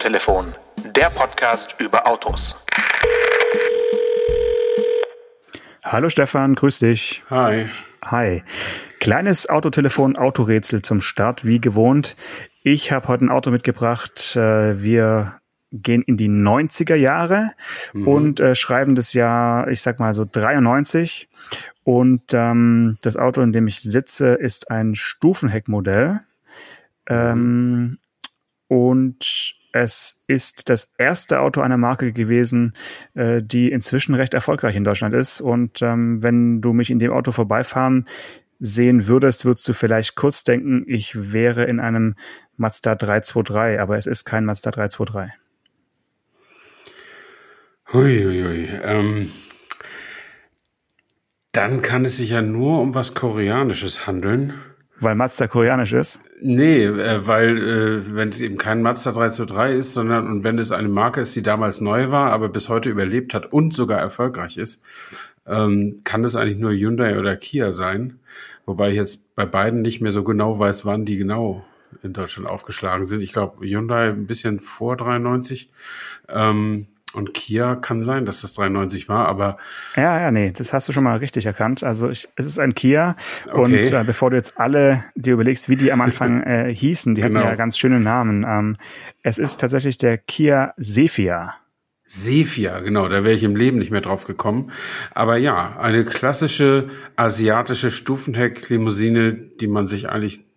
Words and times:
Autotelefon, 0.00 0.54
der 0.96 1.10
Podcast 1.10 1.76
über 1.78 2.06
Autos. 2.06 2.58
Hallo 5.84 6.08
Stefan, 6.08 6.54
grüß 6.54 6.78
dich. 6.78 7.22
Hi. 7.28 7.68
Hi. 8.06 8.42
Kleines 8.98 9.50
Autotelefon, 9.50 10.16
Autorätsel 10.16 10.80
zum 10.80 11.02
Start, 11.02 11.44
wie 11.44 11.60
gewohnt. 11.60 12.16
Ich 12.62 12.92
habe 12.92 13.08
heute 13.08 13.26
ein 13.26 13.28
Auto 13.28 13.50
mitgebracht. 13.50 14.36
Äh, 14.36 14.82
wir 14.82 15.38
gehen 15.70 16.00
in 16.00 16.16
die 16.16 16.30
90er 16.30 16.94
Jahre 16.94 17.50
mhm. 17.92 18.08
und 18.08 18.40
äh, 18.40 18.54
schreiben 18.54 18.94
das 18.94 19.12
Jahr, 19.12 19.68
ich 19.68 19.82
sag 19.82 20.00
mal 20.00 20.14
so 20.14 20.24
93. 20.24 21.28
Und 21.84 22.32
ähm, 22.32 22.96
das 23.02 23.18
Auto, 23.18 23.42
in 23.42 23.52
dem 23.52 23.66
ich 23.66 23.82
sitze, 23.82 24.32
ist 24.32 24.70
ein 24.70 24.94
Stufenheckmodell. 24.94 26.20
Ähm, 27.06 27.98
und 28.66 29.59
es 29.72 30.22
ist 30.26 30.68
das 30.68 30.92
erste 30.98 31.40
Auto 31.40 31.60
einer 31.60 31.76
Marke 31.76 32.12
gewesen, 32.12 32.74
äh, 33.14 33.42
die 33.42 33.70
inzwischen 33.70 34.14
recht 34.14 34.34
erfolgreich 34.34 34.76
in 34.76 34.84
Deutschland 34.84 35.14
ist. 35.14 35.40
Und 35.40 35.82
ähm, 35.82 36.22
wenn 36.22 36.60
du 36.60 36.72
mich 36.72 36.90
in 36.90 36.98
dem 36.98 37.12
Auto 37.12 37.32
vorbeifahren 37.32 38.08
sehen 38.58 39.06
würdest, 39.06 39.44
würdest 39.44 39.68
du 39.68 39.72
vielleicht 39.72 40.16
kurz 40.16 40.44
denken, 40.44 40.84
ich 40.86 41.32
wäre 41.32 41.64
in 41.64 41.80
einem 41.80 42.14
Mazda 42.56 42.94
323, 42.94 43.80
aber 43.80 43.96
es 43.96 44.06
ist 44.06 44.24
kein 44.24 44.44
Mazda 44.44 44.70
323. 44.70 45.32
Huiuiui. 47.92 48.68
Ähm, 48.82 49.32
dann 51.52 51.82
kann 51.82 52.04
es 52.04 52.18
sich 52.18 52.30
ja 52.30 52.42
nur 52.42 52.80
um 52.80 52.94
was 52.94 53.14
Koreanisches 53.14 54.06
handeln. 54.06 54.54
Weil 55.00 55.14
Mazda 55.14 55.46
koreanisch 55.46 55.94
ist? 55.94 56.20
Nee, 56.42 56.84
äh, 56.84 57.26
weil 57.26 57.58
äh, 57.58 58.14
wenn 58.14 58.28
es 58.28 58.40
eben 58.40 58.58
kein 58.58 58.82
Mazda 58.82 59.12
323 59.12 59.78
ist, 59.78 59.94
sondern 59.94 60.26
und 60.26 60.44
wenn 60.44 60.58
es 60.58 60.72
eine 60.72 60.88
Marke 60.88 61.22
ist, 61.22 61.34
die 61.34 61.42
damals 61.42 61.80
neu 61.80 62.10
war, 62.10 62.32
aber 62.32 62.48
bis 62.48 62.68
heute 62.68 62.90
überlebt 62.90 63.32
hat 63.32 63.52
und 63.52 63.74
sogar 63.74 63.98
erfolgreich 63.98 64.58
ist, 64.58 64.82
ähm, 65.46 66.00
kann 66.04 66.22
das 66.22 66.36
eigentlich 66.36 66.58
nur 66.58 66.72
Hyundai 66.72 67.18
oder 67.18 67.36
Kia 67.36 67.72
sein. 67.72 68.20
Wobei 68.66 68.90
ich 68.90 68.96
jetzt 68.96 69.34
bei 69.34 69.46
beiden 69.46 69.80
nicht 69.82 70.00
mehr 70.00 70.12
so 70.12 70.22
genau 70.22 70.58
weiß, 70.58 70.84
wann 70.84 71.06
die 71.06 71.16
genau 71.16 71.64
in 72.02 72.12
Deutschland 72.12 72.48
aufgeschlagen 72.48 73.04
sind. 73.04 73.22
Ich 73.22 73.32
glaube, 73.32 73.66
Hyundai 73.66 74.10
ein 74.10 74.26
bisschen 74.26 74.60
vor 74.60 74.96
93. 74.96 75.70
Ähm, 76.28 76.86
und 77.12 77.34
Kia 77.34 77.76
kann 77.76 78.02
sein, 78.02 78.24
dass 78.24 78.42
das 78.42 78.52
93 78.54 79.08
war, 79.08 79.26
aber. 79.26 79.58
Ja, 79.96 80.20
ja, 80.20 80.30
nee, 80.30 80.52
das 80.52 80.72
hast 80.72 80.88
du 80.88 80.92
schon 80.92 81.04
mal 81.04 81.16
richtig 81.16 81.46
erkannt. 81.46 81.82
Also 81.82 82.08
ich, 82.08 82.28
es 82.36 82.46
ist 82.46 82.58
ein 82.58 82.74
Kia. 82.74 83.16
Okay. 83.46 83.60
Und 83.60 83.74
äh, 83.74 84.04
bevor 84.04 84.30
du 84.30 84.36
jetzt 84.36 84.58
alle 84.58 85.04
dir 85.14 85.34
überlegst, 85.34 85.68
wie 85.68 85.76
die 85.76 85.92
am 85.92 86.00
Anfang 86.00 86.42
äh, 86.44 86.72
hießen, 86.72 87.14
die 87.14 87.22
genau. 87.22 87.40
hatten 87.40 87.48
ja 87.48 87.54
ganz 87.56 87.78
schöne 87.78 88.00
Namen. 88.00 88.44
Ähm, 88.48 88.76
es 89.22 89.38
ist 89.38 89.60
tatsächlich 89.60 89.98
der 89.98 90.18
Kia 90.18 90.74
Sephia. 90.76 91.54
Sephia, 92.12 92.80
genau, 92.80 93.08
da 93.08 93.22
wäre 93.22 93.34
ich 93.34 93.44
im 93.44 93.54
Leben 93.54 93.78
nicht 93.78 93.92
mehr 93.92 94.00
drauf 94.00 94.24
gekommen. 94.24 94.72
Aber 95.14 95.36
ja, 95.36 95.78
eine 95.78 96.04
klassische 96.04 96.88
asiatische 97.14 97.92
Stufenheck-Limousine, 97.92 99.32
die 99.32 99.68
man 99.68 99.86
sich 99.86 100.08
eigentlich 100.08 100.49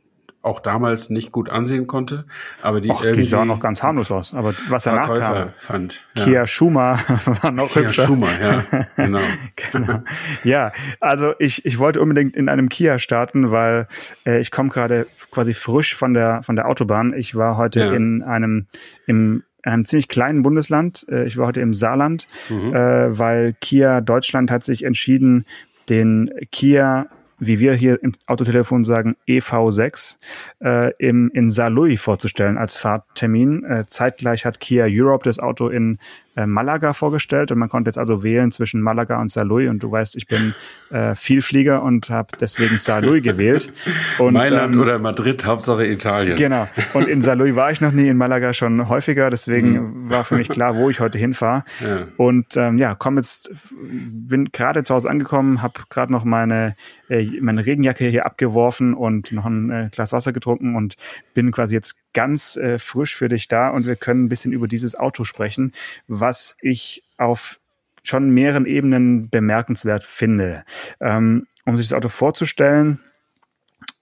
auch 0.43 0.59
damals 0.59 1.09
nicht 1.09 1.31
gut 1.31 1.49
ansehen 1.49 1.87
konnte, 1.87 2.25
aber 2.61 2.81
die 2.81 2.89
Och, 2.89 3.01
die 3.01 3.23
sah 3.23 3.45
noch 3.45 3.61
ganz 3.61 3.81
harmlos 3.81 4.11
aus. 4.11 4.33
Aber 4.33 4.53
was 4.67 4.83
danach 4.83 5.13
kam, 5.13 5.49
fand, 5.55 6.03
ja. 6.15 6.23
Kia 6.23 6.47
Schuma 6.47 6.99
war 7.41 7.51
noch 7.51 7.71
Kia 7.71 7.83
hübscher. 7.83 8.05
Schuma, 8.05 8.27
ja, 8.41 8.63
genau. 8.97 9.19
genau. 9.71 10.03
Ja, 10.43 10.73
also 10.99 11.33
ich, 11.39 11.65
ich 11.65 11.79
wollte 11.79 12.01
unbedingt 12.01 12.35
in 12.35 12.49
einem 12.49 12.67
Kia 12.67 12.99
starten, 12.99 13.51
weil 13.51 13.87
äh, 14.25 14.41
ich 14.41 14.51
komme 14.51 14.67
gerade 14.69 15.07
quasi 15.31 15.53
frisch 15.53 15.95
von 15.95 16.13
der 16.13 16.43
von 16.43 16.57
der 16.57 16.67
Autobahn. 16.67 17.13
Ich 17.13 17.35
war 17.35 17.55
heute 17.55 17.79
ja. 17.79 17.93
in 17.93 18.21
einem 18.21 18.67
im 19.07 19.43
einem 19.63 19.85
ziemlich 19.85 20.09
kleinen 20.09 20.43
Bundesland. 20.43 21.05
Äh, 21.09 21.25
ich 21.25 21.37
war 21.37 21.47
heute 21.47 21.61
im 21.61 21.73
Saarland, 21.73 22.27
mhm. 22.49 22.75
äh, 22.75 23.17
weil 23.17 23.55
Kia 23.61 24.01
Deutschland 24.01 24.51
hat 24.51 24.65
sich 24.65 24.83
entschieden, 24.83 25.45
den 25.89 26.29
Kia 26.51 27.07
wie 27.39 27.59
wir 27.59 27.73
hier 27.73 28.01
im 28.01 28.13
Autotelefon 28.27 28.83
sagen, 28.83 29.15
EV6 29.27 30.17
äh, 30.63 30.91
im, 30.97 31.29
in 31.33 31.49
Saarlouis 31.49 32.01
vorzustellen 32.01 32.57
als 32.57 32.75
Fahrttermin. 32.75 33.63
Äh, 33.63 33.83
zeitgleich 33.87 34.45
hat 34.45 34.59
Kia 34.59 34.85
Europe 34.87 35.25
das 35.25 35.39
Auto 35.39 35.67
in 35.67 35.97
äh, 36.35 36.47
Malaga 36.47 36.93
vorgestellt 36.93 37.51
und 37.51 37.59
man 37.59 37.69
konnte 37.69 37.89
jetzt 37.89 37.99
also 37.99 38.23
wählen 38.23 38.51
zwischen 38.51 38.81
Malaga 38.81 39.21
und 39.21 39.29
Saarlouis 39.29 39.69
und 39.69 39.83
du 39.83 39.91
weißt, 39.91 40.15
ich 40.15 40.27
bin 40.27 40.55
äh, 40.89 41.13
Vielflieger 41.13 41.83
und 41.83 42.09
habe 42.09 42.29
deswegen 42.39 42.77
Saarlouis 42.77 43.21
gewählt. 43.23 43.71
Und, 44.17 44.33
Mailand 44.33 44.75
ähm, 44.75 44.81
oder 44.81 44.97
Madrid, 44.97 45.45
Hauptsache 45.45 45.85
Italien. 45.85 46.35
Genau. 46.35 46.67
Und 46.93 47.07
in 47.07 47.21
Saarlouis 47.21 47.55
war 47.55 47.71
ich 47.71 47.81
noch 47.81 47.91
nie, 47.91 48.07
in 48.07 48.17
Malaga 48.17 48.53
schon 48.53 48.89
häufiger, 48.89 49.29
deswegen 49.29 49.75
hm. 49.75 50.09
war 50.09 50.23
für 50.23 50.35
mich 50.35 50.49
klar, 50.49 50.75
wo 50.75 50.89
ich 50.89 50.99
heute 50.99 51.17
hinfahre. 51.17 51.63
Ja. 51.81 52.07
Und 52.17 52.57
ähm, 52.57 52.77
ja, 52.77 52.95
komm 52.95 53.17
jetzt, 53.17 53.51
bin 53.83 54.49
gerade 54.51 54.83
zu 54.83 54.95
Hause 54.95 55.09
angekommen, 55.09 55.61
habe 55.61 55.81
gerade 55.89 56.11
noch 56.11 56.23
meine 56.23 56.75
äh, 57.09 57.22
meine 57.41 57.65
Regenjacke 57.65 58.07
hier 58.07 58.25
abgeworfen 58.25 58.93
und 58.93 59.31
noch 59.31 59.45
ein 59.45 59.69
äh, 59.69 59.89
Glas 59.91 60.13
Wasser 60.13 60.33
getrunken 60.33 60.75
und 60.75 60.95
bin 61.33 61.51
quasi 61.51 61.75
jetzt 61.75 61.97
ganz 62.13 62.55
äh, 62.55 62.79
frisch 62.79 63.15
für 63.15 63.27
dich 63.27 63.47
da 63.47 63.69
und 63.69 63.87
wir 63.87 63.95
können 63.95 64.25
ein 64.25 64.29
bisschen 64.29 64.51
über 64.51 64.67
dieses 64.67 64.95
Auto 64.95 65.23
sprechen, 65.23 65.71
was 66.07 66.57
ich 66.61 67.03
auf 67.17 67.59
schon 68.03 68.29
mehreren 68.31 68.65
Ebenen 68.65 69.29
bemerkenswert 69.29 70.03
finde. 70.03 70.63
Ähm, 70.99 71.47
um 71.65 71.77
sich 71.77 71.87
das 71.87 71.97
Auto 71.97 72.09
vorzustellen, 72.09 72.99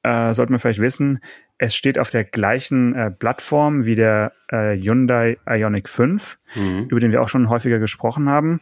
äh, 0.03 0.33
sollte 0.33 0.51
man 0.51 0.59
vielleicht 0.59 0.79
wissen, 0.79 1.19
es 1.57 1.75
steht 1.75 1.99
auf 1.99 2.09
der 2.09 2.23
gleichen 2.23 2.95
äh, 2.95 3.11
Plattform 3.11 3.85
wie 3.85 3.93
der 3.93 4.33
äh, 4.47 4.75
Hyundai 4.75 5.37
Ioniq 5.47 5.87
5, 5.87 6.39
mhm. 6.55 6.87
über 6.89 6.99
den 6.99 7.11
wir 7.11 7.21
auch 7.21 7.29
schon 7.29 7.49
häufiger 7.49 7.77
gesprochen 7.77 8.29
haben. 8.29 8.61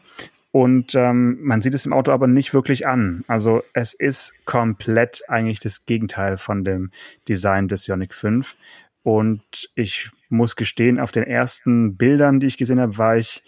Und 0.52 0.96
ähm, 0.96 1.38
man 1.42 1.62
sieht 1.62 1.76
es 1.76 1.86
im 1.86 1.94
Auto 1.94 2.12
aber 2.12 2.28
nicht 2.28 2.54
wirklich 2.54 2.88
an. 2.88 3.24
Also 3.28 3.62
es 3.74 3.94
ist 3.94 4.34
komplett 4.46 5.22
eigentlich 5.28 5.60
das 5.60 5.86
Gegenteil 5.86 6.38
von 6.38 6.64
dem 6.64 6.92
Design 7.28 7.68
des 7.68 7.88
Ioniq 7.88 8.14
5. 8.16 8.58
Und 9.04 9.70
ich 9.76 10.10
muss 10.30 10.56
gestehen, 10.56 11.00
auf 11.00 11.12
den 11.12 11.24
ersten 11.24 11.98
Bildern, 11.98 12.40
die 12.40 12.48
ich 12.48 12.58
gesehen 12.58 12.80
habe, 12.80 12.98
war 12.98 13.18
ich, 13.18 13.44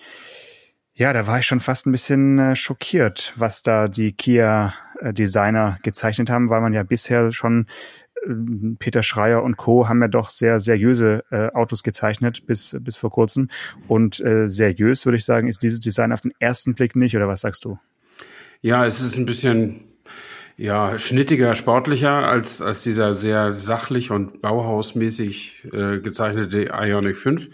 ja, 0.93 1.11
da 1.11 1.25
war 1.25 1.39
ich 1.39 1.45
schon 1.45 1.59
fast 1.59 1.87
ein 1.87 1.91
bisschen 1.91 2.37
äh, 2.37 2.55
schockiert, 2.55 3.33
was 3.35 3.63
da 3.63 3.87
die 3.87 4.13
Kia-Designer 4.13 5.79
gezeichnet 5.81 6.29
haben, 6.29 6.49
weil 6.49 6.61
man 6.61 6.73
ja 6.73 6.83
bisher 6.83 7.33
schon 7.33 7.65
äh, 7.65 7.69
Peter 8.79 9.03
Schreier 9.03 9.43
und 9.43 9.57
Co. 9.57 9.87
haben 9.87 10.01
ja 10.01 10.07
doch 10.07 10.29
sehr 10.29 10.59
seriöse 10.59 11.23
äh, 11.31 11.49
Autos 11.53 11.83
gezeichnet 11.83 12.45
bis, 12.45 12.75
bis 12.79 12.95
vor 12.97 13.09
kurzem. 13.09 13.49
Und 13.87 14.19
äh, 14.19 14.47
seriös, 14.47 15.05
würde 15.05 15.17
ich 15.17 15.25
sagen, 15.25 15.47
ist 15.47 15.63
dieses 15.63 15.79
Design 15.79 16.11
auf 16.11 16.21
den 16.21 16.33
ersten 16.39 16.75
Blick 16.75 16.95
nicht, 16.95 17.15
oder 17.15 17.27
was 17.27 17.41
sagst 17.41 17.65
du? 17.65 17.77
Ja, 18.61 18.85
es 18.85 19.01
ist 19.01 19.17
ein 19.17 19.25
bisschen 19.25 19.91
ja, 20.57 20.99
schnittiger, 20.99 21.55
sportlicher 21.55 22.27
als, 22.27 22.61
als 22.61 22.83
dieser 22.83 23.15
sehr 23.15 23.55
sachlich 23.55 24.11
und 24.11 24.41
bauhausmäßig 24.41 25.67
äh, 25.73 25.99
gezeichnete 25.99 26.69
Ionic 26.71 27.17
5. 27.17 27.49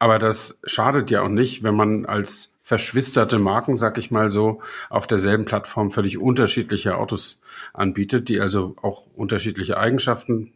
Aber 0.00 0.18
das 0.18 0.58
schadet 0.64 1.10
ja 1.12 1.22
auch 1.22 1.28
nicht, 1.28 1.62
wenn 1.62 1.76
man 1.76 2.06
als 2.06 2.57
verschwisterte 2.68 3.38
Marken, 3.38 3.78
sag 3.78 3.96
ich 3.96 4.10
mal 4.10 4.28
so, 4.28 4.60
auf 4.90 5.06
derselben 5.06 5.46
Plattform 5.46 5.90
völlig 5.90 6.18
unterschiedliche 6.18 6.98
Autos 6.98 7.40
anbietet, 7.72 8.28
die 8.28 8.42
also 8.42 8.76
auch 8.82 9.06
unterschiedliche 9.14 9.78
Eigenschaften 9.78 10.52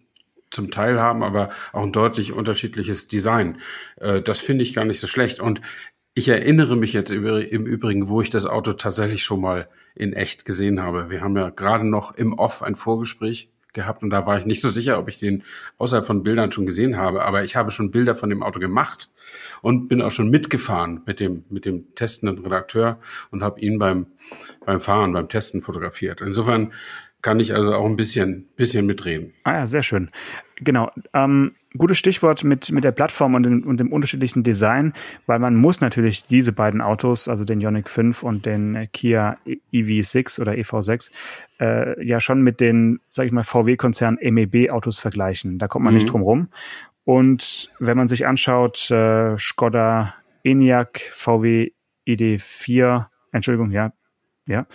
zum 0.51 0.71
Teil 0.71 1.01
haben, 1.01 1.23
aber 1.23 1.49
auch 1.73 1.83
ein 1.83 1.93
deutlich 1.93 2.35
unterschiedliches 2.35 3.09
Design. 3.09 3.63
Äh, 3.97 4.21
das 4.21 4.41
finde 4.41 4.63
ich 4.63 4.75
gar 4.75 4.85
nicht 4.85 5.01
so 5.01 5.07
schlecht. 5.07 5.41
Und 5.41 5.63
ich 6.13 6.29
erinnere 6.29 6.77
mich 6.77 6.93
jetzt 6.93 7.11
im 7.11 7.65
Übrigen, 7.65 8.09
wo 8.09 8.21
ich 8.21 8.29
das 8.29 8.45
Auto 8.45 8.75
tatsächlich 8.75 9.25
schon 9.25 9.41
mal 9.41 9.71
in 9.95 10.13
echt 10.13 10.45
gesehen 10.45 10.83
habe. 10.83 11.09
Wir 11.09 11.23
haben 11.23 11.39
ja 11.39 11.49
gerade 11.49 11.89
noch 11.89 12.15
im 12.15 12.35
Off 12.35 12.63
ein 12.63 12.77
Vorgespräch 12.77 13.51
gehabt 13.73 14.03
und 14.03 14.11
da 14.11 14.27
war 14.27 14.39
ich 14.39 14.47
nicht 14.47 14.61
so 14.61 14.71
sicher, 14.71 14.99
ob 14.99 15.09
ich 15.09 15.19
den 15.19 15.45
außerhalb 15.79 16.07
von 16.07 16.23
Bildern 16.23 16.53
schon 16.53 16.67
gesehen 16.67 16.97
habe, 16.97 17.25
aber 17.25 17.45
ich 17.45 17.57
habe 17.57 17.71
schon 17.71 17.91
Bilder 17.91 18.15
von 18.15 18.31
dem 18.31 18.43
Auto 18.43 18.61
gemacht 18.61 19.11
und 19.63 19.89
bin 19.89 20.03
auch 20.03 20.11
schon 20.11 20.31
mitgefahren 20.31 21.03
mit 21.07 21.21
dem 21.21 21.45
mit 21.49 21.65
dem 21.65 21.95
testenden 21.95 22.45
Redakteur 22.45 22.99
und 23.31 23.43
habe 23.43 23.61
ihn 23.61 23.79
beim 23.79 24.07
beim 24.65 24.81
Fahren, 24.81 25.13
beim 25.13 25.29
Testen 25.29 25.63
fotografiert. 25.63 26.21
Insofern 26.21 26.73
kann 27.23 27.39
ich 27.39 27.55
also 27.55 27.73
auch 27.73 27.87
ein 27.87 27.97
bisschen, 27.97 28.49
bisschen 28.57 28.85
mitreden. 28.85 29.33
Ah 29.45 29.55
ja, 29.55 29.67
sehr 29.67 29.83
schön. 29.83 30.11
Genau. 30.57 30.91
Ähm, 31.15 31.53
gutes 31.77 31.99
Stichwort 31.99 32.45
mit, 32.45 32.71
mit 32.71 32.85
der 32.85 32.93
Plattform 32.93 33.35
und 33.35 33.45
dem, 33.45 33.63
und 33.67 33.79
dem 33.79 33.93
unterschiedlichen 33.93 34.43
Design, 34.43 34.93
weil 35.27 35.39
man 35.39 35.55
muss 35.55 35.81
natürlich 35.81 36.25
diese 36.25 36.53
beiden 36.53 36.81
Autos, 36.81 37.29
also 37.29 37.45
den 37.45 37.61
Ioniq 37.61 37.89
5 37.89 38.23
und 38.23 38.45
den 38.45 38.89
Kia 38.93 39.39
EV6 39.73 40.41
oder 40.41 40.53
EV6, 40.53 41.11
äh, 41.61 42.05
ja 42.05 42.21
schon 42.21 42.43
mit 42.43 42.61
den, 42.61 43.01
sag 43.11 43.27
ich 43.27 43.33
mal, 43.33 43.45
VW-Konzern 43.45 44.19
MEB-Autos 44.21 44.99
vergleichen. 44.99 45.59
Da 45.59 45.69
kommt 45.69 45.85
man 45.85 45.95
mhm. 45.95 45.99
nicht 45.99 46.13
drum 46.13 46.23
rum. 46.23 46.49
Und 47.05 47.71
wenn 47.79 47.97
man 47.97 48.09
sich 48.09 48.27
anschaut, 48.27 48.91
äh, 48.91 49.37
Skoda 49.39 50.15
Enyaq, 50.45 51.01
VW 51.11 51.71
ID4, 52.07 53.07
Entschuldigung, 53.33 53.71
ja, 53.71 53.93
ja, 54.47 54.67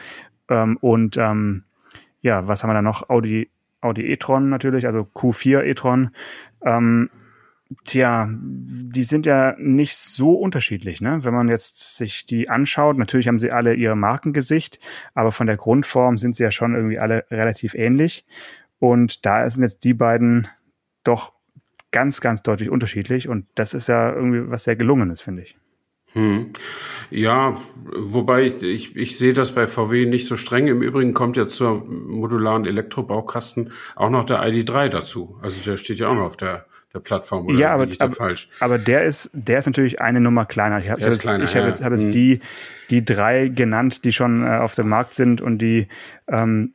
ähm, 0.49 0.77
und 0.77 1.17
ähm, 1.17 1.63
ja, 2.21 2.47
was 2.47 2.63
haben 2.63 2.69
wir 2.69 2.75
da 2.75 2.81
noch? 2.81 3.09
Audi, 3.09 3.49
Audi 3.81 4.11
e-tron 4.11 4.49
natürlich, 4.49 4.85
also 4.85 4.99
Q4 5.01 5.63
e-tron. 5.63 6.11
Ähm, 6.63 7.09
Tja, 7.83 8.29
die 8.31 9.03
sind 9.03 9.25
ja 9.25 9.53
nicht 9.59 9.97
so 9.97 10.35
unterschiedlich, 10.35 11.01
ne? 11.01 11.25
Wenn 11.25 11.33
man 11.33 11.49
jetzt 11.49 11.97
sich 11.97 12.25
die 12.25 12.49
anschaut, 12.49 12.97
natürlich 12.97 13.27
haben 13.27 13.39
sie 13.39 13.51
alle 13.51 13.73
ihr 13.73 13.93
Markengesicht, 13.95 14.79
aber 15.13 15.33
von 15.33 15.47
der 15.47 15.57
Grundform 15.57 16.17
sind 16.17 16.35
sie 16.35 16.43
ja 16.43 16.51
schon 16.51 16.75
irgendwie 16.75 16.97
alle 16.97 17.25
relativ 17.29 17.73
ähnlich. 17.73 18.25
Und 18.79 19.25
da 19.25 19.49
sind 19.49 19.63
jetzt 19.63 19.83
die 19.83 19.93
beiden 19.93 20.47
doch 21.03 21.33
ganz, 21.91 22.21
ganz 22.21 22.41
deutlich 22.41 22.69
unterschiedlich. 22.69 23.27
Und 23.27 23.47
das 23.55 23.73
ist 23.73 23.87
ja 23.87 24.13
irgendwie 24.13 24.49
was 24.49 24.63
sehr 24.63 24.77
gelungenes, 24.77 25.19
finde 25.19 25.41
ich. 25.41 25.57
Hm. 26.17 26.53
Ja, 27.09 27.57
wobei 27.95 28.51
ich, 28.59 28.95
ich 28.95 29.17
sehe 29.17 29.33
das 29.33 29.53
bei 29.53 29.67
VW 29.67 30.07
nicht 30.07 30.27
so 30.27 30.35
streng. 30.35 30.67
Im 30.67 30.81
Übrigen 30.81 31.13
kommt 31.13 31.37
ja 31.37 31.47
zur 31.47 31.85
modularen 31.85 32.65
Elektrobaukasten 32.65 33.71
auch 33.95 34.09
noch 34.09 34.25
der 34.25 34.41
ID3 34.43 34.89
dazu. 34.89 35.37
Also 35.41 35.61
der 35.61 35.77
steht 35.77 35.99
ja 35.99 36.09
auch 36.09 36.15
noch 36.15 36.25
auf 36.25 36.37
der 36.37 36.65
der 36.93 36.99
Plattform 36.99 37.45
oder 37.45 37.59
ja, 37.59 37.73
aber, 37.73 37.85
aber, 37.99 38.15
falsch? 38.15 38.49
aber 38.61 38.79
der 38.79 39.03
ist 39.03 39.29
der 39.33 39.59
ist 39.59 39.65
natürlich 39.65 40.01
eine 40.01 40.21
Nummer 40.21 40.45
kleiner. 40.45 40.79
Ich 40.79 40.89
habe 40.89 41.01
jetzt, 41.01 41.19
kleiner, 41.19 41.43
ich 41.43 41.53
hab 41.55 41.63
ja. 41.63 41.69
jetzt, 41.69 41.83
hab 41.83 41.91
jetzt 41.91 42.05
hm. 42.05 42.11
die 42.11 42.39
die 42.89 43.03
drei 43.03 43.49
genannt, 43.49 44.05
die 44.05 44.13
schon 44.13 44.45
äh, 44.45 44.57
auf 44.57 44.73
dem 44.75 44.87
Markt 44.87 45.13
sind 45.13 45.41
und 45.41 45.59
die 45.59 45.89
ähm, 46.27 46.73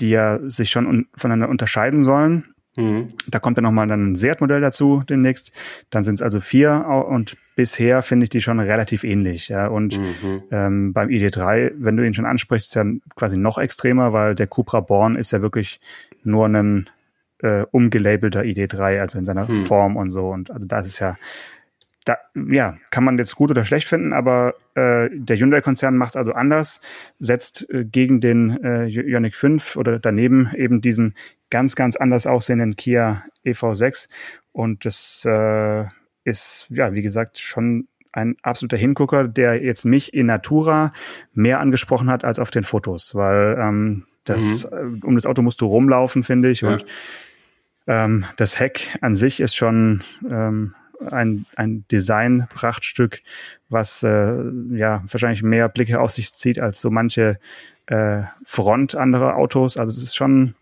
die 0.00 0.10
ja 0.10 0.40
sich 0.42 0.70
schon 0.70 0.86
un 0.86 1.06
voneinander 1.14 1.48
unterscheiden 1.48 2.02
sollen. 2.02 2.51
Mhm. 2.76 3.12
Da 3.28 3.38
kommt 3.38 3.58
dann 3.58 3.64
nochmal 3.64 3.90
ein 3.90 4.14
Seat-Modell 4.14 4.60
dazu 4.60 5.02
demnächst. 5.08 5.52
Dann 5.90 6.04
sind 6.04 6.14
es 6.14 6.22
also 6.22 6.40
vier 6.40 6.86
und 7.08 7.36
bisher 7.54 8.02
finde 8.02 8.24
ich 8.24 8.30
die 8.30 8.40
schon 8.40 8.60
relativ 8.60 9.04
ähnlich. 9.04 9.48
Ja. 9.48 9.66
Und 9.66 9.98
mhm. 9.98 10.42
ähm, 10.50 10.92
beim 10.92 11.08
ID3, 11.08 11.72
wenn 11.76 11.96
du 11.96 12.06
ihn 12.06 12.14
schon 12.14 12.26
ansprichst, 12.26 12.68
ist 12.68 12.74
ja 12.74 12.84
quasi 13.14 13.36
noch 13.36 13.58
extremer, 13.58 14.12
weil 14.12 14.34
der 14.34 14.46
Cupra 14.46 14.80
Born 14.80 15.16
ist 15.16 15.32
ja 15.32 15.42
wirklich 15.42 15.80
nur 16.24 16.46
ein 16.46 16.88
äh, 17.40 17.64
umgelabelter 17.70 18.42
ID3, 18.42 19.00
also 19.00 19.18
in 19.18 19.24
seiner 19.24 19.50
mhm. 19.50 19.64
Form 19.64 19.96
und 19.96 20.10
so. 20.10 20.28
Und 20.30 20.50
also 20.50 20.66
das 20.66 20.86
ist 20.86 20.98
ja 20.98 21.16
da, 22.04 22.16
ja, 22.34 22.76
kann 22.90 23.04
man 23.04 23.18
jetzt 23.18 23.36
gut 23.36 23.50
oder 23.50 23.64
schlecht 23.64 23.86
finden, 23.86 24.12
aber 24.12 24.54
äh, 24.74 25.08
der 25.12 25.36
Hyundai-Konzern 25.36 25.96
macht 25.96 26.16
also 26.16 26.32
anders, 26.32 26.80
setzt 27.18 27.68
äh, 27.70 27.84
gegen 27.84 28.20
den 28.20 28.62
äh, 28.64 28.86
Ioniq 28.86 29.34
5 29.34 29.76
oder 29.76 29.98
daneben 29.98 30.50
eben 30.56 30.80
diesen 30.80 31.14
ganz, 31.50 31.76
ganz 31.76 31.96
anders 31.96 32.26
aussehenden 32.26 32.76
Kia 32.76 33.24
EV6 33.44 34.08
und 34.52 34.84
das 34.84 35.24
äh, 35.26 35.84
ist, 36.24 36.66
ja, 36.70 36.92
wie 36.92 37.02
gesagt, 37.02 37.38
schon 37.38 37.88
ein 38.12 38.36
absoluter 38.42 38.76
Hingucker, 38.76 39.26
der 39.26 39.62
jetzt 39.62 39.84
mich 39.84 40.12
in 40.12 40.26
Natura 40.26 40.92
mehr 41.32 41.60
angesprochen 41.60 42.10
hat 42.10 42.24
als 42.24 42.38
auf 42.38 42.50
den 42.50 42.64
Fotos, 42.64 43.14
weil 43.14 43.56
ähm, 43.58 44.04
das, 44.24 44.68
mhm. 44.70 45.00
Äh, 45.02 45.06
um 45.06 45.14
das 45.14 45.26
Auto 45.26 45.42
musst 45.42 45.60
du 45.60 45.66
rumlaufen, 45.66 46.22
finde 46.22 46.50
ich, 46.50 46.60
ja. 46.60 46.72
und 46.72 46.84
ähm, 47.86 48.24
das 48.36 48.58
Heck 48.58 48.96
an 49.00 49.16
sich 49.16 49.40
ist 49.40 49.56
schon 49.56 50.02
ähm, 50.28 50.74
ein, 51.10 51.46
ein 51.56 51.84
Design-Prachtstück, 51.90 53.22
was 53.68 54.02
äh, 54.02 54.42
ja 54.70 55.02
wahrscheinlich 55.06 55.42
mehr 55.42 55.68
Blicke 55.68 56.00
auf 56.00 56.10
sich 56.10 56.34
zieht 56.34 56.58
als 56.58 56.80
so 56.80 56.90
manche 56.90 57.38
äh, 57.86 58.22
Front 58.44 58.94
anderer 58.94 59.36
Autos. 59.36 59.76
Also 59.76 59.92
es 59.96 60.02
ist 60.02 60.16
schon 60.16 60.54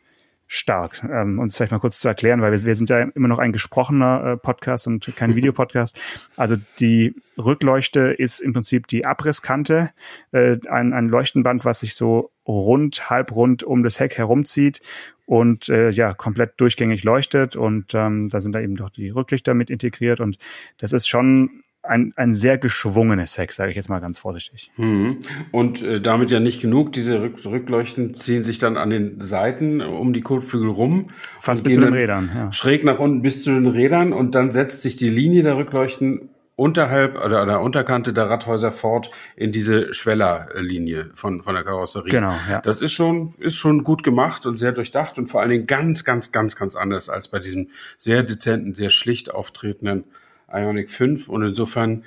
stark. 0.52 1.04
Ähm, 1.08 1.38
uns 1.38 1.56
vielleicht 1.56 1.70
mal 1.70 1.78
kurz 1.78 2.00
zu 2.00 2.08
erklären, 2.08 2.42
weil 2.42 2.50
wir, 2.50 2.64
wir 2.64 2.74
sind 2.74 2.90
ja 2.90 3.02
immer 3.02 3.28
noch 3.28 3.38
ein 3.38 3.52
gesprochener 3.52 4.32
äh, 4.32 4.36
Podcast 4.36 4.88
und 4.88 5.14
kein 5.14 5.34
Videopodcast. 5.36 6.00
Also 6.36 6.56
die 6.80 7.14
Rückleuchte 7.38 8.00
ist 8.00 8.40
im 8.40 8.52
Prinzip 8.52 8.88
die 8.88 9.06
Abrisskante, 9.06 9.90
äh, 10.32 10.56
ein, 10.68 10.92
ein 10.92 11.08
Leuchtenband, 11.08 11.64
was 11.64 11.80
sich 11.80 11.94
so 11.94 12.30
rund, 12.48 13.08
halbrund 13.08 13.62
um 13.62 13.84
das 13.84 14.00
Heck 14.00 14.18
herumzieht 14.18 14.82
und 15.24 15.68
äh, 15.68 15.90
ja, 15.90 16.14
komplett 16.14 16.60
durchgängig 16.60 17.04
leuchtet 17.04 17.54
und 17.54 17.94
ähm, 17.94 18.28
da 18.28 18.40
sind 18.40 18.52
da 18.52 18.60
eben 18.60 18.74
doch 18.74 18.90
die 18.90 19.10
Rücklichter 19.10 19.54
mit 19.54 19.70
integriert 19.70 20.18
und 20.18 20.36
das 20.78 20.92
ist 20.92 21.06
schon 21.06 21.62
ein, 21.90 22.12
ein 22.16 22.34
sehr 22.34 22.56
geschwungenes 22.56 23.36
Heck, 23.36 23.52
sage 23.52 23.70
ich 23.70 23.76
jetzt 23.76 23.88
mal 23.88 23.98
ganz 23.98 24.18
vorsichtig. 24.18 24.70
Mhm. 24.76 25.18
Und 25.50 25.82
äh, 25.82 26.00
damit 26.00 26.30
ja 26.30 26.40
nicht 26.40 26.62
genug, 26.62 26.92
diese 26.92 27.20
Rück 27.20 27.44
Rückleuchten 27.44 28.14
ziehen 28.14 28.42
sich 28.42 28.58
dann 28.58 28.76
an 28.76 28.90
den 28.90 29.20
Seiten 29.20 29.80
um 29.80 30.12
die 30.12 30.20
Kotflügel 30.20 30.70
rum. 30.70 31.08
Fast 31.40 31.64
bis 31.64 31.74
zu 31.74 31.80
den 31.80 31.92
Rädern. 31.92 32.30
Ja. 32.32 32.52
Schräg 32.52 32.84
nach 32.84 32.98
unten 32.98 33.22
bis 33.22 33.42
zu 33.42 33.50
den 33.50 33.66
Rädern 33.66 34.12
und 34.12 34.34
dann 34.34 34.50
setzt 34.50 34.82
sich 34.82 34.96
die 34.96 35.08
Linie 35.08 35.42
der 35.42 35.56
Rückleuchten 35.56 36.30
unterhalb 36.54 37.24
oder 37.24 37.40
an 37.40 37.48
der 37.48 37.60
Unterkante 37.60 38.12
der 38.12 38.28
Radhäuser 38.28 38.70
fort 38.70 39.10
in 39.34 39.50
diese 39.50 39.92
Schwellerlinie 39.94 41.10
von, 41.14 41.42
von 41.42 41.54
der 41.54 41.64
Karosserie. 41.64 42.10
Genau, 42.10 42.34
ja. 42.50 42.60
Das 42.60 42.82
ist 42.82 42.92
schon, 42.92 43.34
ist 43.38 43.56
schon 43.56 43.82
gut 43.82 44.04
gemacht 44.04 44.46
und 44.46 44.58
sehr 44.58 44.72
durchdacht 44.72 45.18
und 45.18 45.26
vor 45.26 45.40
allen 45.40 45.50
Dingen 45.50 45.66
ganz, 45.66 46.04
ganz, 46.04 46.32
ganz, 46.32 46.56
ganz 46.56 46.76
anders 46.76 47.08
als 47.08 47.28
bei 47.28 47.38
diesem 47.38 47.70
sehr 47.96 48.22
dezenten, 48.22 48.74
sehr 48.74 48.90
schlicht 48.90 49.32
auftretenden 49.32 50.04
Ionic 50.52 50.90
5 50.90 51.28
und 51.28 51.42
insofern 51.42 52.04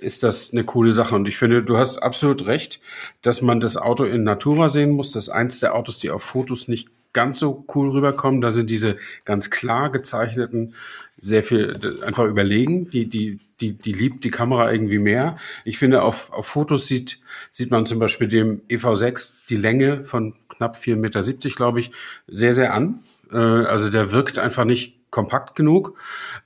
ist 0.00 0.22
das 0.22 0.52
eine 0.52 0.64
coole 0.64 0.92
Sache. 0.92 1.14
Und 1.14 1.28
ich 1.28 1.36
finde, 1.36 1.62
du 1.62 1.76
hast 1.76 1.98
absolut 1.98 2.46
recht, 2.46 2.80
dass 3.22 3.42
man 3.42 3.60
das 3.60 3.76
Auto 3.76 4.04
in 4.04 4.24
Natura 4.24 4.68
sehen 4.68 4.90
muss. 4.90 5.12
Das 5.12 5.24
ist 5.24 5.30
eins 5.30 5.60
der 5.60 5.74
Autos, 5.74 5.98
die 5.98 6.10
auf 6.10 6.22
Fotos 6.22 6.68
nicht 6.68 6.88
ganz 7.12 7.38
so 7.38 7.64
cool 7.74 7.90
rüberkommen. 7.90 8.40
Da 8.40 8.50
sind 8.50 8.68
diese 8.68 8.98
ganz 9.24 9.50
klar 9.50 9.90
gezeichneten 9.90 10.74
sehr 11.18 11.42
viel 11.42 11.98
einfach 12.04 12.24
überlegen. 12.24 12.90
Die, 12.90 13.08
die, 13.08 13.40
die, 13.60 13.72
die 13.72 13.92
liebt 13.92 14.24
die 14.24 14.30
Kamera 14.30 14.70
irgendwie 14.70 14.98
mehr. 14.98 15.36
Ich 15.64 15.78
finde, 15.78 16.02
auf, 16.02 16.30
auf 16.32 16.46
Fotos 16.46 16.86
sieht, 16.86 17.20
sieht 17.50 17.70
man 17.70 17.86
zum 17.86 17.98
Beispiel 17.98 18.28
dem 18.28 18.60
EV6 18.68 19.34
die 19.48 19.56
Länge 19.56 20.04
von 20.04 20.34
knapp 20.48 20.76
4,70 20.76 20.96
Meter, 20.96 21.50
glaube 21.56 21.80
ich, 21.80 21.90
sehr, 22.26 22.54
sehr 22.54 22.74
an. 22.74 23.00
Äh, 23.32 23.36
also 23.36 23.88
der 23.88 24.12
wirkt 24.12 24.38
einfach 24.38 24.64
nicht 24.64 24.95
kompakt 25.16 25.56
genug. 25.56 25.94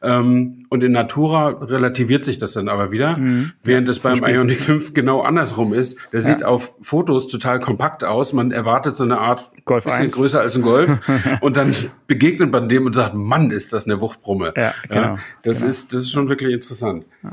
Ähm, 0.01 0.67
und 0.69 0.85
in 0.85 0.93
Natura 0.93 1.49
relativiert 1.49 2.25
sich 2.25 2.39
das 2.39 2.53
dann 2.53 2.69
aber 2.69 2.93
wieder, 2.93 3.17
mhm. 3.17 3.51
während 3.65 3.89
es 3.89 3.99
beim 3.99 4.23
Ionic 4.25 4.61
5 4.61 4.95
genau 4.95 5.23
andersrum 5.23 5.75
ist. 5.75 5.99
Der 6.13 6.21
ja. 6.21 6.27
sieht 6.27 6.45
auf 6.45 6.77
Fotos 6.81 7.27
total 7.27 7.59
kompakt 7.59 8.05
aus. 8.05 8.33
Man 8.33 8.53
erwartet 8.53 8.95
so 8.95 9.03
eine 9.03 9.19
Art 9.19 9.51
Golf 9.65 9.85
bisschen 9.85 10.05
1. 10.05 10.15
größer 10.15 10.41
als 10.41 10.55
ein 10.55 10.63
Golf. 10.63 10.89
und 11.41 11.57
dann 11.57 11.75
begegnet 12.07 12.53
man 12.53 12.69
dem 12.69 12.87
und 12.87 12.95
sagt, 12.95 13.15
Mann, 13.15 13.51
ist 13.51 13.73
das 13.73 13.87
eine 13.87 14.01
Wuchtbrumme. 14.01 14.55
Ja, 14.57 14.73
genau. 14.89 15.03
Ja, 15.03 15.19
das 15.43 15.59
genau. 15.59 15.71
ist, 15.71 15.93
das 15.93 16.03
ist 16.03 16.13
schon 16.13 16.29
wirklich 16.29 16.55
interessant. 16.55 17.07
Ja. 17.25 17.33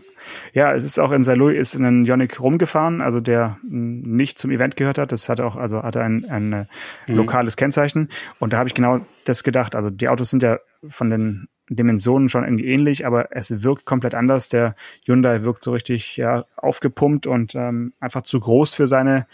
Ja, 0.54 0.74
es 0.74 0.84
ist 0.84 1.00
auch 1.00 1.12
in 1.12 1.24
Saarlouis 1.24 1.58
ist 1.58 1.76
in 1.76 1.86
einen 1.86 2.06
Ionic 2.06 2.40
rumgefahren, 2.40 3.02
also 3.02 3.20
der 3.20 3.58
nicht 3.64 4.40
zum 4.40 4.52
Event 4.52 4.76
gehört 4.76 4.98
hat. 4.98 5.12
Das 5.12 5.30
hatte 5.30 5.46
auch, 5.46 5.56
also 5.56 5.84
hatte 5.84 6.02
ein, 6.02 6.26
ein 6.26 6.54
äh, 6.54 6.66
mhm. 7.08 7.16
lokales 7.16 7.58
Kennzeichen. 7.58 8.10
Und 8.40 8.54
da 8.54 8.58
habe 8.58 8.68
ich 8.68 8.76
genau 8.76 9.06
das 9.26 9.44
gedacht. 9.44 9.76
Also 9.76 9.90
die 9.90 10.10
Autos 10.10 10.30
sind 10.30 10.44
ja 10.44 10.60
von 10.88 11.10
den 11.10 11.48
Dimensionen 11.70 12.30
schon 12.30 12.44
irgendwie 12.44 12.68
ähnlich, 12.68 13.06
aber 13.06 13.36
es 13.36 13.64
wirkt 13.64 13.86
komplett 13.86 14.16
anders. 14.16 14.50
Der 14.50 14.76
Hyundai 15.06 15.44
wirkt 15.44 15.64
so 15.64 15.72
richtig 15.72 16.18
ja 16.18 16.46
aufgepumpt 16.56 17.28
und 17.28 17.56
ähm, 17.56 17.94
einfach 18.00 18.22
zu 18.22 18.40
groß 18.40 18.74
für 18.74 18.88
seine 18.88 19.28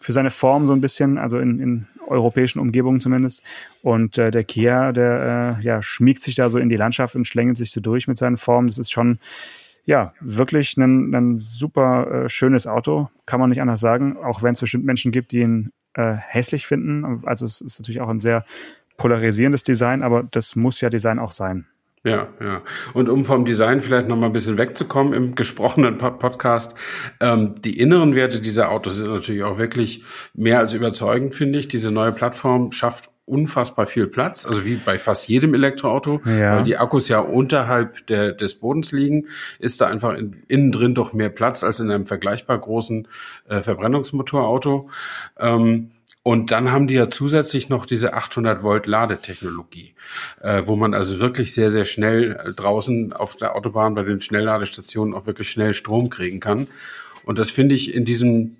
für 0.00 0.12
seine 0.12 0.30
Form 0.30 0.66
so 0.66 0.72
ein 0.72 0.80
bisschen, 0.80 1.18
also 1.18 1.38
in, 1.38 1.58
in 1.58 1.86
europäischen 2.06 2.60
Umgebungen 2.60 3.00
zumindest. 3.00 3.42
Und 3.82 4.18
äh, 4.18 4.30
der 4.30 4.44
Kia, 4.44 4.92
der 4.92 5.58
äh, 5.58 5.64
ja 5.64 5.82
schmiegt 5.82 6.22
sich 6.22 6.34
da 6.34 6.50
so 6.50 6.58
in 6.58 6.68
die 6.68 6.76
Landschaft 6.76 7.16
und 7.16 7.26
schlängelt 7.26 7.56
sich 7.56 7.72
so 7.72 7.80
durch 7.80 8.06
mit 8.06 8.18
seinen 8.18 8.36
Formen. 8.36 8.68
Das 8.68 8.78
ist 8.78 8.92
schon 8.92 9.18
ja, 9.86 10.12
wirklich 10.20 10.76
ein, 10.76 11.14
ein 11.14 11.38
super 11.38 12.24
äh, 12.24 12.28
schönes 12.28 12.66
Auto, 12.66 13.08
kann 13.24 13.40
man 13.40 13.50
nicht 13.50 13.62
anders 13.62 13.80
sagen, 13.80 14.16
auch 14.16 14.42
wenn 14.42 14.52
es 14.52 14.60
bestimmt 14.60 14.84
Menschen 14.84 15.12
gibt, 15.12 15.32
die 15.32 15.40
ihn 15.40 15.72
äh, 15.94 16.12
hässlich 16.12 16.66
finden. 16.66 17.22
Also 17.24 17.46
es 17.46 17.60
ist 17.60 17.78
natürlich 17.78 18.00
auch 18.00 18.08
ein 18.08 18.20
sehr 18.20 18.44
polarisierendes 18.96 19.62
Design, 19.62 20.02
aber 20.02 20.24
das 20.24 20.56
muss 20.56 20.80
ja 20.80 20.90
Design 20.90 21.20
auch 21.20 21.32
sein. 21.32 21.66
Ja, 22.02 22.28
ja. 22.40 22.62
Und 22.94 23.08
um 23.08 23.24
vom 23.24 23.44
Design 23.44 23.80
vielleicht 23.80 24.08
noch 24.08 24.16
mal 24.16 24.26
ein 24.26 24.32
bisschen 24.32 24.58
wegzukommen 24.58 25.12
im 25.12 25.34
gesprochenen 25.34 25.98
Podcast, 25.98 26.76
ähm, 27.20 27.60
die 27.62 27.78
inneren 27.80 28.14
Werte 28.14 28.40
dieser 28.40 28.70
Autos 28.70 28.98
sind 28.98 29.10
natürlich 29.10 29.42
auch 29.42 29.58
wirklich 29.58 30.04
mehr 30.34 30.58
als 30.58 30.72
überzeugend, 30.72 31.34
finde 31.34 31.58
ich. 31.58 31.66
Diese 31.68 31.90
neue 31.90 32.12
Plattform 32.12 32.70
schafft 32.70 33.10
unfassbar 33.26 33.86
viel 33.86 34.06
Platz, 34.06 34.46
also 34.46 34.64
wie 34.64 34.76
bei 34.76 34.98
fast 34.98 35.28
jedem 35.28 35.52
Elektroauto, 35.52 36.22
ja. 36.24 36.56
weil 36.56 36.64
die 36.64 36.76
Akkus 36.76 37.08
ja 37.08 37.18
unterhalb 37.18 38.06
der, 38.06 38.32
des 38.32 38.54
Bodens 38.54 38.92
liegen, 38.92 39.26
ist 39.58 39.80
da 39.80 39.88
einfach 39.88 40.16
in, 40.16 40.42
innen 40.48 40.72
drin 40.72 40.94
doch 40.94 41.12
mehr 41.12 41.28
Platz 41.28 41.64
als 41.64 41.80
in 41.80 41.90
einem 41.90 42.06
vergleichbar 42.06 42.58
großen 42.58 43.08
äh, 43.48 43.62
Verbrennungsmotorauto. 43.62 44.88
Ähm, 45.38 45.90
und 46.22 46.50
dann 46.50 46.72
haben 46.72 46.88
die 46.88 46.94
ja 46.94 47.08
zusätzlich 47.08 47.68
noch 47.68 47.86
diese 47.86 48.14
800 48.14 48.62
Volt 48.62 48.86
Ladetechnologie, 48.86 49.94
äh, 50.40 50.62
wo 50.66 50.74
man 50.74 50.94
also 50.94 51.20
wirklich 51.20 51.52
sehr, 51.54 51.70
sehr 51.70 51.84
schnell 51.84 52.32
äh, 52.32 52.52
draußen 52.52 53.12
auf 53.12 53.36
der 53.36 53.54
Autobahn 53.54 53.94
bei 53.94 54.02
den 54.02 54.20
Schnellladestationen 54.20 55.14
auch 55.14 55.26
wirklich 55.26 55.50
schnell 55.50 55.74
Strom 55.74 56.10
kriegen 56.10 56.40
kann. 56.40 56.68
Und 57.24 57.38
das 57.38 57.50
finde 57.50 57.74
ich 57.74 57.94
in 57.94 58.04
diesem 58.04 58.56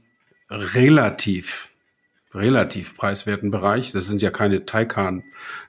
relativ 0.49 1.70
relativ 2.35 2.97
preiswerten 2.97 3.50
Bereich, 3.50 3.92
das 3.92 4.06
sind 4.06 4.21
ja 4.21 4.30
keine 4.30 4.66
Taycan 4.66 5.25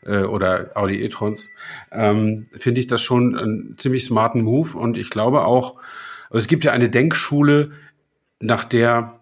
äh, 0.05 0.23
oder 0.23 0.71
Audi 0.75 1.01
e-trons, 1.03 1.51
ähm, 1.91 2.45
finde 2.51 2.81
ich 2.81 2.87
das 2.87 3.01
schon 3.01 3.37
einen 3.37 3.77
ziemlich 3.77 4.05
smarten 4.05 4.41
Move. 4.41 4.77
Und 4.77 4.97
ich 4.97 5.09
glaube 5.09 5.45
auch, 5.45 5.77
also 6.29 6.39
es 6.39 6.47
gibt 6.47 6.63
ja 6.63 6.71
eine 6.71 6.89
Denkschule, 6.89 7.71
nach 8.39 8.65
der 8.65 9.19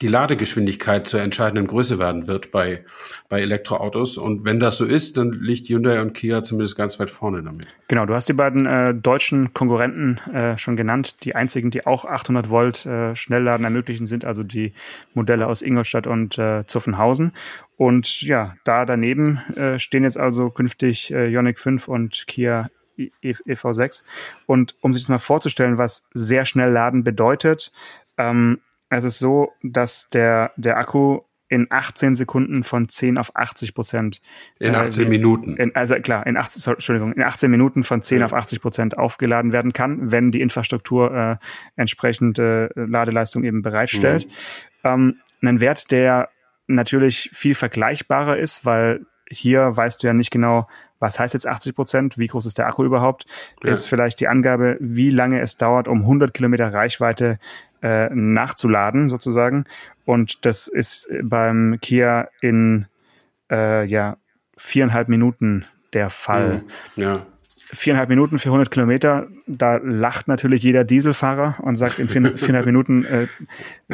die 0.00 0.06
Ladegeschwindigkeit 0.06 1.08
zur 1.08 1.20
entscheidenden 1.20 1.66
Größe 1.66 1.98
werden 1.98 2.28
wird 2.28 2.52
bei, 2.52 2.84
bei 3.28 3.40
Elektroautos. 3.40 4.16
Und 4.16 4.44
wenn 4.44 4.60
das 4.60 4.78
so 4.78 4.84
ist, 4.84 5.16
dann 5.16 5.32
liegt 5.32 5.68
Hyundai 5.68 6.00
und 6.00 6.14
Kia 6.14 6.44
zumindest 6.44 6.76
ganz 6.76 7.00
weit 7.00 7.10
vorne 7.10 7.42
damit. 7.42 7.66
Genau, 7.88 8.06
du 8.06 8.14
hast 8.14 8.28
die 8.28 8.32
beiden 8.32 8.66
äh, 8.66 8.94
deutschen 8.94 9.52
Konkurrenten 9.54 10.18
äh, 10.32 10.56
schon 10.56 10.76
genannt. 10.76 11.24
Die 11.24 11.34
einzigen, 11.34 11.72
die 11.72 11.84
auch 11.84 12.04
800 12.04 12.48
Volt 12.48 12.86
äh, 12.86 13.16
Schnellladen 13.16 13.64
ermöglichen, 13.64 14.06
sind 14.06 14.24
also 14.24 14.44
die 14.44 14.72
Modelle 15.14 15.48
aus 15.48 15.62
Ingolstadt 15.62 16.06
und 16.06 16.38
äh, 16.38 16.64
Zuffenhausen. 16.66 17.32
Und 17.76 18.22
ja, 18.22 18.54
da 18.62 18.84
daneben 18.84 19.38
äh, 19.56 19.80
stehen 19.80 20.04
jetzt 20.04 20.18
also 20.18 20.50
künftig 20.50 21.12
äh, 21.12 21.28
Ioniq 21.28 21.58
5 21.58 21.88
und 21.88 22.24
Kia 22.28 22.70
EV6. 22.98 24.04
Und 24.46 24.76
um 24.80 24.92
sich 24.92 25.02
das 25.02 25.08
mal 25.08 25.18
vorzustellen, 25.18 25.78
was 25.78 26.08
sehr 26.14 26.44
schnell 26.44 26.70
laden 26.70 27.02
bedeutet, 27.02 27.72
ähm, 28.16 28.60
es 28.90 29.04
ist 29.04 29.18
so, 29.18 29.52
dass 29.62 30.08
der, 30.10 30.52
der 30.56 30.78
Akku 30.78 31.20
in 31.48 31.66
18 31.70 32.14
Sekunden 32.14 32.62
von 32.62 32.88
10 32.88 33.16
auf 33.16 33.34
80 33.34 33.74
Prozent. 33.74 34.20
In 34.58 34.74
18 34.74 35.06
äh, 35.06 35.08
Minuten. 35.08 35.56
In, 35.56 35.74
also 35.74 35.94
klar, 35.96 36.26
in 36.26 36.36
18, 36.36 36.60
sorry, 36.60 36.76
Entschuldigung, 36.76 37.12
in 37.12 37.22
18 37.22 37.50
Minuten 37.50 37.84
von 37.84 38.02
10 38.02 38.20
ja. 38.20 38.26
auf 38.26 38.34
80 38.34 38.60
Prozent 38.60 38.98
aufgeladen 38.98 39.52
werden 39.52 39.72
kann, 39.72 40.12
wenn 40.12 40.30
die 40.30 40.42
Infrastruktur 40.42 41.14
äh, 41.14 41.36
entsprechende 41.76 42.70
äh, 42.76 42.80
Ladeleistung 42.84 43.44
eben 43.44 43.62
bereitstellt. 43.62 44.26
Mhm. 44.26 44.30
Ähm, 44.84 45.16
ein 45.40 45.60
Wert, 45.60 45.90
der 45.90 46.28
natürlich 46.66 47.30
viel 47.32 47.54
vergleichbarer 47.54 48.36
ist, 48.36 48.66
weil 48.66 49.06
hier 49.30 49.76
weißt 49.76 50.02
du 50.02 50.06
ja 50.06 50.12
nicht 50.12 50.30
genau, 50.30 50.68
was 50.98 51.18
heißt 51.18 51.34
jetzt 51.34 51.46
80 51.46 51.74
Prozent, 51.74 52.18
wie 52.18 52.26
groß 52.26 52.44
ist 52.46 52.58
der 52.58 52.66
Akku 52.66 52.84
überhaupt, 52.84 53.26
ja. 53.62 53.70
ist 53.70 53.86
vielleicht 53.86 54.20
die 54.20 54.28
Angabe, 54.28 54.76
wie 54.80 55.10
lange 55.10 55.40
es 55.40 55.56
dauert, 55.56 55.88
um 55.88 56.00
100 56.00 56.34
Kilometer 56.34 56.72
Reichweite 56.72 57.38
äh, 57.82 58.08
nachzuladen 58.12 59.08
sozusagen. 59.08 59.64
Und 60.04 60.44
das 60.46 60.66
ist 60.66 61.10
beim 61.22 61.78
Kia 61.80 62.28
in 62.40 62.86
äh, 63.50 63.84
ja, 63.86 64.16
viereinhalb 64.56 65.08
Minuten 65.08 65.64
der 65.92 66.10
Fall. 66.10 66.64
Mhm. 66.96 67.02
Ja. 67.02 67.26
Viereinhalb 67.70 68.08
Minuten 68.08 68.38
für 68.38 68.48
100 68.48 68.70
Kilometer, 68.70 69.28
da 69.46 69.76
lacht 69.76 70.26
natürlich 70.26 70.62
jeder 70.62 70.84
Dieselfahrer 70.84 71.56
und 71.62 71.76
sagt 71.76 71.98
in 71.98 72.08
viereinhalb 72.08 72.64
Minuten 72.64 73.04
äh, 73.04 73.26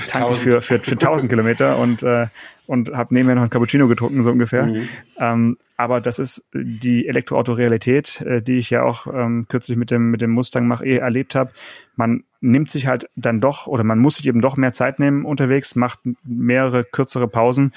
Tanke 0.07 0.37
für, 0.37 0.63
für, 0.63 0.79
für 0.79 0.93
1000 0.93 1.29
Kilometer 1.31 1.79
und, 1.79 2.03
äh, 2.05 2.29
und 2.67 2.93
habe 2.93 3.13
nebenher 3.15 3.35
noch 3.35 3.43
ein 3.43 3.51
Cappuccino 3.51 3.89
getrunken, 3.89 4.23
so 4.23 4.31
ungefähr. 4.31 4.67
Mhm. 4.67 4.89
Ähm, 5.19 5.57
aber 5.77 6.01
das 6.01 6.21
ist 6.21 6.47
die 6.53 7.09
Elektroauto-Realität, 7.09 8.21
äh, 8.21 8.41
die 8.41 8.59
ich 8.59 8.71
ja 8.71 8.85
auch 8.85 9.09
ähm, 9.13 9.47
kürzlich 9.49 9.77
mit 9.77 9.91
dem, 9.91 10.11
mit 10.11 10.21
dem 10.21 10.31
Mustang 10.31 10.69
Mach 10.69 10.83
E 10.83 10.99
erlebt 10.99 11.35
habe. 11.35 11.51
Man 11.97 12.23
nimmt 12.41 12.71
sich 12.71 12.87
halt 12.87 13.09
dann 13.17 13.41
doch 13.41 13.67
oder 13.67 13.83
man 13.83 13.99
muss 13.99 14.17
sich 14.17 14.27
eben 14.27 14.41
doch 14.41 14.57
mehr 14.57 14.73
Zeit 14.73 15.01
nehmen 15.01 15.25
unterwegs, 15.25 15.75
macht 15.75 15.99
mehrere 16.23 16.85
kürzere 16.85 17.27
Pausen 17.27 17.73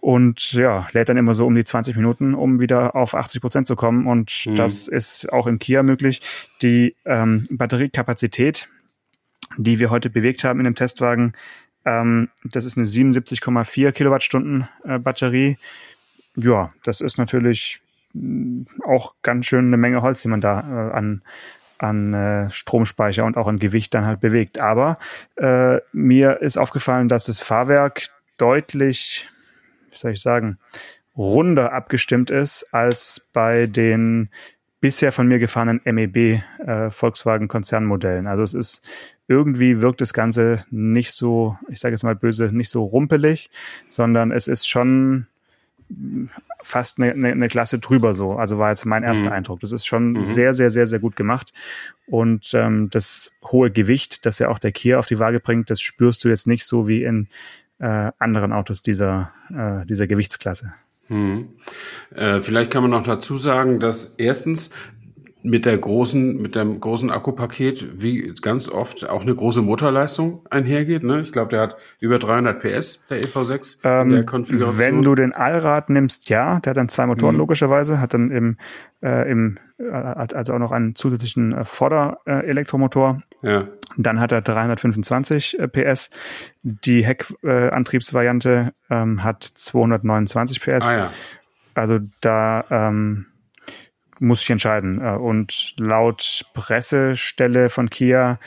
und 0.00 0.52
ja, 0.52 0.88
lädt 0.92 1.08
dann 1.08 1.16
immer 1.18 1.34
so 1.34 1.46
um 1.46 1.54
die 1.54 1.64
20 1.64 1.94
Minuten, 1.96 2.34
um 2.34 2.58
wieder 2.60 2.96
auf 2.96 3.14
80 3.14 3.40
Prozent 3.40 3.66
zu 3.66 3.76
kommen. 3.76 4.06
Und 4.06 4.46
mhm. 4.46 4.56
das 4.56 4.88
ist 4.88 5.30
auch 5.32 5.46
im 5.46 5.58
Kia 5.58 5.82
möglich. 5.82 6.22
Die 6.62 6.96
ähm, 7.04 7.46
Batteriekapazität, 7.50 8.68
die 9.58 9.78
wir 9.78 9.90
heute 9.90 10.08
bewegt 10.10 10.42
haben 10.44 10.58
in 10.60 10.64
dem 10.64 10.74
Testwagen, 10.74 11.34
ähm, 11.84 12.28
das 12.44 12.64
ist 12.64 12.76
eine 12.76 12.86
77,4 12.86 13.92
Kilowattstunden 13.92 14.68
äh, 14.84 14.98
Batterie. 14.98 15.58
Ja, 16.34 16.72
das 16.82 17.00
ist 17.00 17.18
natürlich 17.18 17.82
mm, 18.14 18.62
auch 18.84 19.14
ganz 19.22 19.46
schön 19.46 19.66
eine 19.66 19.76
Menge 19.76 20.02
Holz, 20.02 20.22
die 20.22 20.28
man 20.28 20.40
da 20.40 20.60
äh, 20.60 20.92
an, 20.92 21.22
an 21.78 22.14
äh, 22.14 22.50
Stromspeicher 22.50 23.24
und 23.24 23.36
auch 23.36 23.48
an 23.48 23.58
Gewicht 23.58 23.92
dann 23.94 24.06
halt 24.06 24.20
bewegt. 24.20 24.60
Aber 24.60 24.98
äh, 25.36 25.78
mir 25.92 26.40
ist 26.40 26.56
aufgefallen, 26.56 27.08
dass 27.08 27.24
das 27.24 27.40
Fahrwerk 27.40 28.08
deutlich, 28.38 29.28
wie 29.90 29.96
soll 29.96 30.12
ich 30.12 30.22
sagen, 30.22 30.58
runder 31.16 31.72
abgestimmt 31.72 32.30
ist 32.30 32.72
als 32.72 33.28
bei 33.32 33.66
den 33.66 34.30
bisher 34.80 35.12
von 35.12 35.28
mir 35.28 35.38
gefahrenen 35.38 35.80
MEB 35.84 36.42
äh, 36.66 36.90
Volkswagen 36.90 37.48
Konzernmodellen. 37.48 38.26
Also 38.26 38.42
es 38.42 38.54
ist 38.54 38.88
irgendwie 39.28 39.80
wirkt 39.80 40.00
das 40.00 40.12
Ganze 40.12 40.64
nicht 40.70 41.12
so, 41.12 41.56
ich 41.68 41.80
sage 41.80 41.94
jetzt 41.94 42.02
mal 42.02 42.16
böse, 42.16 42.46
nicht 42.46 42.70
so 42.70 42.82
rumpelig, 42.82 43.50
sondern 43.88 44.32
es 44.32 44.48
ist 44.48 44.66
schon 44.66 45.26
fast 46.62 46.98
eine, 46.98 47.12
eine, 47.12 47.32
eine 47.32 47.48
Klasse 47.48 47.78
drüber 47.78 48.14
so. 48.14 48.32
Also 48.32 48.58
war 48.58 48.70
jetzt 48.70 48.86
mein 48.86 49.02
erster 49.02 49.30
mhm. 49.30 49.36
Eindruck. 49.36 49.60
Das 49.60 49.72
ist 49.72 49.86
schon 49.86 50.12
mhm. 50.12 50.22
sehr, 50.22 50.52
sehr, 50.52 50.70
sehr, 50.70 50.86
sehr 50.86 50.98
gut 50.98 51.16
gemacht. 51.16 51.52
Und 52.06 52.52
ähm, 52.54 52.90
das 52.90 53.32
hohe 53.44 53.70
Gewicht, 53.70 54.24
das 54.24 54.38
ja 54.38 54.48
auch 54.48 54.58
der 54.58 54.72
Kia 54.72 54.98
auf 54.98 55.06
die 55.06 55.18
Waage 55.18 55.40
bringt, 55.40 55.70
das 55.70 55.80
spürst 55.80 56.24
du 56.24 56.28
jetzt 56.28 56.46
nicht 56.46 56.64
so 56.64 56.88
wie 56.88 57.04
in 57.04 57.28
äh, 57.80 58.12
anderen 58.18 58.52
Autos 58.52 58.82
dieser, 58.82 59.32
äh, 59.50 59.86
dieser 59.86 60.06
Gewichtsklasse. 60.06 60.72
Hm. 61.08 61.48
Äh, 62.14 62.40
vielleicht 62.40 62.70
kann 62.70 62.82
man 62.82 62.92
noch 62.92 63.02
dazu 63.02 63.36
sagen, 63.36 63.80
dass 63.80 64.14
erstens 64.16 64.70
mit 65.42 65.64
der 65.64 65.78
großen, 65.78 66.40
mit 66.40 66.54
dem 66.54 66.80
großen 66.80 67.10
Akkupaket, 67.10 68.02
wie 68.02 68.34
ganz 68.40 68.68
oft 68.68 69.08
auch 69.08 69.22
eine 69.22 69.34
große 69.34 69.62
Motorleistung 69.62 70.42
einhergeht. 70.50 71.02
Ne? 71.02 71.20
Ich 71.20 71.32
glaube, 71.32 71.50
der 71.50 71.62
hat 71.62 71.76
über 71.98 72.18
300 72.18 72.60
PS, 72.60 73.06
der 73.08 73.22
EV6 73.22 73.78
ähm, 73.84 74.10
der 74.10 74.24
Konfiguration. 74.24 74.78
Wenn 74.78 75.02
du 75.02 75.14
den 75.14 75.32
Allrad 75.32 75.88
nimmst, 75.88 76.28
ja, 76.28 76.60
der 76.60 76.70
hat 76.70 76.76
dann 76.76 76.88
zwei 76.88 77.06
Motoren 77.06 77.36
mhm. 77.36 77.40
logischerweise, 77.40 78.00
hat 78.00 78.14
dann 78.14 78.30
im, 78.30 78.56
äh, 79.02 79.30
im 79.30 79.58
äh, 79.78 79.90
also 79.90 80.52
auch 80.52 80.58
noch 80.58 80.72
einen 80.72 80.94
zusätzlichen 80.94 81.52
äh, 81.52 81.64
Vorder-Elektromotor. 81.64 83.22
Äh, 83.42 83.50
ja. 83.50 83.68
Dann 83.96 84.20
hat 84.20 84.32
er 84.32 84.42
325 84.42 85.58
äh, 85.58 85.68
PS. 85.68 86.10
Die 86.62 87.04
Heckantriebsvariante 87.04 88.72
ähm, 88.88 89.24
hat 89.24 89.44
229 89.44 90.60
PS. 90.60 90.86
Ah, 90.86 90.96
ja. 90.96 91.12
Also 91.74 91.98
da 92.20 92.64
ähm, 92.70 93.26
muss 94.18 94.42
ich 94.42 94.50
entscheiden. 94.50 95.00
Äh, 95.00 95.16
und 95.16 95.74
laut 95.78 96.44
Pressestelle 96.54 97.68
von 97.68 97.90
Kia 97.90 98.38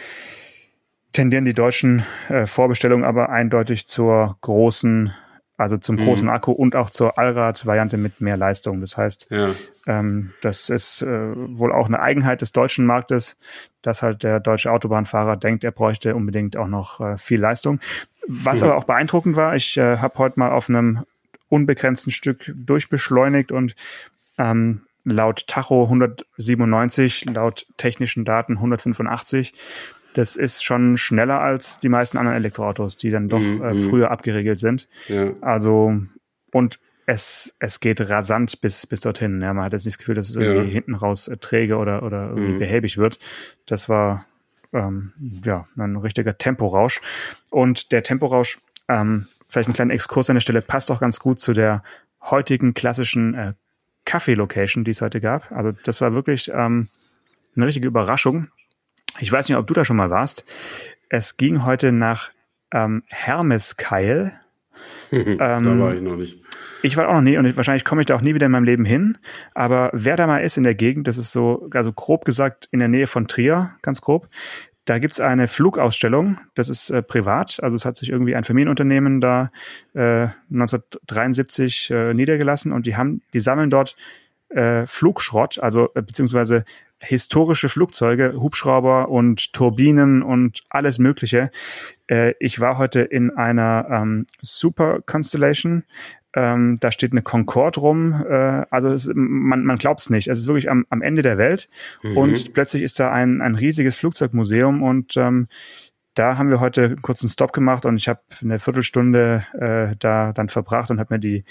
tendieren 1.12 1.45
die 1.45 1.53
deutschen 1.53 2.03
äh, 2.29 2.47
Vorbestellungen 2.47 3.05
aber 3.05 3.29
eindeutig 3.29 3.88
zur 3.88 4.38
großen, 4.41 5.13
also 5.57 5.77
zum 5.77 5.98
mhm. 5.98 6.05
großen 6.05 6.29
Akku 6.29 6.51
und 6.51 6.75
auch 6.75 6.89
zur 6.89 7.17
Allrad-Variante 7.17 7.98
mit 7.98 8.22
mehr 8.22 8.38
Leistung. 8.38 8.81
Das 8.81 8.98
heißt, 8.98 9.27
ja. 9.29 9.51
ähm, 9.86 10.33
das 10.41 10.69
ist 10.69 11.01
äh, 11.01 11.31
wohl 11.36 11.72
auch 11.72 11.88
eine 11.88 12.00
Eigenheit 12.00 12.41
des 12.41 12.51
deutschen 12.51 12.86
Marktes, 12.86 13.38
dass 13.81 14.01
halt 14.01 14.24
der 14.24 14.39
deutsche 14.39 14.72
Autobahnfahrer 14.72 15.38
denkt, 15.38 15.63
er 15.63 15.72
bräuchte 15.72 16.15
unbedingt 16.15 16.57
auch 16.57 16.67
noch 16.67 17.00
äh, 17.00 17.17
viel 17.17 17.39
Leistung. 17.39 17.79
Was 18.27 18.62
mhm. 18.62 18.69
aber 18.69 18.77
auch 18.77 18.86
beeindruckend 18.86 19.36
war, 19.36 19.55
ich 19.55 19.77
äh, 19.77 19.98
habe 19.98 20.17
heute 20.17 20.39
mal 20.39 20.51
auf 20.51 20.69
einem 20.69 21.03
unbegrenzten 21.50 22.12
Stück 22.12 22.51
durchbeschleunigt 22.55 23.51
und 23.51 23.75
ähm, 24.39 24.81
laut 25.03 25.45
Tacho 25.48 25.83
197, 25.83 27.25
laut 27.25 27.67
technischen 27.77 28.25
Daten 28.25 28.53
185. 28.53 29.53
Das 30.13 30.36
ist 30.36 30.63
schon 30.63 30.98
schneller 30.98 31.39
als 31.39 31.79
die 31.79 31.89
meisten 31.89 32.17
anderen 32.17 32.38
Elektroautos, 32.38 32.98
die 32.98 33.12
dann 33.12 33.29
doch 33.29 33.39
mhm. 33.39 33.63
äh, 33.63 33.74
mhm. 33.74 33.89
früher 33.89 34.12
abgeregelt 34.12 34.60
sind. 34.60 34.88
Ja. 35.08 35.32
Also, 35.41 35.93
und 36.51 36.79
es, 37.05 37.55
es 37.60 37.79
geht 37.79 38.00
rasant 38.10 38.62
bis, 38.62 38.88
bis 38.88 39.01
dorthin. 39.01 39.41
Ja, 39.41 39.53
man 39.53 39.65
hat 39.65 39.74
jetzt 39.74 39.86
nicht 39.86 39.96
das 39.96 40.00
Gefühl, 40.00 40.15
dass 40.15 40.29
es 40.29 40.36
irgendwie 40.36 40.67
ja. 40.67 40.74
hinten 40.74 40.96
raus 40.96 41.27
äh, 41.27 41.38
träge 41.38 41.77
oder, 41.77 42.03
oder 42.03 42.29
irgendwie 42.29 42.53
mhm. 42.53 42.60
behäbig 42.60 42.98
wird. 42.98 43.20
Das 43.65 43.89
war 43.89 44.25
ähm, 44.72 45.13
ja 45.43 45.65
ein 45.77 45.96
richtiger 45.98 46.38
Temporausch. 46.38 47.01
Und 47.50 47.91
der 47.91 48.03
Temporausch, 48.03 48.60
ähm, 48.88 49.27
vielleicht 49.48 49.70
ein 49.70 49.74
kleiner 49.74 49.93
Exkurs 49.93 50.29
an 50.29 50.36
der 50.36 50.41
Stelle, 50.41 50.62
passt 50.62 50.91
auch 50.91 51.00
ganz 51.00 51.20
gut 51.20 51.39
zu 51.39 51.53
der 51.53 51.84
heutigen 52.22 52.74
klassischen 52.74 53.34
äh, 53.34 53.53
Kaffee-Location, 54.05 54.84
die 54.84 54.91
es 54.91 55.01
heute 55.01 55.22
gab. 55.22 55.51
Also 55.51 55.74
das 55.84 56.01
war 56.01 56.13
wirklich 56.13 56.51
ähm, 56.53 56.88
eine 57.55 57.67
richtige 57.67 57.88
Überraschung. 57.88 58.48
Ich 59.20 59.32
weiß 59.32 59.50
nicht, 59.50 59.58
ob 59.58 59.67
du 59.67 59.74
da 59.74 59.86
schon 59.86 59.98
mal 59.98 60.10
warst. 60.10 60.46
Es 61.10 61.38
ging 61.38 61.65
heute 61.65 61.91
nach 61.91 62.32
ähm, 62.72 63.03
Hermeskeil. 63.08 64.34
ähm, 65.12 65.38
da 65.38 65.79
war 65.79 65.93
ich 65.93 66.01
noch 66.01 66.15
nicht. 66.15 66.41
Ich 66.82 66.98
war 66.98 67.08
auch 67.08 67.13
noch 67.13 67.22
nie 67.22 67.38
und 67.38 67.55
wahrscheinlich 67.55 67.86
komme 67.86 68.01
ich 68.01 68.08
da 68.08 68.15
auch 68.15 68.22
nie 68.22 68.36
wieder 68.36 68.48
in 68.48 68.51
meinem 68.51 68.65
Leben 68.65 68.84
hin. 68.84 69.17
Aber 69.53 69.89
wer 69.93 70.17
da 70.17 70.27
mal 70.27 70.39
ist 70.39 70.58
in 70.58 70.63
der 70.63 70.75
Gegend, 70.75 71.08
das 71.08 71.17
ist 71.17 71.32
so, 71.32 71.70
also 71.74 71.93
grob 71.93 72.25
gesagt 72.25 72.67
in 72.72 72.79
der 72.79 72.89
Nähe 72.89 73.08
von 73.08 73.27
Trier, 73.27 73.75
ganz 73.82 74.01
grob, 74.01 74.27
da 74.84 75.00
gibt's 75.00 75.22
eine 75.22 75.48
Flugausstellung, 75.48 76.39
das 76.55 76.67
ist 76.67 76.89
äh, 76.89 77.01
privat, 77.01 77.60
also 77.63 77.77
es 77.77 77.86
hat 77.86 77.96
sich 77.96 78.10
irgendwie 78.10 78.36
ein 78.36 78.43
Familienunternehmen 78.43 79.22
da 79.22 79.50
äh, 79.93 80.27
1973 80.51 81.91
äh, 81.91 82.13
niedergelassen 82.13 82.74
und 82.74 82.86
die 82.86 82.98
haben, 82.98 83.22
die 83.34 83.39
sammeln 83.39 83.70
dort 83.70 83.96
äh, 84.50 84.86
Flugschrott, 84.86 85.60
also 85.60 85.89
äh, 85.96 86.01
beziehungsweise 86.01 86.65
historische 87.03 87.69
Flugzeuge, 87.69 88.33
Hubschrauber 88.39 89.10
und 89.10 89.53
Turbinen 89.53 90.24
und 90.24 90.63
alles 90.69 91.00
Mögliche. 91.00 91.51
Äh, 92.07 92.33
ich 92.39 92.60
war 92.60 92.77
heute 92.77 93.01
in 93.01 93.31
einer 93.31 93.88
ähm, 93.89 94.25
Super 94.41 95.01
Constellation. 95.05 95.83
Ähm, 96.36 96.77
da 96.79 96.91
steht 96.91 97.12
eine 97.12 97.22
Concorde 97.22 97.79
rum. 97.79 98.24
Äh, 98.27 98.65
also 98.69 98.89
es, 98.89 99.10
man, 99.13 99.65
man 99.65 99.77
glaubt 99.77 100.00
es 100.01 100.10
nicht. 100.10 100.27
Es 100.27 100.39
ist 100.39 100.48
wirklich 100.48 100.69
am, 100.69 100.86
am 100.89 101.01
Ende 101.01 101.22
der 101.22 101.38
Welt. 101.38 101.69
Mhm. 102.01 102.17
Und 102.17 102.53
plötzlich 102.53 102.81
ist 102.81 103.00
da 103.00 103.12
ein, 103.12 103.41
ein 103.41 103.55
riesiges 103.55 103.98
Flugzeugmuseum 103.98 104.81
und 104.81 105.15
ähm, 105.17 105.48
da 106.15 106.38
haben 106.38 106.50
wir 106.50 106.60
heute 106.60 106.86
einen 106.86 107.01
kurzen 107.01 107.27
Stop 107.27 107.53
gemacht 107.53 107.86
und 107.86 107.98
ich 107.98 108.07
habe 108.07 108.22
eine 108.41 108.60
Viertelstunde 108.60 109.45
äh, 109.53 109.95
da 109.98 110.31
dann 110.31 110.50
verbracht 110.50 110.91
und 110.91 111.00
habe 111.00 111.15
mir 111.15 111.19
die 111.19 111.43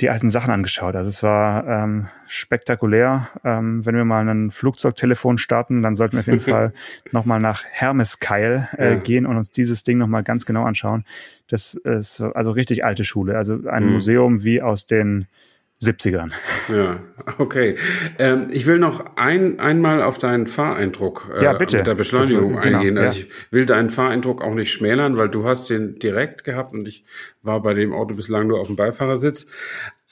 die 0.00 0.10
alten 0.10 0.30
Sachen 0.30 0.52
angeschaut. 0.52 0.96
Also 0.96 1.08
es 1.08 1.22
war 1.22 1.66
ähm, 1.66 2.08
spektakulär. 2.26 3.28
Ähm, 3.44 3.86
wenn 3.86 3.94
wir 3.94 4.04
mal 4.04 4.28
ein 4.28 4.50
Flugzeugtelefon 4.50 5.38
starten, 5.38 5.82
dann 5.82 5.94
sollten 5.94 6.14
wir 6.14 6.20
auf 6.20 6.26
jeden 6.26 6.40
Fall 6.52 6.72
nochmal 7.12 7.40
nach 7.40 7.62
Hermeskeil 7.70 8.68
äh, 8.76 8.90
ja. 8.90 8.94
gehen 8.96 9.26
und 9.26 9.36
uns 9.36 9.50
dieses 9.50 9.84
Ding 9.84 9.98
nochmal 9.98 10.24
ganz 10.24 10.46
genau 10.46 10.64
anschauen. 10.64 11.04
Das 11.48 11.74
ist 11.74 12.20
also 12.20 12.50
richtig 12.50 12.84
alte 12.84 13.04
Schule. 13.04 13.36
Also 13.36 13.68
ein 13.68 13.86
mhm. 13.86 13.92
Museum 13.92 14.42
wie 14.42 14.62
aus 14.62 14.86
den 14.86 15.26
70ern. 15.82 16.32
Ja, 16.68 17.00
okay. 17.38 17.76
Ähm, 18.18 18.48
ich 18.50 18.66
will 18.66 18.78
noch 18.78 19.16
ein, 19.16 19.60
einmal 19.60 20.02
auf 20.02 20.18
deinen 20.18 20.46
Fahreindruck 20.46 21.30
äh, 21.34 21.44
ja, 21.44 21.52
bitte. 21.52 21.78
mit 21.78 21.86
der 21.86 21.94
Beschleunigung 21.94 22.54
will, 22.54 22.62
genau, 22.62 22.78
eingehen. 22.78 22.98
Also 22.98 23.20
ja. 23.20 23.26
ich 23.26 23.52
will 23.52 23.66
deinen 23.66 23.90
Fahreindruck 23.90 24.42
auch 24.42 24.54
nicht 24.54 24.72
schmälern, 24.72 25.16
weil 25.16 25.28
du 25.28 25.44
hast 25.44 25.68
den 25.70 25.98
direkt 25.98 26.44
gehabt 26.44 26.72
und 26.72 26.86
ich 26.88 27.04
war 27.42 27.60
bei 27.62 27.74
dem 27.74 27.92
Auto 27.92 28.14
bislang 28.14 28.46
nur 28.46 28.60
auf 28.60 28.68
dem 28.68 28.76
Beifahrersitz. 28.76 29.46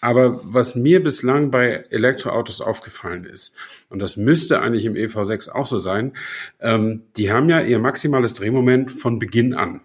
Aber 0.03 0.41
was 0.43 0.75
mir 0.75 1.01
bislang 1.01 1.53
bei 1.53 1.85
Elektroautos 1.91 2.61
aufgefallen 2.61 3.25
ist, 3.25 3.55
und 3.89 4.01
das 4.01 4.17
müsste 4.17 4.61
eigentlich 4.61 4.85
im 4.85 4.95
EV6 4.95 5.53
auch 5.53 5.65
so 5.65 5.79
sein, 5.79 6.15
ähm, 6.61 7.05
die 7.17 7.31
haben 7.31 7.49
ja 7.49 7.61
ihr 7.61 7.79
maximales 7.79 8.35
Drehmoment 8.35 8.91
von 8.91 9.21
Beginn 9.21 9.55
an. 9.55 9.81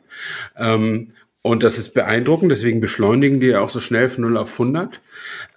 Ähm, 0.55 1.13
und 1.41 1.63
das 1.63 1.77
ist 1.77 1.93
beeindruckend, 1.93 2.51
deswegen 2.51 2.81
beschleunigen 2.81 3.39
die 3.39 3.47
ja 3.47 3.61
auch 3.61 3.69
so 3.69 3.79
schnell 3.79 4.09
von 4.09 4.23
0 4.23 4.37
auf 4.37 4.51
100. 4.53 4.99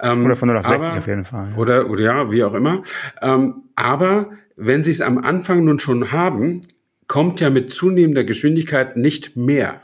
Ähm, 0.00 0.24
oder 0.24 0.36
von 0.36 0.48
0 0.48 0.58
auf 0.58 0.66
60 0.66 0.88
aber, 0.88 0.98
auf 0.98 1.06
jeden 1.06 1.24
Fall. 1.24 1.52
Oder, 1.56 1.90
oder 1.90 2.02
ja, 2.02 2.30
wie 2.30 2.44
auch 2.44 2.54
immer. 2.54 2.82
Ähm, 3.20 3.62
aber 3.74 4.30
wenn 4.56 4.84
sie 4.84 4.90
es 4.92 5.00
am 5.00 5.18
Anfang 5.18 5.64
nun 5.64 5.80
schon 5.80 6.12
haben, 6.12 6.60
kommt 7.06 7.40
ja 7.40 7.50
mit 7.50 7.72
zunehmender 7.72 8.24
Geschwindigkeit 8.24 8.96
nicht 8.96 9.36
mehr 9.36 9.80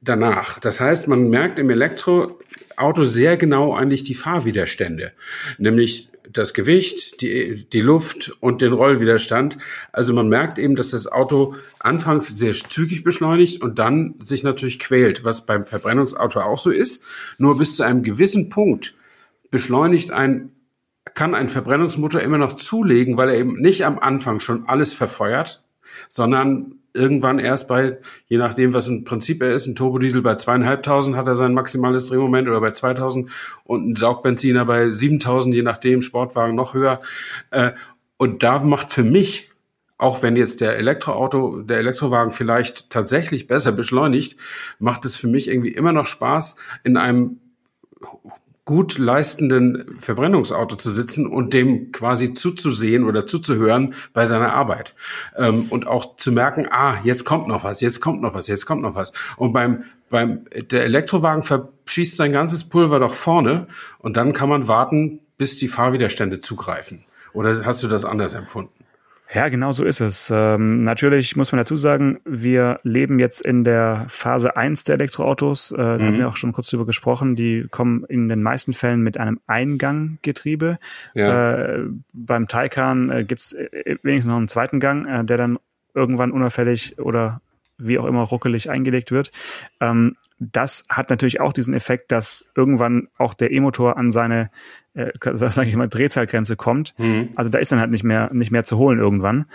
danach. 0.00 0.60
Das 0.60 0.80
heißt, 0.80 1.08
man 1.08 1.28
merkt 1.28 1.58
im 1.58 1.70
Elektroauto 1.70 3.04
sehr 3.04 3.36
genau 3.36 3.74
eigentlich 3.74 4.04
die 4.04 4.14
Fahrwiderstände. 4.14 5.12
Nämlich 5.58 6.10
das 6.34 6.52
Gewicht, 6.52 7.20
die, 7.22 7.66
die 7.72 7.80
Luft 7.80 8.36
und 8.40 8.60
den 8.60 8.72
Rollwiderstand. 8.72 9.58
Also 9.92 10.12
man 10.12 10.28
merkt 10.28 10.58
eben, 10.58 10.76
dass 10.76 10.90
das 10.90 11.10
Auto 11.10 11.54
anfangs 11.80 12.28
sehr 12.28 12.52
zügig 12.52 13.04
beschleunigt 13.04 13.62
und 13.62 13.78
dann 13.78 14.16
sich 14.20 14.42
natürlich 14.42 14.78
quält, 14.78 15.24
was 15.24 15.46
beim 15.46 15.64
Verbrennungsauto 15.64 16.40
auch 16.40 16.58
so 16.58 16.70
ist. 16.70 17.02
Nur 17.38 17.56
bis 17.56 17.76
zu 17.76 17.82
einem 17.82 18.02
gewissen 18.02 18.50
Punkt 18.50 18.94
beschleunigt 19.50 20.10
ein 20.10 20.50
kann 21.12 21.34
ein 21.34 21.48
Verbrennungsmotor 21.50 22.22
immer 22.22 22.38
noch 22.38 22.54
zulegen, 22.54 23.18
weil 23.18 23.28
er 23.28 23.36
eben 23.36 23.60
nicht 23.60 23.84
am 23.84 23.98
Anfang 23.98 24.40
schon 24.40 24.66
alles 24.66 24.94
verfeuert, 24.94 25.63
sondern 26.08 26.76
irgendwann 26.94 27.40
erst 27.40 27.68
bei, 27.68 27.98
je 28.26 28.38
nachdem, 28.38 28.72
was 28.72 28.86
im 28.88 29.04
Prinzip 29.04 29.42
er 29.42 29.52
ist, 29.52 29.66
ein 29.66 29.74
Turbodiesel 29.74 30.22
bei 30.22 30.36
zweieinhalbtausend 30.36 31.16
hat 31.16 31.26
er 31.26 31.36
sein 31.36 31.52
maximales 31.52 32.06
Drehmoment 32.06 32.48
oder 32.48 32.60
bei 32.60 32.70
2000 32.70 33.30
und 33.64 33.88
ein 33.88 33.96
Saugbenziner 33.96 34.64
bei 34.64 34.88
7000, 34.88 35.54
je 35.54 35.62
nachdem, 35.62 36.02
Sportwagen 36.02 36.54
noch 36.54 36.72
höher. 36.72 37.00
Äh, 37.50 37.72
und 38.16 38.44
da 38.44 38.60
macht 38.60 38.92
für 38.92 39.02
mich, 39.02 39.50
auch 39.98 40.22
wenn 40.22 40.36
jetzt 40.36 40.60
der 40.60 40.76
Elektroauto, 40.76 41.62
der 41.62 41.78
Elektrowagen 41.78 42.30
vielleicht 42.30 42.90
tatsächlich 42.90 43.48
besser 43.48 43.72
beschleunigt, 43.72 44.36
macht 44.78 45.04
es 45.04 45.16
für 45.16 45.26
mich 45.26 45.48
irgendwie 45.48 45.72
immer 45.72 45.92
noch 45.92 46.06
Spaß, 46.06 46.56
in 46.84 46.96
einem 46.96 47.40
gut 48.64 48.96
leistenden 48.96 49.98
Verbrennungsauto 50.00 50.76
zu 50.76 50.90
sitzen 50.90 51.26
und 51.26 51.52
dem 51.52 51.92
quasi 51.92 52.32
zuzusehen 52.32 53.04
oder 53.04 53.26
zuzuhören 53.26 53.94
bei 54.12 54.26
seiner 54.26 54.54
Arbeit. 54.54 54.94
Ähm, 55.36 55.66
und 55.70 55.86
auch 55.86 56.16
zu 56.16 56.32
merken, 56.32 56.66
ah, 56.70 56.96
jetzt 57.04 57.24
kommt 57.24 57.46
noch 57.46 57.64
was, 57.64 57.80
jetzt 57.80 58.00
kommt 58.00 58.22
noch 58.22 58.34
was, 58.34 58.48
jetzt 58.48 58.64
kommt 58.64 58.82
noch 58.82 58.94
was. 58.94 59.12
Und 59.36 59.52
beim, 59.52 59.84
beim, 60.08 60.46
der 60.70 60.84
Elektrowagen 60.84 61.42
verschießt 61.42 62.16
sein 62.16 62.32
ganzes 62.32 62.64
Pulver 62.64 63.00
doch 63.00 63.14
vorne 63.14 63.66
und 63.98 64.16
dann 64.16 64.32
kann 64.32 64.48
man 64.48 64.66
warten, 64.66 65.20
bis 65.36 65.58
die 65.58 65.68
Fahrwiderstände 65.68 66.40
zugreifen. 66.40 67.04
Oder 67.32 67.64
hast 67.66 67.82
du 67.82 67.88
das 67.88 68.04
anders 68.04 68.32
empfunden? 68.32 68.83
Ja, 69.32 69.48
genau 69.48 69.72
so 69.72 69.84
ist 69.84 70.00
es. 70.00 70.30
Ähm, 70.34 70.84
natürlich 70.84 71.34
muss 71.34 71.50
man 71.50 71.58
dazu 71.58 71.76
sagen, 71.76 72.20
wir 72.24 72.76
leben 72.82 73.18
jetzt 73.18 73.40
in 73.40 73.64
der 73.64 74.04
Phase 74.08 74.56
1 74.56 74.84
der 74.84 74.94
Elektroautos. 74.94 75.70
Äh, 75.70 75.74
mhm. 75.74 75.78
Da 75.78 75.92
haben 75.92 76.10
mhm. 76.10 76.18
wir 76.18 76.28
auch 76.28 76.36
schon 76.36 76.52
kurz 76.52 76.68
drüber 76.68 76.86
gesprochen. 76.86 77.34
Die 77.34 77.66
kommen 77.70 78.04
in 78.04 78.28
den 78.28 78.42
meisten 78.42 78.74
Fällen 78.74 79.02
mit 79.02 79.18
einem 79.18 79.40
Einganggetriebe. 79.46 80.78
Ja. 81.14 81.52
Äh, 81.52 81.84
beim 82.12 82.48
Taycan 82.48 83.10
äh, 83.10 83.24
gibt 83.24 83.40
es 83.40 83.52
äh, 83.54 83.96
wenigstens 84.02 84.30
noch 84.30 84.38
einen 84.38 84.48
zweiten 84.48 84.78
Gang, 84.78 85.06
äh, 85.06 85.24
der 85.24 85.36
dann 85.36 85.58
irgendwann 85.94 86.30
unauffällig 86.30 86.98
oder 86.98 87.40
wie 87.78 87.98
auch 87.98 88.04
immer 88.04 88.22
ruckelig 88.22 88.70
eingelegt 88.70 89.10
wird. 89.10 89.32
Ähm, 89.80 90.16
das 90.38 90.84
hat 90.88 91.10
natürlich 91.10 91.40
auch 91.40 91.52
diesen 91.52 91.74
Effekt, 91.74 92.12
dass 92.12 92.50
irgendwann 92.54 93.08
auch 93.18 93.34
der 93.34 93.50
E-Motor 93.52 93.96
an 93.96 94.10
seine, 94.10 94.50
äh, 94.94 95.12
sag 95.34 95.66
ich 95.66 95.76
mal, 95.76 95.88
Drehzahlgrenze 95.88 96.56
kommt. 96.56 96.94
Mhm. 96.98 97.30
Also 97.36 97.50
da 97.50 97.58
ist 97.58 97.72
dann 97.72 97.80
halt 97.80 97.90
nicht 97.90 98.04
mehr, 98.04 98.32
nicht 98.32 98.50
mehr 98.50 98.64
zu 98.64 98.78
holen 98.78 98.98
irgendwann. 98.98 99.46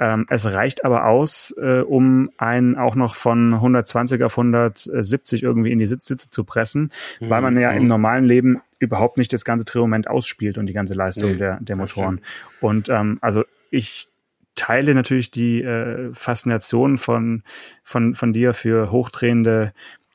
Ähm, 0.00 0.26
es 0.28 0.46
reicht 0.46 0.84
aber 0.84 1.06
aus, 1.06 1.54
äh, 1.60 1.80
um 1.80 2.30
einen 2.38 2.76
auch 2.76 2.94
noch 2.94 3.16
von 3.16 3.54
120 3.54 4.22
auf 4.22 4.38
170 4.38 5.42
irgendwie 5.42 5.72
in 5.72 5.80
die 5.80 5.86
Sitz 5.86 6.06
Sitze 6.06 6.30
zu 6.30 6.44
pressen, 6.44 6.92
mhm. 7.20 7.30
weil 7.30 7.42
man 7.42 7.58
ja 7.58 7.72
im 7.72 7.82
mhm. 7.82 7.88
normalen 7.88 8.24
Leben 8.24 8.60
überhaupt 8.78 9.18
nicht 9.18 9.32
das 9.32 9.44
ganze 9.44 9.64
Drehmoment 9.64 10.08
ausspielt 10.08 10.56
und 10.56 10.66
die 10.66 10.72
ganze 10.72 10.94
Leistung 10.94 11.32
nee, 11.32 11.38
der, 11.38 11.58
der 11.60 11.74
Motoren. 11.74 12.20
Und 12.60 12.88
ähm, 12.88 13.18
also 13.20 13.44
ich 13.70 14.08
teile 14.58 14.94
natürlich 14.94 15.30
die 15.30 15.62
äh, 15.62 16.10
Faszination 16.12 16.98
von, 16.98 17.42
von, 17.84 18.14
von 18.14 18.32
dir 18.32 18.52
für 18.52 18.90
hochdrehende 18.90 19.72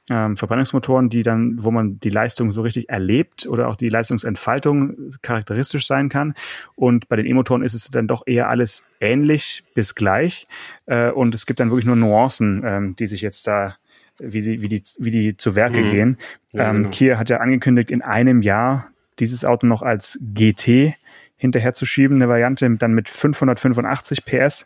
ähm, 0.09 0.35
Verbrennungsmotoren, 0.35 1.09
die 1.09 1.23
dann, 1.23 1.63
wo 1.63 1.71
man 1.71 1.99
die 1.99 2.09
Leistung 2.09 2.51
so 2.51 2.61
richtig 2.61 2.89
erlebt 2.89 3.47
oder 3.47 3.69
auch 3.69 3.77
die 3.77 3.87
Leistungsentfaltung 3.87 5.11
charakteristisch 5.21 5.87
sein 5.87 6.09
kann. 6.09 6.33
Und 6.75 7.07
bei 7.07 7.15
den 7.15 7.25
E-Motoren 7.25 7.63
ist 7.63 7.73
es 7.73 7.89
dann 7.89 8.07
doch 8.07 8.23
eher 8.25 8.49
alles 8.49 8.83
ähnlich 8.99 9.63
bis 9.73 9.95
gleich. 9.95 10.45
Äh, 10.87 11.11
und 11.11 11.33
es 11.33 11.45
gibt 11.45 11.61
dann 11.61 11.69
wirklich 11.69 11.85
nur 11.85 11.95
Nuancen, 11.95 12.63
ähm, 12.65 12.95
die 12.97 13.07
sich 13.07 13.21
jetzt 13.21 13.47
da 13.47 13.77
wie 14.19 14.41
die, 14.41 14.61
wie 14.61 14.69
die, 14.69 14.83
wie 14.99 15.11
die 15.11 15.37
zu 15.37 15.55
Werke 15.55 15.81
mhm. 15.81 15.89
gehen. 15.89 16.17
Ja, 16.51 16.69
ähm, 16.69 16.77
genau. 16.77 16.89
Kia 16.89 17.17
hat 17.17 17.29
ja 17.29 17.37
angekündigt, 17.37 17.89
in 17.89 18.01
einem 18.01 18.41
Jahr 18.41 18.89
dieses 19.19 19.45
Auto 19.45 19.67
noch 19.67 19.81
als 19.81 20.19
GT 20.21 20.95
hinterherzuschieben, 21.43 22.15
eine 22.15 22.29
Variante 22.29 22.69
dann 22.77 22.93
mit 22.93 23.09
585 23.09 24.23
PS. 24.23 24.65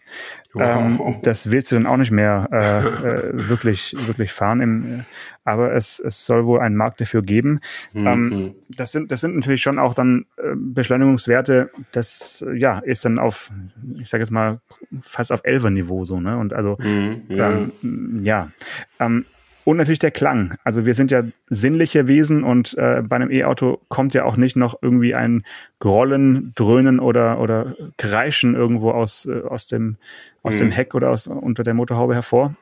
Wow. 0.54 0.62
Ähm, 0.64 1.16
das 1.24 1.50
willst 1.50 1.72
du 1.72 1.76
dann 1.76 1.88
auch 1.88 1.98
nicht 1.98 2.12
mehr 2.12 2.48
äh, 2.52 3.08
äh, 3.08 3.32
wirklich, 3.50 3.96
wirklich 4.06 4.32
fahren. 4.32 4.62
Im, 4.62 5.00
äh, 5.00 5.04
aber 5.44 5.74
es, 5.74 5.98
es 5.98 6.24
soll 6.24 6.46
wohl 6.46 6.60
einen 6.60 6.76
Markt 6.76 7.02
dafür 7.02 7.24
geben. 7.24 7.62
Mhm. 7.94 8.08
Ähm, 8.08 8.56
das, 8.70 8.92
sind, 8.92 9.12
das 9.12 9.22
sind 9.22 9.36
natürlich 9.36 9.64
schon 9.64 9.80
auch 9.80 9.96
dann 9.96 10.28
äh, 10.38 10.54
Beschleunigungswerte, 10.56 11.72
das 11.92 12.46
ja, 12.54 12.78
ist 12.78 13.06
dann 13.06 13.18
auf, 13.18 13.52
ich 14.00 14.10
sage 14.10 14.22
jetzt 14.22 14.32
mal, 14.32 14.60
fast 15.02 15.32
auf 15.32 15.44
11er 15.46 15.72
Niveau 15.72 16.06
so. 16.06 16.20
Ne? 16.20 16.38
Und 16.38 16.54
also 16.54 16.78
mhm, 16.80 17.24
ja. 17.30 17.50
Ähm, 17.50 18.20
ja. 18.22 18.52
Und 19.68 19.76
natürlich 19.76 20.00
der 20.00 20.12
Klang. 20.12 20.58
Also 20.64 20.86
wir 20.86 20.94
sind 20.94 21.12
ja 21.12 21.24
sinnliche 21.50 22.08
Wesen 22.08 22.46
und 22.46 22.78
äh, 22.78 23.02
bei 23.06 23.18
einem 23.18 23.30
E-Auto 23.30 23.82
kommt 23.90 24.14
ja 24.14 24.24
auch 24.24 24.38
nicht 24.38 24.56
noch 24.56 24.82
irgendwie 24.82 25.14
ein 25.14 25.44
Grollen, 25.80 26.54
Dröhnen 26.56 27.02
oder, 27.02 27.42
oder 27.42 27.76
Kreischen 27.98 28.56
irgendwo 28.56 28.92
aus, 28.92 29.26
äh, 29.26 29.42
aus, 29.42 29.68
dem, 29.68 29.98
aus 30.42 30.56
mhm. 30.56 30.60
dem 30.60 30.72
Heck 30.72 30.96
oder 30.96 31.10
aus, 31.10 31.28
unter 31.28 31.64
der 31.64 31.74
Motorhaube 31.74 32.14
hervor. 32.14 32.56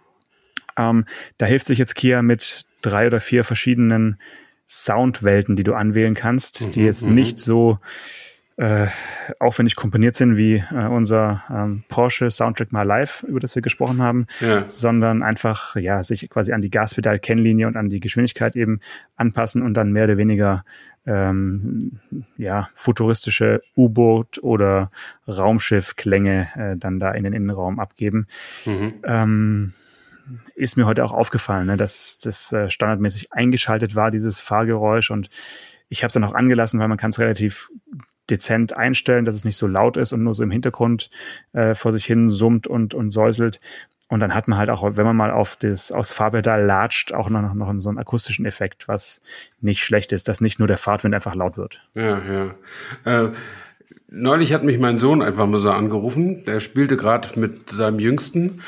Ähm, 0.78 1.06
da 1.38 1.46
hilft 1.46 1.68
sich 1.68 1.78
jetzt 1.78 1.94
Kia 1.94 2.24
mit 2.24 2.64
drei 2.82 3.06
oder 3.06 3.22
vier 3.22 3.44
verschiedenen 3.44 4.18
Soundwelten, 4.68 5.56
die 5.56 5.64
du 5.64 5.76
anwählen 5.76 6.16
kannst, 6.16 6.66
mhm, 6.66 6.72
die 6.72 6.86
jetzt 6.86 7.06
mhm. 7.06 7.14
nicht 7.14 7.38
so 7.38 7.78
äh, 8.58 8.88
aufwendig 9.40 9.76
komponiert 9.76 10.16
sind 10.16 10.38
wie 10.38 10.64
äh, 10.72 10.88
unser 10.88 11.44
ähm, 11.50 11.84
Porsche 11.90 12.32
Soundtrack 12.32 12.72
mal 12.72 12.84
live, 12.84 13.24
über 13.24 13.42
das 13.42 13.54
wir 13.56 13.62
gesprochen 13.62 14.02
haben, 14.02 14.28
ja. 14.40 14.64
sondern 14.68 15.24
einfach 15.24 15.76
ja 15.76 16.04
sich 16.04 16.30
quasi 16.30 16.54
an 16.54 16.62
die 16.62 16.70
Gaspedal-Kennlinie 16.70 17.68
und 17.68 17.76
an 17.76 17.90
die 17.90 18.00
Geschwindigkeit 18.00 18.56
eben 18.56 18.80
anpassen 19.18 19.62
und 19.62 19.74
dann 19.74 19.92
mehr 19.92 20.06
oder 20.06 20.18
weniger 20.18 20.64
ähm, 21.06 22.00
ja 22.38 22.70
futuristische 22.76 23.62
U-Boot 23.76 24.42
oder 24.42 24.90
Raumschiff-Klänge 25.28 26.48
äh, 26.56 26.78
dann 26.78 27.00
da 27.00 27.12
in 27.12 27.26
den 27.26 27.34
Innenraum 27.34 27.80
abgeben. 27.80 28.26
Mhm. 28.66 28.94
Ähm, 29.04 29.74
ist 30.56 30.78
mir 30.78 30.86
heute 30.86 31.04
auch 31.04 31.12
aufgefallen, 31.12 31.68
ne, 31.68 31.78
dass 31.78 32.18
das 32.20 32.54
äh, 32.54 32.70
standardmäßig 32.70 33.34
eingeschaltet 33.34 33.96
war, 33.96 34.12
dieses 34.12 34.40
Fahrgeräusch 34.40 35.12
und 35.12 35.30
ich 35.90 36.04
habe 36.04 36.08
es 36.08 36.14
dann 36.14 36.24
auch 36.24 36.34
angelassen, 36.34 36.80
weil 36.80 36.88
man 36.88 36.98
kann 36.98 37.12
es 37.12 37.20
relativ 37.20 37.70
dezent 38.30 38.76
einstellen, 38.76 39.26
dass 39.26 39.36
es 39.36 39.46
nicht 39.46 39.58
so 39.58 39.68
laut 39.68 39.98
ist 39.98 40.14
und 40.14 40.24
nur 40.24 40.34
so 40.34 40.44
im 40.44 40.52
Hintergrund 40.52 41.10
äh, 41.54 41.76
vor 41.76 41.92
sich 41.92 42.06
hin 42.06 42.30
summt 42.30 42.68
und, 42.68 42.94
und 42.94 43.12
säuselt. 43.12 43.60
Und 44.08 44.20
dann 44.20 44.36
hat 44.36 44.48
man 44.48 44.60
halt 44.60 44.70
auch, 44.70 44.84
wenn 44.98 45.06
man 45.06 45.16
mal 45.16 45.32
auf 45.32 45.56
das 45.56 45.92
aufs 45.92 46.12
Fahrpedal 46.12 46.64
latscht, 46.64 47.12
auch 47.14 47.30
noch, 47.30 47.54
noch 47.54 47.74
so 47.80 47.90
einen 47.90 47.98
akustischen 47.98 48.46
Effekt, 48.46 48.88
was 48.88 49.22
nicht 49.62 49.84
schlecht 49.84 50.12
ist, 50.12 50.28
dass 50.28 50.42
nicht 50.42 50.60
nur 50.60 50.68
der 50.68 50.78
Fahrtwind 50.78 51.16
einfach 51.16 51.34
laut 51.34 51.58
wird. 51.58 51.80
Ja, 51.96 52.22
ja. 52.22 52.56
Äh, 53.04 53.30
neulich 54.10 54.54
hat 54.54 54.64
mich 54.64 54.78
mein 54.78 55.00
Sohn 55.00 55.24
einfach 55.24 55.48
mal 55.48 55.60
so 55.60 55.72
angerufen. 55.72 56.46
Der 56.46 56.60
spielte 56.60 56.98
gerade 56.98 57.40
mit 57.40 57.72
seinem 57.72 58.00
Jüngsten 58.00 58.62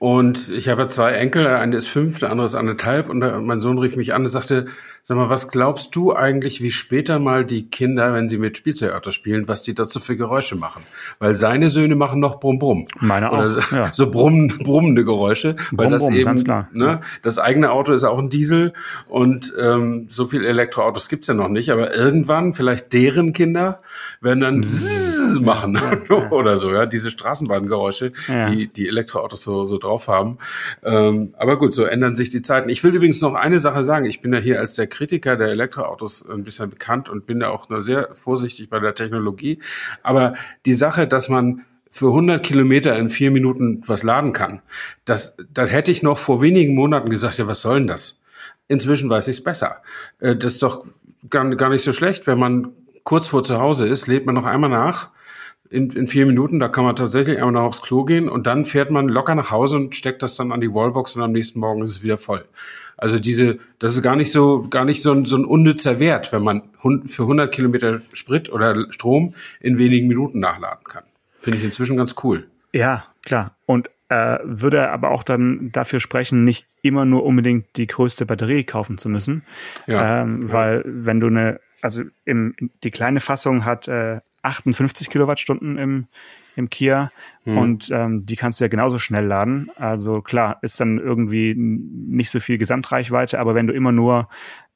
Und 0.00 0.48
ich 0.48 0.70
habe 0.70 0.88
zwei 0.88 1.12
Enkel, 1.12 1.42
der 1.42 1.60
eine 1.60 1.76
ist 1.76 1.86
fünf, 1.86 2.20
der 2.20 2.30
andere 2.30 2.46
ist 2.46 2.54
anderthalb. 2.54 3.10
Und 3.10 3.18
mein 3.18 3.60
Sohn 3.60 3.76
rief 3.76 3.96
mich 3.96 4.14
an 4.14 4.22
und 4.22 4.28
sagte, 4.28 4.66
sag 5.02 5.16
mal, 5.16 5.30
was 5.30 5.48
glaubst 5.50 5.94
du 5.96 6.14
eigentlich, 6.14 6.60
wie 6.62 6.70
später 6.70 7.18
mal 7.18 7.44
die 7.44 7.68
Kinder, 7.68 8.12
wenn 8.14 8.28
sie 8.28 8.38
mit 8.38 8.56
Spielzeugautos 8.58 9.14
spielen, 9.14 9.48
was 9.48 9.62
die 9.62 9.74
dazu 9.74 10.00
für 10.00 10.16
Geräusche 10.16 10.56
machen? 10.56 10.82
Weil 11.18 11.34
seine 11.34 11.70
Söhne 11.70 11.96
machen 11.96 12.20
noch 12.20 12.40
Brumm 12.40 12.58
Brumm. 12.58 12.84
Meine 13.00 13.30
auch, 13.32 13.38
Oder 13.38 13.58
ja. 13.72 13.90
So 13.92 14.10
brumm, 14.10 14.48
brummende 14.62 15.04
Geräusche. 15.04 15.56
weil 15.72 15.86
Brumm, 15.86 15.90
das 15.92 16.02
brumm, 16.02 16.14
eben, 16.14 16.24
ganz 16.26 16.44
klar. 16.44 16.68
Ne, 16.72 17.00
das 17.22 17.38
eigene 17.38 17.70
Auto 17.70 17.92
ist 17.92 18.04
auch 18.04 18.18
ein 18.18 18.30
Diesel 18.30 18.72
und 19.08 19.52
ähm, 19.60 20.06
so 20.10 20.26
viel 20.26 20.44
Elektroautos 20.44 21.08
gibt's 21.08 21.26
ja 21.28 21.34
noch 21.34 21.48
nicht. 21.48 21.70
Aber 21.70 21.94
irgendwann, 21.94 22.54
vielleicht 22.54 22.92
deren 22.92 23.32
Kinder, 23.32 23.80
werden 24.20 24.40
dann 24.40 24.60
Bzzz 24.60 25.38
machen 25.40 25.78
oder 26.30 26.58
so, 26.58 26.70
ja, 26.72 26.86
diese 26.86 27.10
Straßenbahngeräusche, 27.10 28.12
Ja. 28.28 28.50
die 28.50 28.68
die 28.68 28.86
Elektroautos 28.88 29.42
so, 29.42 29.64
so 29.66 29.78
drauf 29.78 30.08
haben. 30.08 30.38
Ähm, 30.84 31.34
aber 31.38 31.58
gut, 31.58 31.74
so 31.74 31.84
ändern 31.84 32.16
sich 32.16 32.30
die 32.30 32.42
Zeiten. 32.42 32.68
Ich 32.68 32.84
will 32.84 32.94
übrigens 32.94 33.20
noch 33.20 33.34
eine 33.34 33.58
Sache 33.58 33.84
sagen. 33.84 34.04
Ich 34.04 34.20
bin 34.20 34.32
ja 34.32 34.38
hier 34.38 34.58
als 34.60 34.74
der 34.74 34.86
Kritiker 34.90 35.36
der 35.36 35.48
Elektroautos 35.48 36.28
ein 36.28 36.44
bisschen 36.44 36.68
bekannt 36.68 37.08
und 37.08 37.26
bin 37.26 37.40
da 37.40 37.48
auch 37.48 37.68
nur 37.68 37.82
sehr 37.82 38.10
vorsichtig 38.14 38.68
bei 38.68 38.78
der 38.78 38.94
Technologie. 38.94 39.60
Aber 40.02 40.34
die 40.66 40.74
Sache, 40.74 41.06
dass 41.06 41.28
man 41.28 41.64
für 41.90 42.08
100 42.08 42.42
Kilometer 42.44 42.96
in 42.96 43.10
vier 43.10 43.30
Minuten 43.30 43.82
was 43.86 44.02
laden 44.02 44.32
kann, 44.32 44.60
das, 45.04 45.36
das 45.52 45.70
hätte 45.70 45.90
ich 45.90 46.02
noch 46.02 46.18
vor 46.18 46.42
wenigen 46.42 46.74
Monaten 46.74 47.10
gesagt, 47.10 47.38
ja, 47.38 47.46
was 47.46 47.62
soll 47.62 47.78
denn 47.78 47.86
das? 47.88 48.20
Inzwischen 48.68 49.10
weiß 49.10 49.28
ich 49.28 49.36
es 49.38 49.44
besser. 49.44 49.82
Äh, 50.20 50.36
Das 50.36 50.52
ist 50.52 50.62
doch 50.62 50.84
gar, 51.28 51.48
gar 51.56 51.70
nicht 51.70 51.82
so 51.82 51.92
schlecht, 51.92 52.26
wenn 52.26 52.38
man 52.38 52.68
kurz 53.04 53.28
vor 53.28 53.42
zu 53.42 53.58
Hause 53.58 53.88
ist, 53.88 54.06
lädt 54.06 54.26
man 54.26 54.34
noch 54.34 54.44
einmal 54.44 54.70
nach 54.70 55.10
in, 55.70 55.90
in 55.90 56.08
vier 56.08 56.26
Minuten, 56.26 56.58
da 56.58 56.68
kann 56.68 56.84
man 56.84 56.96
tatsächlich 56.96 57.38
einmal 57.38 57.52
noch 57.52 57.62
aufs 57.62 57.82
Klo 57.82 58.04
gehen 58.04 58.28
und 58.28 58.46
dann 58.46 58.66
fährt 58.66 58.90
man 58.90 59.08
locker 59.08 59.34
nach 59.34 59.50
Hause 59.50 59.76
und 59.76 59.94
steckt 59.94 60.22
das 60.22 60.34
dann 60.34 60.52
an 60.52 60.60
die 60.60 60.72
Wallbox 60.72 61.16
und 61.16 61.22
am 61.22 61.32
nächsten 61.32 61.60
Morgen 61.60 61.82
ist 61.82 61.90
es 61.90 62.02
wieder 62.02 62.18
voll. 62.18 62.44
Also 62.96 63.18
diese, 63.18 63.58
das 63.78 63.94
ist 63.94 64.02
gar 64.02 64.16
nicht 64.16 64.30
so, 64.30 64.66
gar 64.68 64.84
nicht 64.84 65.00
so 65.00 65.12
ein, 65.12 65.24
so 65.24 65.36
ein 65.36 65.44
unnützer 65.46 66.00
Wert, 66.00 66.32
wenn 66.32 66.42
man 66.42 66.62
für 67.06 67.22
100 67.22 67.50
Kilometer 67.50 68.02
Sprit 68.12 68.52
oder 68.52 68.92
Strom 68.92 69.34
in 69.60 69.78
wenigen 69.78 70.06
Minuten 70.08 70.40
nachladen 70.40 70.84
kann. 70.84 71.04
Finde 71.38 71.58
ich 71.58 71.64
inzwischen 71.64 71.96
ganz 71.96 72.14
cool. 72.22 72.46
Ja, 72.72 73.06
klar. 73.22 73.56
Und 73.64 73.90
äh, 74.10 74.38
würde 74.42 74.90
aber 74.90 75.12
auch 75.12 75.22
dann 75.22 75.70
dafür 75.72 76.00
sprechen, 76.00 76.44
nicht 76.44 76.66
immer 76.82 77.04
nur 77.04 77.24
unbedingt 77.24 77.76
die 77.76 77.86
größte 77.86 78.26
Batterie 78.26 78.64
kaufen 78.64 78.98
zu 78.98 79.08
müssen. 79.08 79.44
Ja. 79.86 80.22
Ähm, 80.22 80.52
weil 80.52 80.82
wenn 80.84 81.20
du 81.20 81.28
eine, 81.28 81.60
also 81.80 82.02
im, 82.24 82.54
die 82.82 82.90
kleine 82.90 83.20
Fassung 83.20 83.64
hat 83.64 83.88
äh, 83.88 84.18
58 84.42 85.10
Kilowattstunden 85.10 85.78
im, 85.78 86.06
im 86.56 86.70
Kia 86.70 87.10
und 87.58 87.90
ähm, 87.90 88.26
die 88.26 88.36
kannst 88.36 88.60
du 88.60 88.64
ja 88.64 88.68
genauso 88.68 88.98
schnell 88.98 89.26
laden. 89.26 89.70
Also 89.76 90.22
klar, 90.22 90.58
ist 90.62 90.80
dann 90.80 90.98
irgendwie 90.98 91.54
nicht 91.56 92.30
so 92.30 92.40
viel 92.40 92.58
Gesamtreichweite, 92.58 93.38
aber 93.38 93.54
wenn 93.54 93.66
du 93.66 93.72
immer 93.72 93.92
nur 93.92 94.28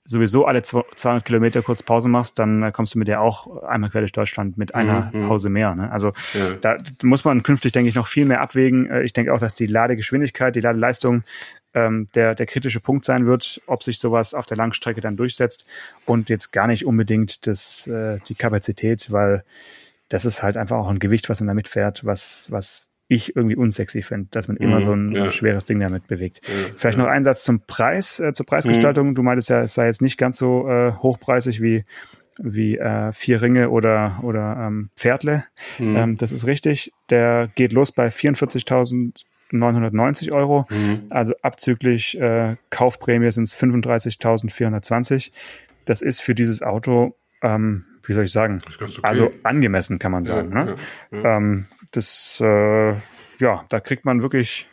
sowieso 0.05 0.45
alle 0.45 0.61
zwo- 0.61 0.85
200 0.97 1.25
Kilometer 1.25 1.63
kurz 1.63 1.83
Pause 1.83 2.09
machst, 2.09 2.39
dann 2.39 2.63
äh, 2.63 2.73
kommst 2.73 2.95
du 2.95 2.99
mit 2.99 3.09
der 3.09 3.21
auch 3.23 3.63
einmal 3.63 3.89
quer 3.91 4.03
durch 4.03 4.13
Deutschland 4.13 4.59
mit 4.59 4.75
einer 4.75 5.11
Pause 5.27 5.49
mehr. 5.49 5.75
Ne? 5.75 5.91
Also 5.91 6.13
Ja. 6.35 6.55
da 6.61 6.77
muss 7.03 7.25
man 7.25 7.43
künftig, 7.43 7.73
denke 7.73 7.89
ich, 7.89 7.95
noch 7.95 8.07
viel 8.07 8.27
mehr 8.27 8.41
abwägen. 8.43 8.91
Äh, 8.91 9.03
Ich 9.05 9.13
denke 9.15 9.33
auch, 9.33 9.39
dass 9.39 9.55
die 9.55 9.67
Ladegeschwindigkeit, 9.67 10.55
die 10.57 10.61
Ladeleistung 10.61 11.23
ähm, 11.73 12.07
der, 12.15 12.35
der 12.35 12.47
kritische 12.47 12.81
Punkt 12.81 13.05
sein 13.05 13.27
wird, 13.27 13.61
ob 13.67 13.83
sich 13.83 13.99
sowas 13.99 14.35
auf 14.35 14.47
der 14.47 14.57
Langstrecke 14.57 15.01
dann 15.01 15.17
durchsetzt 15.17 15.67
und 16.07 16.29
jetzt 16.29 16.53
gar 16.53 16.67
nicht 16.67 16.85
unbedingt 16.87 17.47
das, 17.47 17.87
äh, 17.87 18.19
die 18.29 18.35
Kapazität, 18.35 19.11
weil 19.11 19.43
das 20.11 20.25
ist 20.27 20.43
halt 20.43 20.57
einfach 20.57 20.77
auch 20.77 20.89
ein 20.91 20.99
Gewicht, 21.01 21.29
was 21.31 21.41
man 21.41 21.49
damit 21.49 21.67
fährt, 21.67 22.05
was, 22.05 22.47
was 22.51 22.89
ich 23.09 23.37
irgendwie 23.37 23.57
unsexy 23.57 24.03
finde, 24.03 24.29
dass 24.31 24.49
man 24.49 24.57
immer 24.57 24.79
Mhm, 24.79 24.83
so 24.83 24.93
ein 24.93 25.13
ja. 25.13 25.31
schweres 25.31 25.65
Ding 25.65 25.81
damit 25.81 26.07
bewegt. 26.07 26.41
Ja, 26.47 26.53
Vielleicht 26.77 26.99
noch 26.99 27.07
ein 27.07 27.25
Satz 27.25 27.45
zum 27.45 27.61
Preis, 27.67 28.19
äh, 28.19 28.33
zur 28.33 28.47
Preisgestaltung. 28.47 29.15
Du 29.15 29.23
meintest 29.23 29.51
ja, 29.51 29.63
es 29.63 29.75
sei 29.75 29.87
jetzt 29.87 30.03
nicht 30.03 30.17
ganz 30.17 30.39
so 30.39 30.69
äh, 30.69 30.93
hochpreisig 30.93 31.61
wie 31.61 31.85
wie 32.39 32.79
äh, 32.79 33.13
vier 33.13 33.43
Ringe 33.43 33.71
oder 33.71 34.19
oder 34.23 34.57
ähm, 34.67 34.91
Pferdle. 34.97 35.45
Mhm. 35.79 35.97
Ähm, 35.97 36.17
das 36.17 36.33
ist 36.33 36.47
richtig. 36.47 36.93
Der 37.11 37.49
geht 37.55 37.73
los 37.73 37.93
bei 37.93 38.09
44.990 38.09 40.33
Euro. 40.33 40.65
Mhm. 40.71 41.03
Also 41.11 41.35
abzüglich 41.43 42.19
äh, 42.19 42.57
Kaufprämie 42.71 43.31
sind 43.31 43.45
es 43.45 43.57
35.420. 43.57 45.31
Das 45.85 46.03
ist 46.03 46.23
für 46.23 46.35
dieses 46.35 46.63
Auto, 46.63 47.15
ähm, 47.43 47.85
wie 48.05 48.15
soll 48.15 48.25
ich 48.25 48.33
sagen, 48.33 48.63
okay. 48.67 48.91
also 49.03 49.31
angemessen 49.43 49.99
kann 50.01 50.11
man 50.13 50.25
sagen. 50.25 50.51
Ja, 50.53 50.65
ne? 50.65 50.75
ja, 51.13 51.19
ja. 51.19 51.37
Ähm, 51.37 51.67
das, 51.97 52.39
äh, 52.41 52.93
ja, 53.39 53.65
da 53.69 53.81
kriegt 53.81 54.05
man 54.05 54.23
wirklich 54.23 54.69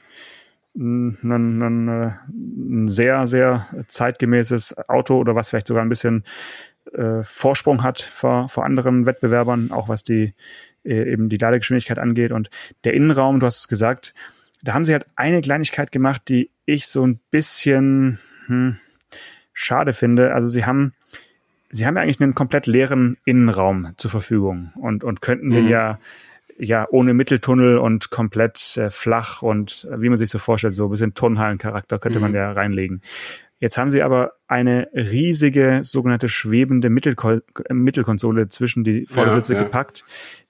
ein, 0.76 1.18
ein, 1.24 1.62
ein, 1.62 1.88
äh, 1.88 2.12
ein 2.30 2.90
sehr, 2.90 3.28
sehr 3.28 3.68
zeitgemäßes 3.88 4.90
Auto 4.90 5.18
oder 5.18 5.36
was 5.36 5.50
vielleicht 5.50 5.68
sogar 5.68 5.84
ein 5.84 5.90
bisschen 5.90 6.24
äh, 6.94 7.24
Vorsprung 7.24 7.84
hat 7.84 8.02
vor, 8.02 8.50
vor 8.50 8.66
anderen 8.66 9.06
Wettbewerbern, 9.06 9.72
auch 9.72 9.90
was 9.90 10.04
die 10.04 10.34
äh, 10.84 11.12
eben 11.12 11.30
die 11.30 11.38
Ladegeschwindigkeit 11.38 12.00
angeht. 12.00 12.32
Und 12.32 12.50
der 12.84 12.94
Innenraum, 12.94 13.40
du 13.40 13.46
hast 13.46 13.60
es 13.60 13.68
gesagt, 13.68 14.14
da 14.64 14.74
haben 14.74 14.86
sie 14.86 14.94
halt 14.94 15.06
eine 15.16 15.42
Kleinigkeit 15.42 15.92
gemacht, 15.92 16.24
die 16.28 16.50
ich 16.66 16.88
so 16.88 17.06
ein 17.06 17.20
bisschen 17.32 18.20
hm, 18.46 18.78
schade 19.54 19.94
finde. 19.94 20.34
Also 20.34 20.48
sie 20.48 20.66
haben 20.66 20.94
sie 21.72 21.86
haben 21.86 21.96
ja 21.96 22.02
eigentlich 22.02 22.22
einen 22.22 22.36
komplett 22.36 22.68
leeren 22.68 23.18
Innenraum 23.26 23.94
zur 23.98 24.12
Verfügung 24.12 24.72
und, 24.76 25.04
und 25.04 25.22
könnten 25.22 25.50
den 25.52 25.66
Mhm. 25.66 25.72
ja, 25.72 26.00
ja 26.64 26.88
ohne 26.92 27.14
Mitteltunnel 27.14 27.78
und 27.78 28.12
komplett 28.12 28.78
äh, 28.78 28.90
flach 28.92 29.42
und 29.42 29.88
äh, 29.92 30.00
wie 30.02 30.10
man 30.10 30.18
sich 30.18 30.30
so 30.30 30.38
vorstellt, 30.38 30.76
so 30.76 30.86
ein 30.86 30.92
bisschen 30.92 31.14
Turnhallencharakter 31.16 31.98
könnte 32.00 32.20
man 32.20 32.32
Mhm. 32.32 32.38
ja 32.38 32.52
reinlegen. 32.52 33.02
Jetzt 33.60 33.78
haben 33.78 33.90
sie 33.90 34.02
aber 34.02 34.34
eine 34.48 34.90
riesige 34.94 35.80
sogenannte 35.84 36.30
schwebende 36.30 36.90
Mittelko 36.90 37.32
äh, 37.32 37.74
Mittelkonsole 37.74 38.48
zwischen 38.48 38.84
die 38.84 39.06
Vordersitze 39.08 39.54
Ja, 39.54 39.60
ja. 39.60 39.66
gepackt, 39.66 40.04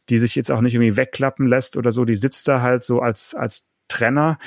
die 0.09 0.17
sich 0.17 0.35
jetzt 0.35 0.51
auch 0.51 0.61
nicht 0.61 0.73
irgendwie 0.75 0.97
wegklappen 0.97 1.47
lässt 1.47 1.77
oder 1.77 1.91
so. 1.91 2.03
Die 2.05 2.15
sitzt 2.17 2.47
da 2.47 2.61
halt 2.61 2.83
so 2.83 2.99
als, 3.01 3.33
als 3.33 3.69
Trenner 3.87 4.37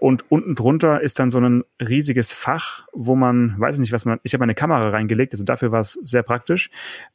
und 0.00 0.30
unten 0.30 0.54
drunter 0.54 1.00
ist 1.00 1.18
dann 1.18 1.30
so 1.30 1.40
ein 1.40 1.64
riesiges 1.80 2.32
Fach, 2.32 2.86
wo 2.92 3.16
man, 3.16 3.58
weiß 3.58 3.74
ich 3.74 3.80
nicht, 3.80 3.92
was 3.92 4.04
man, 4.04 4.20
ich 4.22 4.32
habe 4.32 4.44
eine 4.44 4.54
Kamera 4.54 4.90
reingelegt, 4.90 5.34
also 5.34 5.44
dafür 5.44 5.72
war 5.72 5.80
es 5.80 5.94
sehr 6.04 6.22
praktisch, 6.22 6.70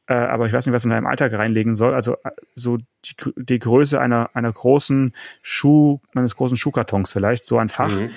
äh, 0.06 0.14
aber 0.14 0.46
ich 0.46 0.52
weiß 0.52 0.66
nicht, 0.66 0.74
was 0.74 0.84
man 0.84 0.90
da 0.90 0.98
im 0.98 1.06
Alltag 1.06 1.32
reinlegen 1.32 1.74
soll. 1.74 1.94
Also 1.94 2.14
äh, 2.24 2.30
so 2.54 2.76
die, 2.76 3.14
die 3.36 3.58
Größe 3.58 4.00
einer, 4.00 4.30
einer 4.34 4.52
großen 4.52 5.14
Schuh, 5.40 6.00
eines 6.14 6.36
großen 6.36 6.56
Schuhkartons 6.56 7.10
vielleicht, 7.10 7.46
so 7.46 7.58
ein 7.58 7.70
Fach. 7.70 7.90
Mhm. 7.90 8.10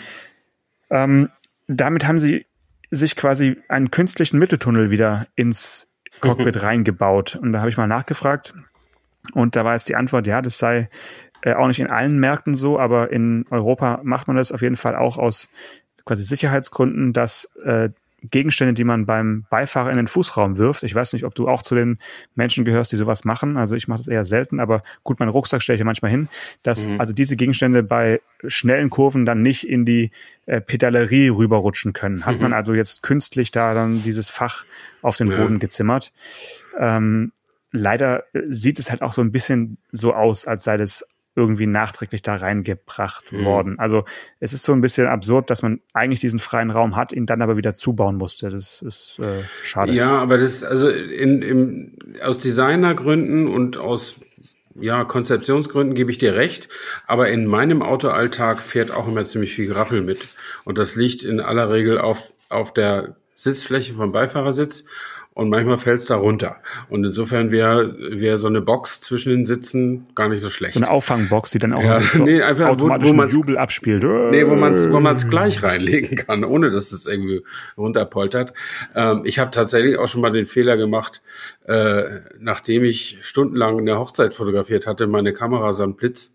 Ähm, 0.89 1.29
damit 1.67 2.05
haben 2.05 2.19
sie 2.19 2.45
sich 2.91 3.15
quasi 3.15 3.57
einen 3.69 3.89
künstlichen 3.89 4.37
Mitteltunnel 4.37 4.91
wieder 4.91 5.27
ins 5.35 5.91
Cockpit 6.21 6.61
reingebaut. 6.61 7.35
Und 7.35 7.53
da 7.53 7.59
habe 7.59 7.69
ich 7.69 7.77
mal 7.77 7.87
nachgefragt. 7.87 8.53
Und 9.33 9.55
da 9.55 9.65
war 9.65 9.73
jetzt 9.73 9.89
die 9.89 9.95
Antwort, 9.95 10.27
ja, 10.27 10.41
das 10.41 10.57
sei 10.57 10.87
äh, 11.45 11.53
auch 11.53 11.67
nicht 11.67 11.79
in 11.79 11.87
allen 11.89 12.19
Märkten 12.19 12.55
so, 12.55 12.79
aber 12.79 13.11
in 13.11 13.45
Europa 13.49 14.01
macht 14.03 14.27
man 14.27 14.35
das 14.35 14.51
auf 14.51 14.61
jeden 14.61 14.75
Fall 14.75 14.95
auch 14.95 15.17
aus 15.17 15.49
quasi 16.03 16.23
Sicherheitsgründen, 16.23 17.13
dass 17.13 17.45
äh, 17.63 17.89
Gegenstände, 18.31 18.73
die 18.73 18.83
man 18.83 19.05
beim 19.05 19.45
Beifahrer 19.51 19.91
in 19.91 19.97
den 19.97 20.07
Fußraum 20.07 20.57
wirft. 20.57 20.81
Ich 20.81 20.95
weiß 20.95 21.13
nicht, 21.13 21.25
ob 21.25 21.35
du 21.35 21.47
auch 21.47 21.61
zu 21.61 21.75
den 21.75 21.97
Menschen 22.33 22.65
gehörst, 22.65 22.91
die 22.91 22.95
sowas 22.95 23.23
machen. 23.23 23.55
Also 23.55 23.75
ich 23.75 23.87
mache 23.87 23.99
das 23.99 24.07
eher 24.07 24.25
selten, 24.25 24.59
aber 24.59 24.81
gut, 25.03 25.19
meinen 25.19 25.29
Rucksack 25.29 25.61
stelle 25.61 25.75
ich 25.75 25.79
ja 25.81 25.85
manchmal 25.85 26.09
hin, 26.09 26.27
dass 26.63 26.87
Mhm. 26.87 26.99
also 26.99 27.13
diese 27.13 27.35
Gegenstände 27.35 27.83
bei 27.83 28.21
schnellen 28.47 28.89
Kurven 28.89 29.27
dann 29.27 29.43
nicht 29.43 29.67
in 29.69 29.85
die 29.85 30.09
äh, 30.47 30.59
Pedalerie 30.59 31.29
rüberrutschen 31.29 31.93
können. 31.93 32.25
Hat 32.25 32.37
Mhm. 32.37 32.41
man 32.41 32.53
also 32.53 32.73
jetzt 32.73 33.03
künstlich 33.03 33.51
da 33.51 33.75
dann 33.75 34.01
dieses 34.01 34.29
Fach 34.29 34.65
auf 35.03 35.17
den 35.17 35.27
Ja. 35.27 35.37
Boden 35.37 35.59
gezimmert. 35.59 36.11
Ähm, 36.79 37.31
leider 37.71 38.23
äh, 38.33 38.41
sieht 38.49 38.79
es 38.79 38.89
halt 38.89 39.03
auch 39.03 39.13
so 39.13 39.21
ein 39.21 39.31
bisschen 39.31 39.77
so 39.91 40.15
aus, 40.15 40.47
als 40.47 40.63
sei 40.63 40.77
das 40.77 41.05
irgendwie 41.35 41.67
nachträglich 41.67 42.21
da 42.21 42.35
reingebracht 42.35 43.31
Mhm. 43.31 43.45
worden. 43.45 43.79
Also 43.79 44.05
es 44.39 44.53
ist 44.53 44.63
so 44.63 44.71
ein 44.71 44.81
bisschen 44.81 45.07
absurd, 45.07 45.49
dass 45.49 45.61
man 45.61 45.81
eigentlich 45.93 46.21
diesen 46.21 46.39
freien 46.39 46.71
Raum 46.71 46.95
hat, 46.95 47.11
ihn 47.11 47.25
dann 47.25 47.41
aber 47.41 47.57
wieder 47.57 47.75
zubauen 47.75 48.15
musste. 48.15 48.49
Das 48.49 48.81
ist 48.81 49.19
äh, 49.19 49.43
schade. 49.63 49.91
Ja, 49.91 50.17
aber 50.19 50.37
das 50.37 50.63
also 50.63 50.89
in, 50.89 51.41
im, 51.41 51.93
aus 52.23 52.39
Designergründen 52.39 53.47
und 53.47 53.77
aus 53.77 54.15
ja, 54.79 55.05
Konzeptionsgründen 55.05 55.95
gebe 55.95 56.11
ich 56.11 56.17
dir 56.17 56.35
recht, 56.35 56.67
aber 57.07 57.29
in 57.29 57.45
meinem 57.45 57.81
Autoalltag 57.81 58.59
fährt 58.61 58.91
auch 58.91 59.07
immer 59.07 59.23
ziemlich 59.23 59.53
viel 59.53 59.67
Graffel 59.67 60.01
mit. 60.01 60.27
Und 60.65 60.77
das 60.77 60.95
liegt 60.95 61.23
in 61.23 61.39
aller 61.39 61.71
Regel 61.71 61.97
auf, 61.97 62.31
auf 62.49 62.73
der 62.73 63.15
Sitzfläche 63.37 63.93
vom 63.93 64.11
Beifahrersitz 64.11 64.85
und 65.35 65.49
manchmal 65.49 65.77
fällt 65.77 65.99
es 65.99 66.05
da 66.07 66.15
runter. 66.15 66.57
Und 66.89 67.03
insofern 67.05 67.51
wäre 67.51 67.93
wär 67.99 68.37
so 68.39 68.47
eine 68.47 68.61
Box 68.61 69.01
zwischen 69.01 69.29
den 69.29 69.45
Sitzen 69.45 70.07
gar 70.15 70.29
nicht 70.29 70.39
so 70.39 70.49
schlecht. 70.49 70.73
So 70.73 70.79
eine 70.79 70.89
Auffangbox, 70.89 71.51
die 71.51 71.59
dann 71.59 71.73
auch 71.73 71.83
Ja, 71.83 72.01
so 72.01 72.23
nee, 72.25 72.41
einfach, 72.41 72.69
wo- 72.69 72.71
automatisch 72.71 73.09
wo 73.09 73.13
man's- 73.13 73.33
Jubel 73.33 73.57
abspielt. 73.57 74.01
Nee, 74.03 74.47
wo 74.47 74.55
man 74.55 74.73
es 74.73 74.89
wo 74.89 74.99
man's 74.99 75.29
gleich 75.29 75.61
reinlegen 75.61 76.17
kann, 76.17 76.43
ohne 76.43 76.71
dass 76.71 76.91
es 76.93 77.05
irgendwie 77.05 77.43
runterpoltert. 77.77 78.53
Ähm, 78.95 79.21
ich 79.25 79.37
habe 79.37 79.51
tatsächlich 79.51 79.97
auch 79.97 80.07
schon 80.07 80.21
mal 80.21 80.31
den 80.31 80.45
Fehler 80.47 80.77
gemacht, 80.77 81.21
äh, 81.67 82.03
nachdem 82.39 82.83
ich 82.85 83.19
stundenlang 83.21 83.79
eine 83.79 83.99
Hochzeit 83.99 84.33
fotografiert 84.33 84.87
hatte, 84.87 85.05
meine 85.05 85.33
Kamera 85.33 85.73
samt 85.73 85.97
Blitz 85.97 86.33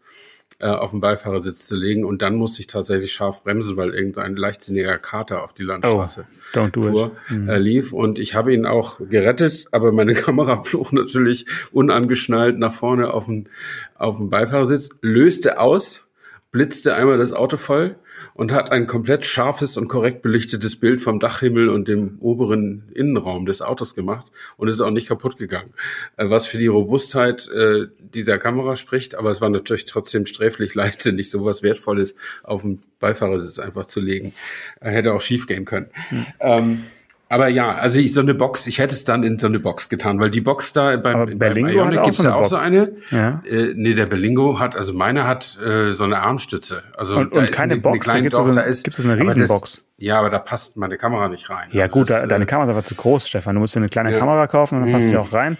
äh, 0.59 0.67
auf 0.67 0.91
den 0.91 1.01
Beifahrersitz 1.01 1.67
zu 1.67 1.77
legen. 1.77 2.05
Und 2.05 2.23
dann 2.23 2.35
musste 2.35 2.61
ich 2.61 2.67
tatsächlich 2.67 3.13
scharf 3.13 3.43
bremsen, 3.45 3.77
weil 3.77 3.95
irgendein 3.95 4.37
leichtsinniger 4.37 4.99
Kater 4.99 5.43
auf 5.43 5.53
die 5.53 5.63
Landstraße 5.63 6.27
oh, 6.57 6.69
fuhr, 6.73 7.13
it. 7.31 7.49
Äh, 7.49 7.59
lief. 7.59 7.93
Und 7.93 8.19
ich 8.19 8.35
habe 8.35 8.53
ihn 8.53 8.67
auch 8.67 9.01
gerettet, 9.09 9.69
aber 9.73 9.93
meine 9.93 10.15
Kamera 10.15 10.63
flog 10.63 10.93
natürlich 10.93 11.47
unangeschnallt 11.73 12.59
nach 12.59 12.73
vorne 12.73 13.15
auf 13.15 13.27
den, 13.27 13.49
auf 13.95 14.19
den 14.19 14.31
Beifahrersitz, 14.31 14.91
löste 15.01 15.59
aus, 15.59 16.10
blitzte 16.51 16.95
einmal 16.95 17.19
das 17.19 17.33
Auto 17.33 17.57
voll 17.57 17.97
und 18.35 18.53
hat 18.53 18.73
ein 18.73 18.87
komplett 18.87 19.25
scharfes 19.25 19.77
und 19.77 19.89
korrekt 19.89 20.23
belichtetes 20.23 20.77
Bild 20.77 21.01
vom 21.01 21.21
Dachhimmel 21.21 21.69
und 21.69 21.87
dem 21.87 22.19
oberen 22.21 22.91
Innenraum 22.93 23.47
des 23.47 23.63
Autos 23.63 23.95
gemacht 23.95 24.27
und 24.57 24.69
ist 24.69 24.81
auch 24.81 24.91
nicht 24.91 25.09
kaputt 25.09 25.37
gegangen. 25.37 25.73
Äh, 26.17 26.29
was 26.29 26.47
für 26.47 26.59
die 26.59 26.67
Robustheit 26.67 27.49
äh, 27.49 27.87
dieser 27.99 28.39
Kamera 28.39 28.77
spricht, 28.77 29.15
aber 29.15 29.31
es 29.31 29.41
war 29.41 29.51
natürlich 29.51 29.85
trotzdem 29.85 30.27
sträflich 30.27 30.75
leichtsinnig, 30.75 31.31
sowas 31.31 31.63
Wertvolles 31.63 32.17
auf 32.43 32.63
den 32.63 32.83
Beifahrersitz 32.99 33.59
einfach 33.59 33.87
zu 33.87 34.01
legen. 34.01 34.33
Hätte 34.81 35.13
auch 35.13 35.21
schief 35.21 35.47
gehen 35.47 35.65
können. 35.65 35.91
Hm. 36.09 36.27
Ähm, 36.41 36.83
aber 37.31 37.47
ja, 37.47 37.77
also 37.77 38.01
ich, 38.01 38.13
so 38.13 38.23
eine 38.23 38.35
Box, 38.35 38.67
ich 38.67 38.81
hätte 38.81 38.93
es 38.93 39.05
dann 39.05 39.23
in 39.23 39.39
so 39.39 39.47
eine 39.47 39.61
Box 39.61 39.89
getan, 39.89 40.19
weil 40.19 40.31
die 40.31 40.41
Box 40.41 40.73
da 40.73 40.97
beim, 40.97 41.15
Aber 41.15 41.27
Berlingo 41.27 41.69
beim 41.69 41.93
Ionic 41.93 42.03
gibt 42.03 42.19
es 42.19 42.25
ja 42.25 42.35
auch 42.35 42.47
so 42.47 42.57
eine. 42.57 42.91
Ja. 43.13 43.41
Äh, 43.47 43.73
nee, 43.77 43.95
der 43.95 44.07
Berlingo 44.07 44.59
hat, 44.59 44.75
also 44.75 44.95
meine 44.95 45.29
hat 45.29 45.57
äh, 45.65 45.93
so 45.93 46.03
eine 46.03 46.19
Armstütze. 46.23 46.83
Also 46.97 47.17
und, 47.17 47.33
und 47.33 47.53
keine 47.53 47.75
eine, 47.75 47.83
Box, 47.83 47.93
eine 47.93 48.01
kleine, 48.01 48.31
da 48.31 48.65
gibt 48.65 48.89
es 48.89 48.97
so, 48.97 49.09
eine 49.09 49.21
Riesenbox. 49.21 49.87
ja, 49.99 50.19
aber 50.19 50.31
da 50.31 50.41
passt 50.41 50.77
meine 50.77 50.99
Kamera 50.99 51.29
nicht 51.29 51.49
rein. 51.51 51.69
Ja 51.71 51.85
also 51.85 51.93
gut, 51.93 52.11
das, 52.11 52.23
da, 52.23 52.27
deine 52.27 52.43
äh, 52.43 52.47
Kamera 52.49 52.65
ist 52.65 52.71
aber 52.71 52.85
zu 52.85 52.97
groß, 52.97 53.29
Stefan. 53.29 53.55
Du 53.55 53.61
musst 53.61 53.77
dir 53.77 53.79
eine 53.79 53.89
kleine 53.89 54.11
ja. 54.11 54.19
Kamera 54.19 54.49
kaufen 54.49 54.79
und 54.79 54.87
dann 54.87 54.93
passt 54.93 55.07
sie 55.07 55.15
mhm. 55.15 55.21
auch 55.21 55.33
rein. 55.33 55.57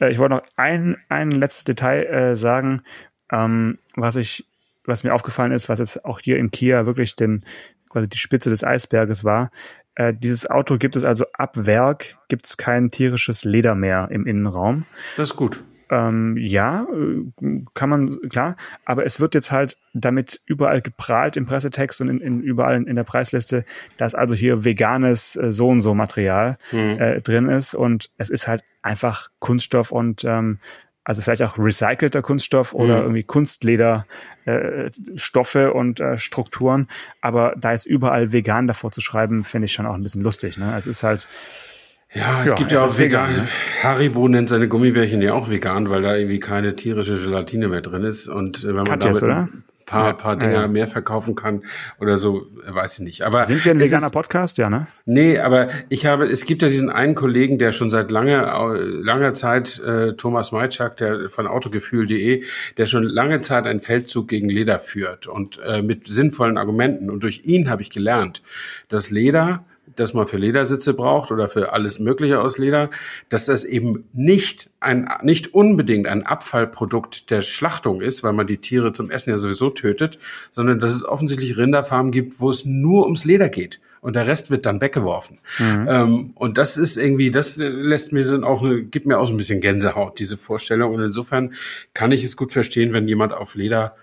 Äh, 0.00 0.12
ich 0.12 0.18
wollte 0.18 0.36
noch 0.36 0.42
ein, 0.56 0.96
ein 1.10 1.32
letztes 1.32 1.64
Detail 1.64 2.04
äh, 2.04 2.36
sagen, 2.36 2.80
ähm, 3.30 3.76
was 3.94 4.16
ich, 4.16 4.46
was 4.86 5.04
mir 5.04 5.12
aufgefallen 5.12 5.52
ist, 5.52 5.68
was 5.68 5.80
jetzt 5.80 6.02
auch 6.02 6.18
hier 6.18 6.38
in 6.38 6.50
Kia 6.50 6.86
wirklich 6.86 7.14
den, 7.14 7.44
quasi 7.90 8.08
die 8.08 8.16
Spitze 8.16 8.48
des 8.48 8.64
Eisberges 8.64 9.22
war. 9.22 9.50
Äh, 9.94 10.14
dieses 10.14 10.48
Auto 10.48 10.78
gibt 10.78 10.96
es 10.96 11.04
also 11.04 11.24
ab 11.32 11.66
Werk, 11.66 12.18
gibt 12.28 12.46
es 12.46 12.56
kein 12.56 12.90
tierisches 12.90 13.44
Leder 13.44 13.74
mehr 13.74 14.08
im 14.10 14.26
Innenraum. 14.26 14.86
Das 15.16 15.30
ist 15.30 15.36
gut. 15.36 15.62
Ähm, 15.90 16.36
ja, 16.36 16.84
äh, 16.84 17.64
kann 17.74 17.90
man, 17.90 18.16
klar, 18.28 18.54
aber 18.84 19.04
es 19.04 19.18
wird 19.18 19.34
jetzt 19.34 19.50
halt 19.50 19.76
damit 19.92 20.40
überall 20.46 20.82
geprahlt 20.82 21.36
im 21.36 21.46
Pressetext 21.46 22.00
und 22.00 22.08
in, 22.08 22.20
in 22.20 22.40
überall 22.42 22.80
in 22.80 22.94
der 22.94 23.02
Preisliste, 23.02 23.64
dass 23.96 24.14
also 24.14 24.36
hier 24.36 24.64
veganes 24.64 25.34
äh, 25.34 25.50
so 25.50 25.68
und 25.68 25.80
so 25.80 25.94
Material 25.94 26.58
mhm. 26.70 26.96
äh, 27.00 27.20
drin 27.20 27.48
ist 27.48 27.74
und 27.74 28.10
es 28.18 28.30
ist 28.30 28.46
halt 28.46 28.62
einfach 28.82 29.30
Kunststoff 29.40 29.90
und 29.90 30.24
ähm, 30.24 30.58
also 31.04 31.22
vielleicht 31.22 31.42
auch 31.42 31.58
recycelter 31.58 32.22
Kunststoff 32.22 32.74
oder 32.74 32.96
mhm. 32.98 33.02
irgendwie 33.02 33.22
Kunstleder, 33.22 34.06
äh, 34.44 34.90
Stoffe 35.14 35.72
und 35.72 36.00
äh, 36.00 36.18
Strukturen. 36.18 36.88
Aber 37.20 37.54
da 37.56 37.72
jetzt 37.72 37.86
überall 37.86 38.32
vegan 38.32 38.66
davor 38.66 38.90
zu 38.90 39.00
schreiben, 39.00 39.42
finde 39.42 39.66
ich 39.66 39.72
schon 39.72 39.86
auch 39.86 39.94
ein 39.94 40.02
bisschen 40.02 40.22
lustig. 40.22 40.58
Ne? 40.58 40.74
Es 40.76 40.86
ist 40.86 41.02
halt. 41.02 41.28
Ja, 42.12 42.42
es 42.42 42.50
ja, 42.50 42.56
gibt 42.56 42.72
ja 42.72 42.84
auch 42.84 42.98
vegan. 42.98 43.30
vegan 43.30 43.44
ne? 43.44 43.48
Haribo 43.82 44.26
nennt 44.26 44.48
seine 44.48 44.66
Gummibärchen 44.66 45.22
ja 45.22 45.32
auch 45.32 45.48
vegan, 45.48 45.90
weil 45.90 46.02
da 46.02 46.16
irgendwie 46.16 46.40
keine 46.40 46.74
tierische 46.74 47.14
Gelatine 47.14 47.68
mehr 47.68 47.82
drin 47.82 48.02
ist. 48.02 48.28
Und 48.28 48.64
äh, 48.64 48.68
wenn 48.68 48.74
man 48.74 48.84
Katjes, 48.84 49.20
damit, 49.20 49.22
oder? 49.22 49.48
Paar, 49.90 50.06
ja, 50.06 50.12
paar 50.12 50.36
Dinger 50.36 50.52
ja, 50.52 50.68
mehr 50.68 50.88
verkauf 50.88 51.28
kann 51.34 51.64
oder 52.00 52.16
so, 52.16 52.46
weiß 52.66 52.98
ich 52.98 53.04
nicht. 53.04 53.22
Aber 53.22 53.42
sind 53.42 53.64
wir 53.64 53.72
ein 53.72 53.80
veganer 53.80 54.06
ist, 54.06 54.12
Podcast, 54.12 54.56
ja, 54.56 54.70
ne? 54.70 54.86
Nee, 55.04 55.38
aber 55.38 55.68
ich 55.88 56.06
habe, 56.06 56.24
es 56.24 56.46
gibt 56.46 56.62
ja 56.62 56.68
diesen 56.68 56.90
einen 56.90 57.14
Kollegen, 57.14 57.58
der 57.58 57.72
schon 57.72 57.90
seit 57.90 58.10
langer, 58.10 58.74
langer 58.78 59.32
Zeit, 59.32 59.80
äh, 59.80 60.14
Thomas 60.14 60.52
Majczak, 60.52 60.96
der 60.96 61.28
von 61.28 61.46
autogefühl.de, 61.46 62.44
der 62.76 62.86
schon 62.86 63.02
lange 63.02 63.40
Zeit 63.40 63.66
einen 63.66 63.80
Feldzug 63.80 64.28
gegen 64.28 64.48
Leder 64.48 64.78
führt 64.78 65.26
und 65.26 65.58
äh, 65.64 65.82
mit 65.82 66.06
sinnvollen 66.06 66.56
Argumenten. 66.56 67.10
Und 67.10 67.22
durch 67.22 67.42
ihn 67.44 67.68
habe 67.68 67.82
ich 67.82 67.90
gelernt, 67.90 68.42
dass 68.88 69.10
Leder 69.10 69.64
das 69.96 70.14
man 70.14 70.26
für 70.26 70.36
Ledersitze 70.36 70.94
braucht 70.94 71.30
oder 71.30 71.48
für 71.48 71.72
alles 71.72 71.98
Mögliche 71.98 72.40
aus 72.40 72.58
Leder, 72.58 72.90
dass 73.28 73.46
das 73.46 73.64
eben 73.64 74.04
nicht 74.12 74.70
ein, 74.80 75.08
nicht 75.22 75.54
unbedingt 75.54 76.06
ein 76.06 76.26
Abfallprodukt 76.26 77.30
der 77.30 77.42
Schlachtung 77.42 78.00
ist, 78.00 78.22
weil 78.22 78.32
man 78.32 78.46
die 78.46 78.58
Tiere 78.58 78.92
zum 78.92 79.10
Essen 79.10 79.30
ja 79.30 79.38
sowieso 79.38 79.70
tötet, 79.70 80.18
sondern 80.50 80.80
dass 80.80 80.94
es 80.94 81.04
offensichtlich 81.04 81.56
Rinderfarmen 81.56 82.12
gibt, 82.12 82.40
wo 82.40 82.50
es 82.50 82.64
nur 82.64 83.04
ums 83.04 83.24
Leder 83.24 83.48
geht 83.48 83.80
und 84.00 84.14
der 84.14 84.26
Rest 84.26 84.50
wird 84.50 84.66
dann 84.66 84.80
weggeworfen. 84.80 85.38
Mhm. 85.58 85.86
Ähm, 85.88 86.30
und 86.34 86.58
das 86.58 86.76
ist 86.76 86.96
irgendwie, 86.96 87.30
das 87.30 87.56
lässt 87.56 88.12
mir 88.12 88.24
dann 88.24 88.44
auch, 88.44 88.64
gibt 88.90 89.06
mir 89.06 89.18
auch 89.18 89.26
so 89.26 89.34
ein 89.34 89.36
bisschen 89.36 89.60
Gänsehaut, 89.60 90.18
diese 90.18 90.36
Vorstellung. 90.36 90.94
Und 90.94 91.02
insofern 91.02 91.54
kann 91.94 92.12
ich 92.12 92.24
es 92.24 92.36
gut 92.36 92.52
verstehen, 92.52 92.92
wenn 92.92 93.08
jemand 93.08 93.32
auf 93.32 93.54
Leder 93.54 93.94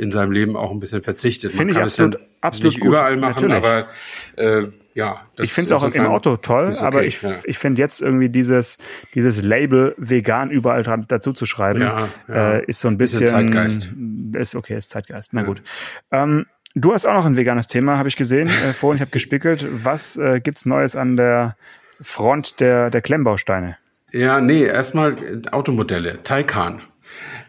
in 0.00 0.10
seinem 0.10 0.32
Leben 0.32 0.56
auch 0.56 0.70
ein 0.70 0.80
bisschen 0.80 1.02
verzichtet. 1.02 1.52
Finde 1.52 1.74
ich 1.74 1.78
absolut, 1.78 2.14
ja 2.14 2.20
absolut 2.40 2.72
nicht 2.72 2.80
gut. 2.80 2.88
überall 2.88 3.16
machen, 3.16 3.48
Natürlich. 3.48 3.56
aber 3.56 3.88
äh, 4.36 4.68
ja, 4.94 5.22
ich 5.38 5.52
finde 5.52 5.74
es 5.74 5.82
auch 5.82 5.84
im 5.84 6.06
Auto 6.06 6.36
toll, 6.36 6.72
okay, 6.74 6.84
aber 6.84 7.04
ich, 7.04 7.22
ja. 7.22 7.34
ich 7.44 7.58
finde 7.58 7.80
jetzt 7.80 8.02
irgendwie 8.02 8.28
dieses, 8.28 8.78
dieses 9.14 9.42
Label 9.42 9.94
vegan 9.98 10.50
überall 10.50 10.82
dran, 10.82 11.04
dazu 11.06 11.32
zu 11.32 11.46
schreiben, 11.46 11.80
ja, 11.80 12.08
ja. 12.28 12.52
Äh, 12.54 12.64
ist 12.64 12.80
so 12.80 12.88
ein 12.88 12.98
bisschen. 12.98 13.24
Ist 13.24 13.30
Zeitgeist. 13.30 13.94
Ist 14.32 14.54
okay, 14.56 14.76
ist 14.76 14.90
Zeitgeist. 14.90 15.32
Na 15.32 15.42
gut. 15.42 15.62
Ähm, 16.10 16.46
du 16.74 16.92
hast 16.92 17.06
auch 17.06 17.14
noch 17.14 17.26
ein 17.26 17.36
veganes 17.36 17.68
Thema, 17.68 17.98
habe 17.98 18.08
ich 18.08 18.16
gesehen 18.16 18.48
äh, 18.48 18.72
vorhin. 18.74 18.96
Ich 18.96 19.00
habe 19.02 19.12
gespickelt. 19.12 19.66
Was 19.70 20.16
äh, 20.16 20.40
gibt's 20.40 20.66
Neues 20.66 20.96
an 20.96 21.16
der 21.16 21.54
Front 22.00 22.58
der, 22.60 22.90
der 22.90 23.00
Klemmbausteine? 23.00 23.76
Ja, 24.12 24.40
nee, 24.40 24.64
erstmal 24.64 25.16
Automodelle. 25.52 26.22
Taycan. 26.24 26.82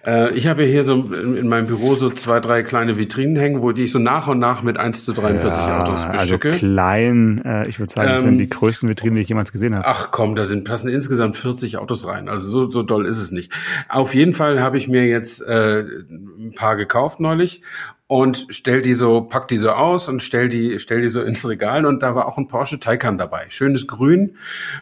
Äh, 0.05 0.33
ich 0.33 0.47
habe 0.47 0.63
hier 0.63 0.83
so 0.83 0.95
in, 0.95 1.47
meinem 1.47 1.67
Büro 1.67 1.95
so 1.95 2.09
zwei, 2.09 2.39
drei 2.39 2.63
kleine 2.63 2.97
Vitrinen 2.97 3.35
hängen, 3.35 3.61
wo 3.61 3.71
die 3.71 3.83
ich 3.83 3.91
so 3.91 3.99
nach 3.99 4.27
und 4.27 4.39
nach 4.39 4.63
mit 4.63 4.77
1 4.77 5.05
zu 5.05 5.13
43 5.13 5.63
ja, 5.63 5.83
Autos 5.83 6.05
bestücke. 6.05 6.49
Also 6.49 6.59
klein, 6.59 7.41
äh, 7.45 7.67
ich 7.67 7.79
würde 7.79 7.93
sagen, 7.93 8.09
das 8.09 8.23
ähm, 8.23 8.29
sind 8.29 8.37
die 8.39 8.49
größten 8.49 8.89
Vitrinen, 8.89 9.15
die 9.15 9.21
ich 9.21 9.29
jemals 9.29 9.51
gesehen 9.51 9.75
habe. 9.75 9.85
Ach 9.85 10.09
komm, 10.11 10.35
da 10.35 10.43
sind 10.43 10.63
passen 10.63 10.89
insgesamt 10.89 11.35
40 11.35 11.77
Autos 11.77 12.07
rein. 12.07 12.29
Also 12.29 12.47
so, 12.47 12.71
so 12.71 12.83
doll 12.83 13.05
ist 13.05 13.19
es 13.19 13.31
nicht. 13.31 13.51
Auf 13.89 14.15
jeden 14.15 14.33
Fall 14.33 14.59
habe 14.59 14.77
ich 14.77 14.87
mir 14.87 15.05
jetzt 15.05 15.41
äh, 15.47 15.81
ein 16.09 16.53
paar 16.55 16.75
gekauft 16.75 17.19
neulich 17.19 17.61
und 18.07 18.47
stell 18.49 18.81
die 18.81 18.93
so, 18.93 19.21
pack 19.21 19.47
die 19.47 19.57
so 19.57 19.69
aus 19.69 20.09
und 20.09 20.23
stell 20.23 20.49
die, 20.49 20.79
stell 20.79 21.01
die 21.01 21.09
so 21.09 21.21
ins 21.21 21.47
Regal 21.47 21.85
und 21.85 22.01
da 22.01 22.15
war 22.15 22.27
auch 22.27 22.37
ein 22.37 22.47
Porsche 22.47 22.79
Taycan 22.79 23.17
dabei. 23.17 23.45
Schönes 23.49 23.87
Grün. 23.87 24.35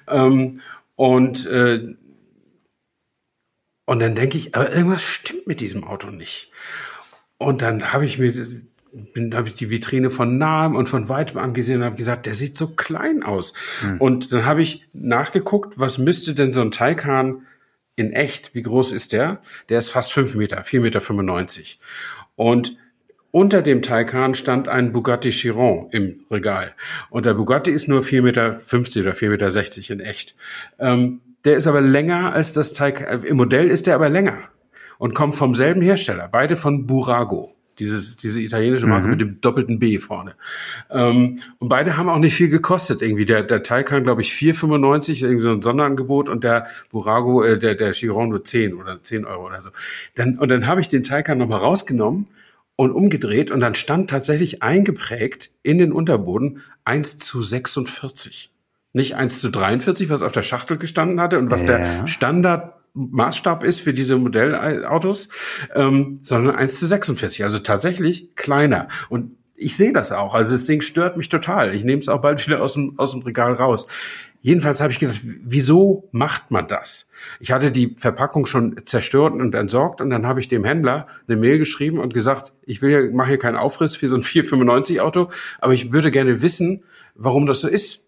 Ähm, 0.07 0.61
und 0.95 1.45
äh, 1.45 1.95
und 3.89 3.99
dann 3.99 4.13
denke 4.13 4.37
ich, 4.37 4.53
aber 4.55 4.71
irgendwas 4.71 5.01
stimmt 5.01 5.47
mit 5.47 5.61
diesem 5.61 5.83
Auto 5.83 6.11
nicht. 6.11 6.51
Und 7.39 7.63
dann 7.63 7.91
habe 7.91 8.05
ich 8.05 8.19
mir 8.19 8.47
bin 9.13 9.35
habe 9.35 9.47
ich 9.47 9.55
die 9.55 9.69
Vitrine 9.69 10.09
von 10.09 10.37
nahem 10.37 10.75
und 10.75 10.89
von 10.89 11.09
weitem 11.09 11.37
angesehen 11.37 11.79
und 11.79 11.85
habe 11.85 11.95
gesagt, 11.95 12.25
der 12.25 12.35
sieht 12.35 12.55
so 12.55 12.67
klein 12.67 13.23
aus. 13.23 13.53
Hm. 13.81 13.99
Und 13.99 14.31
dann 14.31 14.45
habe 14.45 14.61
ich 14.61 14.87
nachgeguckt, 14.93 15.79
was 15.79 15.97
müsste 15.97 16.33
denn 16.33 16.53
so 16.53 16.61
ein 16.61 16.71
Taycan 16.71 17.47
in 17.95 18.13
echt, 18.13 18.55
wie 18.55 18.61
groß 18.61 18.91
ist 18.91 19.11
der? 19.11 19.41
Der 19.69 19.79
ist 19.79 19.89
fast 19.89 20.13
fünf 20.13 20.35
Meter, 20.35 20.63
vier 20.63 20.81
Meter. 20.81 21.01
fünfundneunzig. 21.01 21.79
Und 22.35 22.77
unter 23.31 23.61
dem 23.61 23.81
Taycan 23.81 24.33
stand 24.33 24.67
ein 24.67 24.91
Bugatti 24.91 25.29
Chiron 25.29 25.89
im 25.91 26.25
Regal. 26.31 26.73
Und 27.11 27.25
der 27.25 27.35
Bugatti 27.35 27.69
ist 27.71 27.87
nur 27.87 28.01
vier 28.01 28.23
Meter 28.23 28.59
fünfzig 28.59 29.03
oder 29.03 29.13
vier 29.13 29.29
Meter 29.29 29.51
sechzig 29.51 29.91
in 29.91 29.99
echt. 29.99 30.35
Ähm, 30.79 31.21
der 31.45 31.57
ist 31.57 31.67
aber 31.67 31.81
länger 31.81 32.33
als 32.33 32.53
das 32.53 32.73
Teig. 32.73 33.01
Äh, 33.01 33.27
Im 33.27 33.37
Modell 33.37 33.69
ist 33.69 33.87
der 33.87 33.95
aber 33.95 34.09
länger 34.09 34.37
und 34.97 35.15
kommt 35.15 35.35
vom 35.35 35.55
selben 35.55 35.81
Hersteller. 35.81 36.27
Beide 36.31 36.55
von 36.55 36.85
Burago. 36.85 37.55
Dieses, 37.79 38.17
diese 38.17 38.41
italienische 38.41 38.87
Marke 38.87 39.05
mhm. 39.05 39.11
mit 39.11 39.21
dem 39.21 39.39
doppelten 39.39 39.79
B 39.79 39.99
vorne. 39.99 40.35
Ähm, 40.91 41.39
und 41.59 41.69
beide 41.69 41.95
haben 41.95 42.09
auch 42.09 42.17
nicht 42.17 42.35
viel 42.35 42.49
gekostet. 42.49 43.01
Irgendwie 43.01 43.23
der, 43.23 43.41
der 43.41 43.63
Taycan, 43.63 44.03
glaube 44.03 44.21
ich, 44.21 44.33
4,95, 44.33 45.23
irgendwie 45.23 45.43
so 45.43 45.51
ein 45.51 45.61
Sonderangebot 45.61 46.27
und 46.27 46.43
der 46.43 46.67
Burago, 46.91 47.41
äh, 47.41 47.57
der, 47.57 47.75
der 47.75 47.93
Chiron 47.93 48.29
nur 48.29 48.43
10 48.43 48.73
oder 48.73 49.01
10 49.01 49.23
Euro 49.23 49.45
oder 49.45 49.61
so. 49.61 49.69
Dann, 50.15 50.37
und 50.37 50.49
dann 50.49 50.67
habe 50.67 50.81
ich 50.81 50.89
den 50.89 51.03
Taycan 51.03 51.37
nochmal 51.37 51.59
rausgenommen 51.59 52.27
und 52.75 52.91
umgedreht 52.91 53.49
und 53.49 53.61
dann 53.61 53.75
stand 53.75 54.09
tatsächlich 54.09 54.61
eingeprägt 54.61 55.51
in 55.63 55.77
den 55.77 55.93
Unterboden 55.93 56.61
1 56.83 57.17
zu 57.17 57.41
46 57.41 58.51
nicht 58.93 59.15
1 59.15 59.39
zu 59.39 59.49
43, 59.49 60.09
was 60.09 60.23
auf 60.23 60.31
der 60.31 60.43
Schachtel 60.43 60.77
gestanden 60.77 61.21
hatte 61.21 61.37
und 61.37 61.51
was 61.51 61.61
ja. 61.61 61.67
der 61.67 62.07
Standard 62.07 62.73
Maßstab 62.93 63.63
ist 63.63 63.79
für 63.81 63.93
diese 63.93 64.17
Modellautos, 64.17 65.29
ähm, 65.75 66.19
sondern 66.23 66.55
1 66.55 66.79
zu 66.79 66.87
46, 66.87 67.43
also 67.43 67.59
tatsächlich 67.59 68.35
kleiner. 68.35 68.87
Und 69.09 69.37
ich 69.55 69.75
sehe 69.75 69.93
das 69.93 70.11
auch. 70.11 70.33
Also 70.33 70.53
das 70.53 70.65
Ding 70.65 70.81
stört 70.81 71.17
mich 71.17 71.29
total. 71.29 71.75
Ich 71.75 71.83
nehme 71.83 72.01
es 72.01 72.09
auch 72.09 72.21
bald 72.21 72.45
wieder 72.45 72.61
aus 72.61 72.73
dem, 72.73 72.97
aus 72.97 73.11
dem 73.11 73.21
Regal 73.21 73.53
raus. 73.53 73.87
Jedenfalls 74.41 74.79
habe 74.79 74.93
ich 74.93 74.99
gedacht, 74.99 75.19
wieso 75.23 76.07
macht 76.11 76.49
man 76.49 76.67
das? 76.67 77.11
Ich 77.41 77.51
hatte 77.51 77.71
die 77.71 77.95
Verpackung 77.97 78.45
schon 78.45 78.77
zerstört 78.85 79.33
und 79.33 79.53
entsorgt 79.53 79.99
und 79.99 80.09
dann 80.09 80.25
habe 80.25 80.39
ich 80.39 80.47
dem 80.47 80.63
Händler 80.63 81.07
eine 81.27 81.35
Mail 81.35 81.57
geschrieben 81.57 81.99
und 81.99 82.13
gesagt, 82.13 82.53
ich 82.65 82.81
will 82.81 82.89
ja, 82.89 83.11
mache 83.11 83.29
hier 83.29 83.37
keinen 83.37 83.57
Aufriss 83.57 83.97
für 83.97 84.07
so 84.07 84.15
ein 84.15 84.23
495 84.23 85.01
Auto, 85.01 85.29
aber 85.59 85.73
ich 85.73 85.91
würde 85.91 86.09
gerne 86.09 86.41
wissen, 86.41 86.83
warum 87.15 87.47
das 87.47 87.59
so 87.59 87.67
ist. 87.67 88.07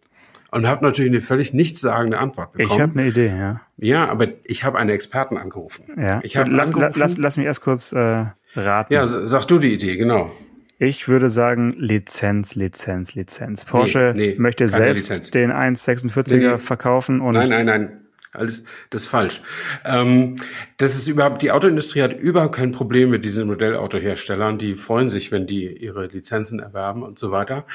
Und 0.51 0.67
habe 0.67 0.83
natürlich 0.85 1.11
eine 1.11 1.21
völlig 1.21 1.53
nichtssagende 1.53 2.19
Antwort 2.19 2.53
bekommen. 2.53 2.75
Ich 2.75 2.81
habe 2.81 2.99
eine 2.99 3.09
Idee, 3.09 3.27
ja. 3.27 3.61
Ja, 3.77 4.07
aber 4.09 4.27
ich 4.43 4.63
habe 4.63 4.77
einen 4.77 4.89
Experten 4.89 5.37
angerufen. 5.37 5.85
Ja. 5.97 6.19
Ich 6.23 6.37
hab 6.37 6.49
lass, 6.49 6.73
angerufen, 6.73 6.99
lass, 6.99 7.17
lass 7.17 7.37
mich 7.37 7.45
erst 7.45 7.61
kurz 7.61 7.91
äh, 7.93 8.25
raten. 8.55 8.93
Ja, 8.93 9.05
sag 9.05 9.45
du 9.47 9.57
die 9.57 9.73
Idee, 9.73 9.97
genau. 9.97 10.31
Ich 10.77 11.07
würde 11.07 11.29
sagen 11.29 11.71
Lizenz, 11.77 12.55
Lizenz, 12.55 13.13
Lizenz. 13.15 13.65
Porsche 13.65 14.13
Nee, 14.15 14.29
nee, 14.31 14.35
möchte 14.39 14.67
selbst 14.67 15.09
Lizenz. 15.09 15.31
den 15.31 15.51
146er 15.51 16.35
Nee, 16.37 16.47
nee. 16.51 16.57
verkaufen 16.57 17.21
und 17.21 17.33
Nein, 17.35 17.49
nein, 17.49 17.65
nein. 17.65 17.97
Alles, 18.33 18.63
das 18.89 19.03
ist 19.03 19.07
falsch. 19.09 19.41
Ähm, 19.83 20.37
das 20.77 20.95
ist 20.95 21.07
überhaupt, 21.09 21.41
die 21.41 21.51
Autoindustrie 21.51 22.01
hat 22.01 22.17
überhaupt 22.17 22.55
kein 22.55 22.71
Problem 22.71 23.09
mit 23.09 23.25
diesen 23.25 23.47
Modellautoherstellern. 23.47 24.57
Die 24.57 24.75
freuen 24.75 25.09
sich, 25.09 25.33
wenn 25.33 25.47
die 25.47 25.67
ihre 25.67 26.07
Lizenzen 26.07 26.59
erwerben 26.59 27.03
und 27.03 27.19
so 27.19 27.31
weiter. 27.31 27.65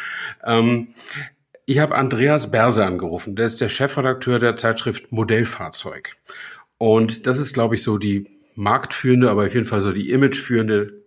Ähm, 0.42 0.88
ich 1.66 1.80
habe 1.80 1.96
Andreas 1.96 2.50
Berse 2.50 2.86
angerufen. 2.86 3.34
Der 3.34 3.44
ist 3.44 3.60
der 3.60 3.68
Chefredakteur 3.68 4.38
der 4.38 4.56
Zeitschrift 4.56 5.10
Modellfahrzeug. 5.10 6.16
Und 6.78 7.26
das 7.26 7.40
ist, 7.40 7.52
glaube 7.52 7.74
ich, 7.74 7.82
so 7.82 7.98
die 7.98 8.30
marktführende, 8.54 9.30
aber 9.30 9.46
auf 9.46 9.54
jeden 9.54 9.66
Fall 9.66 9.80
so 9.80 9.92
die 9.92 10.10
imageführende 10.10 11.02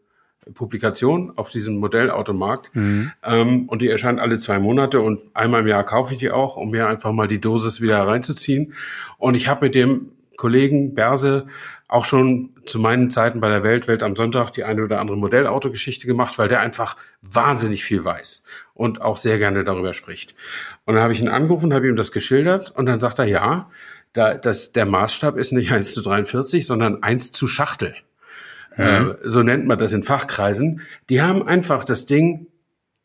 Publikation 0.53 1.31
auf 1.35 1.49
diesem 1.49 1.77
Modellautomarkt. 1.77 2.71
Ähm, 3.23 3.69
und 3.69 3.81
die 3.81 3.87
erscheint 3.87 4.19
alle 4.19 4.37
zwei 4.37 4.59
Monate 4.59 4.99
und 4.99 5.21
einmal 5.33 5.61
im 5.61 5.67
Jahr 5.67 5.83
kaufe 5.83 6.13
ich 6.13 6.19
die 6.19 6.31
auch, 6.31 6.57
um 6.57 6.71
mir 6.71 6.87
einfach 6.87 7.13
mal 7.13 7.27
die 7.27 7.39
Dosis 7.39 7.81
wieder 7.81 8.05
reinzuziehen. 8.05 8.73
Und 9.17 9.35
ich 9.35 9.47
habe 9.47 9.65
mit 9.65 9.75
dem 9.75 10.11
Kollegen 10.35 10.93
Berse 10.93 11.47
auch 11.87 12.05
schon 12.05 12.51
zu 12.65 12.79
meinen 12.79 13.11
Zeiten 13.11 13.39
bei 13.39 13.49
der 13.49 13.63
Welt, 13.63 13.87
Welt 13.87 14.03
am 14.03 14.15
Sonntag, 14.15 14.51
die 14.51 14.63
eine 14.63 14.83
oder 14.83 14.99
andere 14.99 15.17
Modellautogeschichte 15.17 16.07
gemacht, 16.07 16.37
weil 16.37 16.47
der 16.47 16.61
einfach 16.61 16.97
wahnsinnig 17.21 17.83
viel 17.83 18.03
weiß 18.03 18.45
und 18.79 19.01
auch 19.01 19.17
sehr 19.17 19.37
gerne 19.39 19.65
darüber 19.65 19.93
spricht. 19.93 20.35
Und 20.85 20.95
dann 20.95 21.03
habe 21.03 21.11
ich 21.11 21.19
ihn 21.19 21.27
angerufen, 21.27 21.73
habe 21.73 21.89
ihm 21.89 21.97
das 21.97 22.13
geschildert 22.13 22.71
und 22.71 22.85
dann 22.85 23.01
sagt 23.01 23.19
er, 23.19 23.25
ja, 23.25 23.69
da, 24.13 24.35
das, 24.35 24.71
der 24.71 24.85
Maßstab 24.85 25.37
ist 25.37 25.51
nicht 25.51 25.73
1 25.73 25.93
zu 25.93 26.01
43, 26.01 26.65
sondern 26.65 27.03
1 27.03 27.33
zu 27.33 27.45
Schachtel. 27.45 27.93
Äh, 28.77 29.15
so 29.23 29.43
nennt 29.43 29.67
man 29.67 29.77
das 29.77 29.91
in 29.91 30.03
Fachkreisen. 30.03 30.81
Die 31.09 31.21
haben 31.21 31.45
einfach 31.45 31.83
das 31.83 32.05
Ding, 32.05 32.47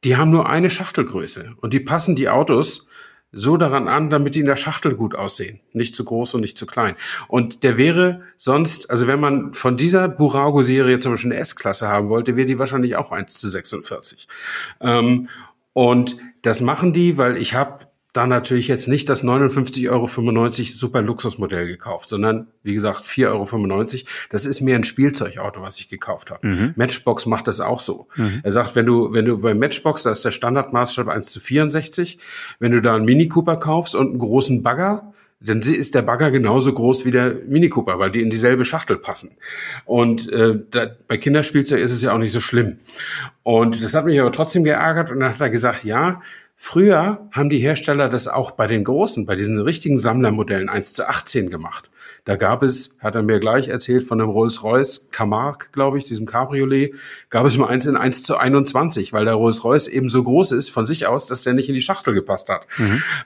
die 0.04 0.16
haben 0.16 0.30
nur 0.30 0.48
eine 0.48 0.70
Schachtelgröße 0.70 1.54
und 1.60 1.72
die 1.72 1.80
passen 1.80 2.14
die 2.14 2.28
Autos 2.28 2.86
so 3.32 3.56
daran 3.56 3.88
an, 3.88 4.10
damit 4.10 4.36
die 4.36 4.40
in 4.40 4.46
der 4.46 4.54
Schachtel 4.54 4.94
gut 4.94 5.16
aussehen. 5.16 5.58
Nicht 5.72 5.96
zu 5.96 6.04
groß 6.04 6.34
und 6.34 6.42
nicht 6.42 6.56
zu 6.56 6.66
klein. 6.66 6.94
Und 7.26 7.64
der 7.64 7.76
wäre 7.76 8.20
sonst, 8.36 8.90
also 8.90 9.08
wenn 9.08 9.18
man 9.18 9.54
von 9.54 9.76
dieser 9.76 10.08
Burago-Serie 10.08 11.00
zum 11.00 11.14
Beispiel 11.14 11.32
eine 11.32 11.40
S-Klasse 11.40 11.88
haben 11.88 12.10
wollte, 12.10 12.36
wäre 12.36 12.46
die 12.46 12.60
wahrscheinlich 12.60 12.94
auch 12.94 13.10
1 13.10 13.40
zu 13.40 13.48
46. 13.48 14.28
Ähm, 14.80 15.28
und 15.74 16.16
das 16.40 16.62
machen 16.62 16.94
die, 16.94 17.18
weil 17.18 17.36
ich 17.36 17.52
habe 17.54 17.86
da 18.14 18.28
natürlich 18.28 18.68
jetzt 18.68 18.86
nicht 18.86 19.08
das 19.08 19.24
59,95 19.24 19.90
Euro 19.90 20.06
super 20.06 21.02
Luxusmodell 21.02 21.66
gekauft, 21.66 22.08
sondern 22.08 22.46
wie 22.62 22.72
gesagt 22.72 23.04
4,95 23.04 23.26
Euro. 23.28 24.08
Das 24.30 24.46
ist 24.46 24.60
mir 24.60 24.76
ein 24.76 24.84
Spielzeugauto, 24.84 25.60
was 25.62 25.80
ich 25.80 25.88
gekauft 25.88 26.30
habe. 26.30 26.46
Matchbox 26.76 27.26
macht 27.26 27.48
das 27.48 27.60
auch 27.60 27.80
so. 27.80 28.06
Er 28.44 28.52
sagt, 28.52 28.76
wenn 28.76 28.86
du, 28.86 29.12
wenn 29.12 29.24
du 29.24 29.38
bei 29.38 29.52
Matchbox, 29.54 30.04
da 30.04 30.12
ist 30.12 30.24
der 30.24 30.30
Standardmaßstab 30.30 31.08
1 31.08 31.28
zu 31.32 31.40
64, 31.40 32.20
wenn 32.60 32.70
du 32.70 32.80
da 32.80 32.94
einen 32.94 33.04
Mini 33.04 33.26
Cooper 33.26 33.56
kaufst 33.56 33.96
und 33.96 34.10
einen 34.10 34.18
großen 34.20 34.62
Bagger, 34.62 35.12
dann 35.44 35.60
ist 35.60 35.94
der 35.94 36.02
Bagger 36.02 36.30
genauso 36.30 36.72
groß 36.72 37.04
wie 37.04 37.10
der 37.10 37.34
Mini 37.46 37.68
Cooper, 37.68 37.98
weil 37.98 38.10
die 38.10 38.22
in 38.22 38.30
dieselbe 38.30 38.64
Schachtel 38.64 38.96
passen. 38.96 39.36
Und 39.84 40.30
äh, 40.32 40.60
da, 40.70 40.90
bei 41.06 41.18
Kinderspielzeug 41.18 41.80
ist 41.80 41.90
es 41.90 42.02
ja 42.02 42.12
auch 42.12 42.18
nicht 42.18 42.32
so 42.32 42.40
schlimm. 42.40 42.78
Und 43.42 43.82
das 43.82 43.94
hat 43.94 44.06
mich 44.06 44.20
aber 44.20 44.32
trotzdem 44.32 44.64
geärgert 44.64 45.10
und 45.10 45.20
dann 45.20 45.32
hat 45.32 45.40
er 45.40 45.50
gesagt, 45.50 45.84
ja, 45.84 46.22
früher 46.56 47.28
haben 47.30 47.50
die 47.50 47.58
Hersteller 47.58 48.08
das 48.08 48.26
auch 48.26 48.52
bei 48.52 48.66
den 48.66 48.84
großen, 48.84 49.26
bei 49.26 49.36
diesen 49.36 49.60
richtigen 49.60 49.98
Sammlermodellen 49.98 50.68
1 50.68 50.94
zu 50.94 51.08
18 51.08 51.50
gemacht. 51.50 51.90
Da 52.24 52.36
gab 52.36 52.62
es, 52.62 52.96
hat 53.00 53.14
er 53.14 53.22
mir 53.22 53.38
gleich 53.38 53.68
erzählt, 53.68 54.02
von 54.02 54.18
einem 54.18 54.30
Rolls-Royce 54.30 55.08
Camargue, 55.10 55.68
glaube 55.72 55.98
ich, 55.98 56.04
diesem 56.04 56.24
Cabriolet, 56.24 56.94
gab 57.28 57.44
es 57.44 57.58
mal 57.58 57.68
eins 57.68 57.84
in 57.84 57.96
1 57.96 58.22
zu 58.22 58.38
21, 58.38 59.12
weil 59.12 59.26
der 59.26 59.34
Rolls-Royce 59.34 59.88
eben 59.88 60.08
so 60.08 60.22
groß 60.22 60.52
ist 60.52 60.70
von 60.70 60.86
sich 60.86 61.06
aus, 61.06 61.26
dass 61.26 61.42
der 61.42 61.52
nicht 61.52 61.68
in 61.68 61.74
die 61.74 61.82
Schachtel 61.82 62.14
gepasst 62.14 62.48
hat. 62.48 62.66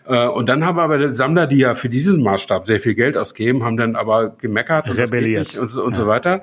Äh, 0.06 0.26
und 0.26 0.48
dann 0.48 0.64
haben 0.64 0.80
aber 0.80 0.98
die 0.98 1.14
Sammler, 1.14 1.46
die 1.46 1.58
ja 1.58 1.76
für 1.76 1.88
diesen 1.88 2.22
Maßstab 2.24 2.66
sehr 2.66 2.80
viel 2.80 2.94
Geld 2.94 3.16
ausgeben, 3.16 3.62
haben 3.62 3.76
dann 3.76 3.94
aber 3.94 4.30
gemeckert 4.30 4.90
und, 4.90 4.98
Rebelliert. 4.98 5.56
und 5.56 5.68
so, 5.68 5.84
und 5.84 5.94
so 5.94 6.06
weiter. 6.08 6.42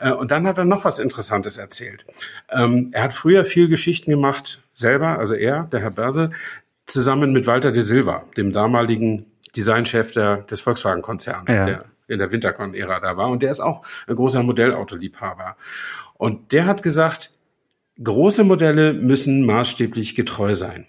Äh, 0.00 0.10
und 0.10 0.32
dann 0.32 0.48
hat 0.48 0.58
er 0.58 0.64
noch 0.64 0.84
was 0.84 0.98
Interessantes 0.98 1.58
erzählt. 1.58 2.04
Ähm, 2.50 2.90
er 2.92 3.04
hat 3.04 3.14
früher 3.14 3.44
viel 3.44 3.68
Geschichten 3.68 4.10
gemacht, 4.10 4.62
selber, 4.72 5.18
also 5.20 5.34
er, 5.34 5.68
der 5.70 5.80
Herr 5.80 5.90
Berse, 5.90 6.32
zusammen 6.86 7.32
mit 7.32 7.46
Walter 7.46 7.70
de 7.70 7.82
Silva, 7.82 8.24
dem 8.36 8.52
damaligen 8.52 9.26
Designchef 9.56 10.12
der, 10.12 10.38
des 10.38 10.60
Volkswagen-Konzerns, 10.60 11.50
Ja. 11.50 11.64
der 11.64 11.84
in 12.06 12.18
der 12.18 12.30
Wintercon-Ära 12.32 13.00
da 13.00 13.16
war. 13.16 13.28
Und 13.30 13.42
der 13.42 13.50
ist 13.50 13.60
auch 13.60 13.84
ein 14.06 14.14
großer 14.16 14.42
Modellautoliebhaber. 14.42 15.56
Und 16.14 16.52
der 16.52 16.66
hat 16.66 16.82
gesagt, 16.82 17.32
große 18.02 18.44
Modelle 18.44 18.92
müssen 18.92 19.44
maßstäblich 19.46 20.14
getreu 20.14 20.54
sein. 20.54 20.86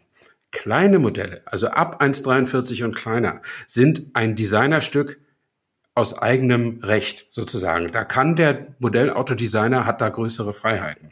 Kleine 0.51 0.99
Modelle, 0.99 1.41
also 1.45 1.67
ab 1.67 2.01
1,43 2.01 2.84
und 2.84 2.95
kleiner, 2.95 3.41
sind 3.67 4.08
ein 4.13 4.36
Designerstück 4.36 5.19
aus 5.95 6.17
eigenem 6.17 6.80
Recht 6.84 7.28
sozusagen. 7.30 7.91
Da 7.93 8.04
kann 8.04 8.36
der 8.36 8.67
Modellautodidesigner 8.80 9.86
hat 9.86 10.01
da 10.01 10.10
größere 10.10 10.51
Freiheiten. 10.51 11.12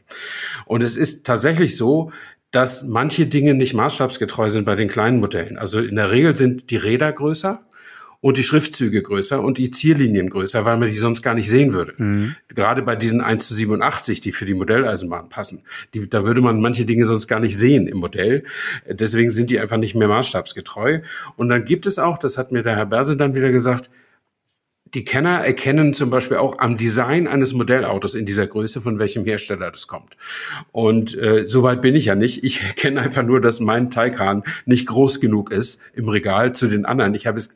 Und 0.65 0.83
es 0.83 0.97
ist 0.97 1.25
tatsächlich 1.25 1.77
so, 1.77 2.11
dass 2.53 2.83
manche 2.83 3.25
Dinge 3.25 3.55
nicht 3.55 3.73
maßstabsgetreu 3.73 4.47
sind 4.47 4.63
bei 4.63 4.75
den 4.75 4.87
kleinen 4.87 5.19
Modellen. 5.19 5.57
Also 5.57 5.79
in 5.81 5.95
der 5.95 6.11
Regel 6.11 6.35
sind 6.35 6.69
die 6.69 6.77
Räder 6.77 7.11
größer 7.11 7.65
und 8.21 8.37
die 8.37 8.43
Schriftzüge 8.43 9.01
größer 9.01 9.41
und 9.41 9.57
die 9.57 9.71
Zierlinien 9.71 10.29
größer, 10.29 10.63
weil 10.63 10.77
man 10.77 10.87
die 10.87 10.95
sonst 10.95 11.23
gar 11.23 11.33
nicht 11.33 11.49
sehen 11.49 11.73
würde. 11.73 11.95
Gerade 12.49 12.83
bei 12.83 12.95
diesen 12.95 13.21
1 13.21 13.47
zu 13.47 13.55
87, 13.55 14.21
die 14.21 14.31
für 14.31 14.45
die 14.45 14.53
Modelleisenbahn 14.53 15.29
passen. 15.29 15.63
Die, 15.95 16.07
da 16.07 16.25
würde 16.25 16.41
man 16.41 16.61
manche 16.61 16.85
Dinge 16.85 17.05
sonst 17.05 17.27
gar 17.27 17.39
nicht 17.39 17.57
sehen 17.57 17.87
im 17.87 17.97
Modell. 17.97 18.43
Deswegen 18.87 19.31
sind 19.31 19.49
die 19.49 19.59
einfach 19.59 19.77
nicht 19.77 19.95
mehr 19.95 20.07
maßstabsgetreu. 20.07 20.99
Und 21.35 21.49
dann 21.49 21.65
gibt 21.65 21.87
es 21.87 21.97
auch, 21.97 22.19
das 22.19 22.37
hat 22.37 22.51
mir 22.51 22.61
der 22.61 22.75
Herr 22.75 22.85
Berse 22.85 23.17
dann 23.17 23.35
wieder 23.35 23.51
gesagt, 23.51 23.89
die 24.93 25.03
Kenner 25.03 25.39
erkennen 25.39 25.93
zum 25.93 26.09
Beispiel 26.09 26.37
auch 26.37 26.59
am 26.59 26.77
Design 26.77 27.27
eines 27.27 27.53
Modellautos 27.53 28.15
in 28.15 28.25
dieser 28.25 28.45
Größe, 28.45 28.81
von 28.81 28.99
welchem 28.99 29.25
Hersteller 29.25 29.71
das 29.71 29.87
kommt. 29.87 30.15
Und 30.71 31.17
äh, 31.17 31.45
soweit 31.47 31.81
bin 31.81 31.95
ich 31.95 32.05
ja 32.05 32.15
nicht. 32.15 32.43
Ich 32.43 32.61
erkenne 32.61 33.01
einfach 33.01 33.23
nur, 33.23 33.41
dass 33.41 33.59
mein 33.59 33.89
Taycan 33.89 34.43
nicht 34.65 34.87
groß 34.87 35.19
genug 35.19 35.51
ist 35.51 35.81
im 35.93 36.09
Regal 36.09 36.53
zu 36.53 36.67
den 36.67 36.85
anderen. 36.85 37.15
Ich 37.15 37.25
habe 37.25 37.37
es 37.37 37.55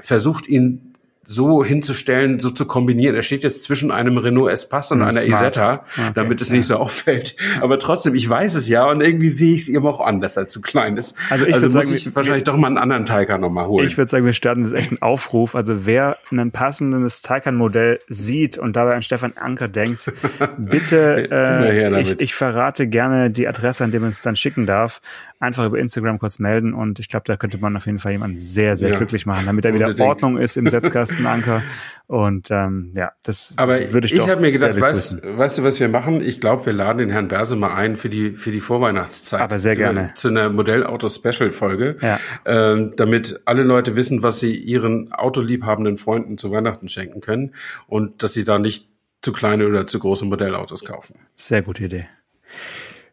versucht, 0.00 0.48
ihn 0.48 0.91
so 1.24 1.64
hinzustellen, 1.64 2.40
so 2.40 2.50
zu 2.50 2.64
kombinieren. 2.66 3.14
Er 3.14 3.22
steht 3.22 3.44
jetzt 3.44 3.62
zwischen 3.62 3.90
einem 3.90 4.18
Renault 4.18 4.50
Espace 4.52 4.92
und 4.92 4.98
Hm, 5.00 5.08
einer 5.08 5.20
smart. 5.20 5.42
Isetta, 5.56 5.84
Okay, 5.96 6.10
damit 6.14 6.40
es 6.42 6.50
nicht 6.50 6.66
so 6.66 6.76
auffällt. 6.76 7.36
Aber 7.60 7.78
trotzdem, 7.78 8.14
ich 8.16 8.28
weiß 8.28 8.54
es 8.56 8.68
ja 8.68 8.84
und 8.90 9.00
irgendwie 9.00 9.28
sehe 9.28 9.54
ich 9.54 9.62
es 9.62 9.68
ihm 9.68 9.86
auch 9.86 10.00
an, 10.00 10.20
dass 10.20 10.36
er 10.36 10.48
zu 10.48 10.60
klein 10.60 10.96
ist. 10.96 11.14
Also 11.30 11.46
ich 11.46 11.54
also 11.54 11.66
würd 11.66 11.74
muss 11.74 11.84
sagen, 11.84 11.94
ich 11.96 12.04
wir- 12.06 12.14
wahrscheinlich 12.16 12.44
doch 12.44 12.56
mal 12.56 12.66
einen 12.66 12.78
anderen 12.78 13.04
Taycan 13.04 13.40
nochmal 13.40 13.66
holen. 13.68 13.86
Ich 13.86 13.96
würde 13.96 14.08
sagen, 14.10 14.26
wir 14.26 14.32
starten 14.32 14.64
jetzt 14.64 14.74
echt 14.74 14.90
einen 14.90 15.02
Aufruf. 15.02 15.54
Also 15.54 15.86
wer 15.86 16.18
ein 16.32 16.50
passendes 16.50 17.22
Taycan-Modell 17.22 18.00
sieht 18.08 18.58
und 18.58 18.74
dabei 18.76 18.96
an 18.96 19.02
Stefan 19.02 19.32
Anker 19.36 19.68
denkt, 19.68 20.12
bitte, 20.58 21.28
äh, 21.30 22.00
ich, 22.00 22.20
ich 22.20 22.34
verrate 22.34 22.86
gerne 22.88 23.30
die 23.30 23.46
Adresse, 23.46 23.84
an 23.84 23.90
der 23.92 24.00
man 24.00 24.10
es 24.10 24.22
dann 24.22 24.36
schicken 24.36 24.66
darf. 24.66 25.00
Einfach 25.42 25.66
über 25.66 25.76
Instagram 25.80 26.20
kurz 26.20 26.38
melden 26.38 26.72
und 26.72 27.00
ich 27.00 27.08
glaube, 27.08 27.24
da 27.26 27.36
könnte 27.36 27.58
man 27.58 27.76
auf 27.76 27.86
jeden 27.86 27.98
Fall 27.98 28.12
jemanden 28.12 28.38
sehr, 28.38 28.76
sehr 28.76 28.90
Ja. 28.90 28.96
glücklich 28.96 29.26
machen, 29.26 29.44
damit 29.44 29.64
da 29.64 29.74
wieder 29.74 29.86
Unbedingt. 29.86 30.08
Ordnung 30.08 30.36
ist 30.38 30.56
im 30.56 30.66
Setzkasten 30.70 31.26
Anker. 31.26 31.62
Und 32.06 32.52
ähm, 32.52 32.92
ja, 32.94 33.10
das 33.24 33.52
Aber 33.56 33.92
würde 33.92 34.06
ich 34.06 34.12
ich, 34.12 34.18
doch 34.20 34.28
habe 34.28 34.40
mir 34.40 34.52
gedacht, 34.52 34.78
weißt, 34.80 35.20
weißt 35.36 35.58
du, 35.58 35.62
was 35.64 35.80
wir 35.80 35.88
machen? 35.88 36.20
Ich 36.22 36.40
glaube, 36.40 36.64
wir 36.66 36.72
laden 36.72 36.98
den 36.98 37.10
Herrn 37.10 37.26
Berse 37.26 37.56
mal 37.56 37.74
ein 37.74 37.96
für 37.96 38.08
die, 38.08 38.32
für 38.36 38.52
die 38.52 38.60
Vorweihnachtszeit. 38.60 39.40
Aber 39.40 39.58
sehr 39.58 39.74
gerne. 39.74 40.12
Zu 40.14 40.28
einer 40.28 40.48
Modellauto-Special-Folge. 40.50 41.96
Ja. 42.00 42.20
Ähm, 42.44 42.92
damit 42.96 43.40
alle 43.44 43.64
Leute 43.64 43.96
wissen, 43.96 44.22
was 44.22 44.38
sie 44.40 44.54
ihren 44.56 45.12
autoliebhabenden 45.12 45.98
Freunden 45.98 46.38
zu 46.38 46.52
Weihnachten 46.52 46.88
schenken 46.88 47.20
können 47.20 47.54
und 47.88 48.22
dass 48.22 48.32
sie 48.34 48.44
da 48.44 48.58
nicht 48.60 48.88
zu 49.22 49.32
kleine 49.32 49.66
oder 49.66 49.86
zu 49.88 49.98
große 49.98 50.24
Modellautos 50.24 50.84
kaufen. 50.84 51.16
Sehr 51.34 51.62
gute 51.62 51.84
Idee. 51.84 52.04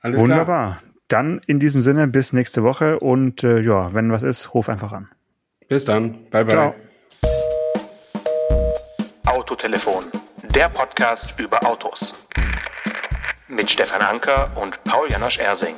Alles 0.02 0.24
klar. 0.24 0.82
Dann 1.10 1.42
in 1.48 1.60
diesem 1.60 1.82
Sinne 1.82 2.08
bis 2.08 2.34
nächste 2.34 2.64
Woche 2.64 3.00
und 3.00 3.44
äh, 3.44 3.60
ja, 3.62 3.94
wenn 3.96 4.12
was 4.12 4.22
ist, 4.22 4.54
ruf 4.54 4.70
einfach 4.70 4.94
an. 4.94 5.10
Bis 5.68 5.84
dann. 5.84 6.30
Bye, 6.30 6.46
bye. 6.46 6.50
Ciao. 6.52 6.76
Autotelefon, 9.26 10.06
der 10.54 10.70
Podcast 10.70 11.40
über 11.40 11.66
Autos. 11.66 12.14
Mit 13.48 13.72
Stefan 13.72 14.02
Anker 14.02 14.52
und 14.56 14.84
Paul 14.84 15.10
Janosch 15.10 15.40
Ersing. 15.40 15.76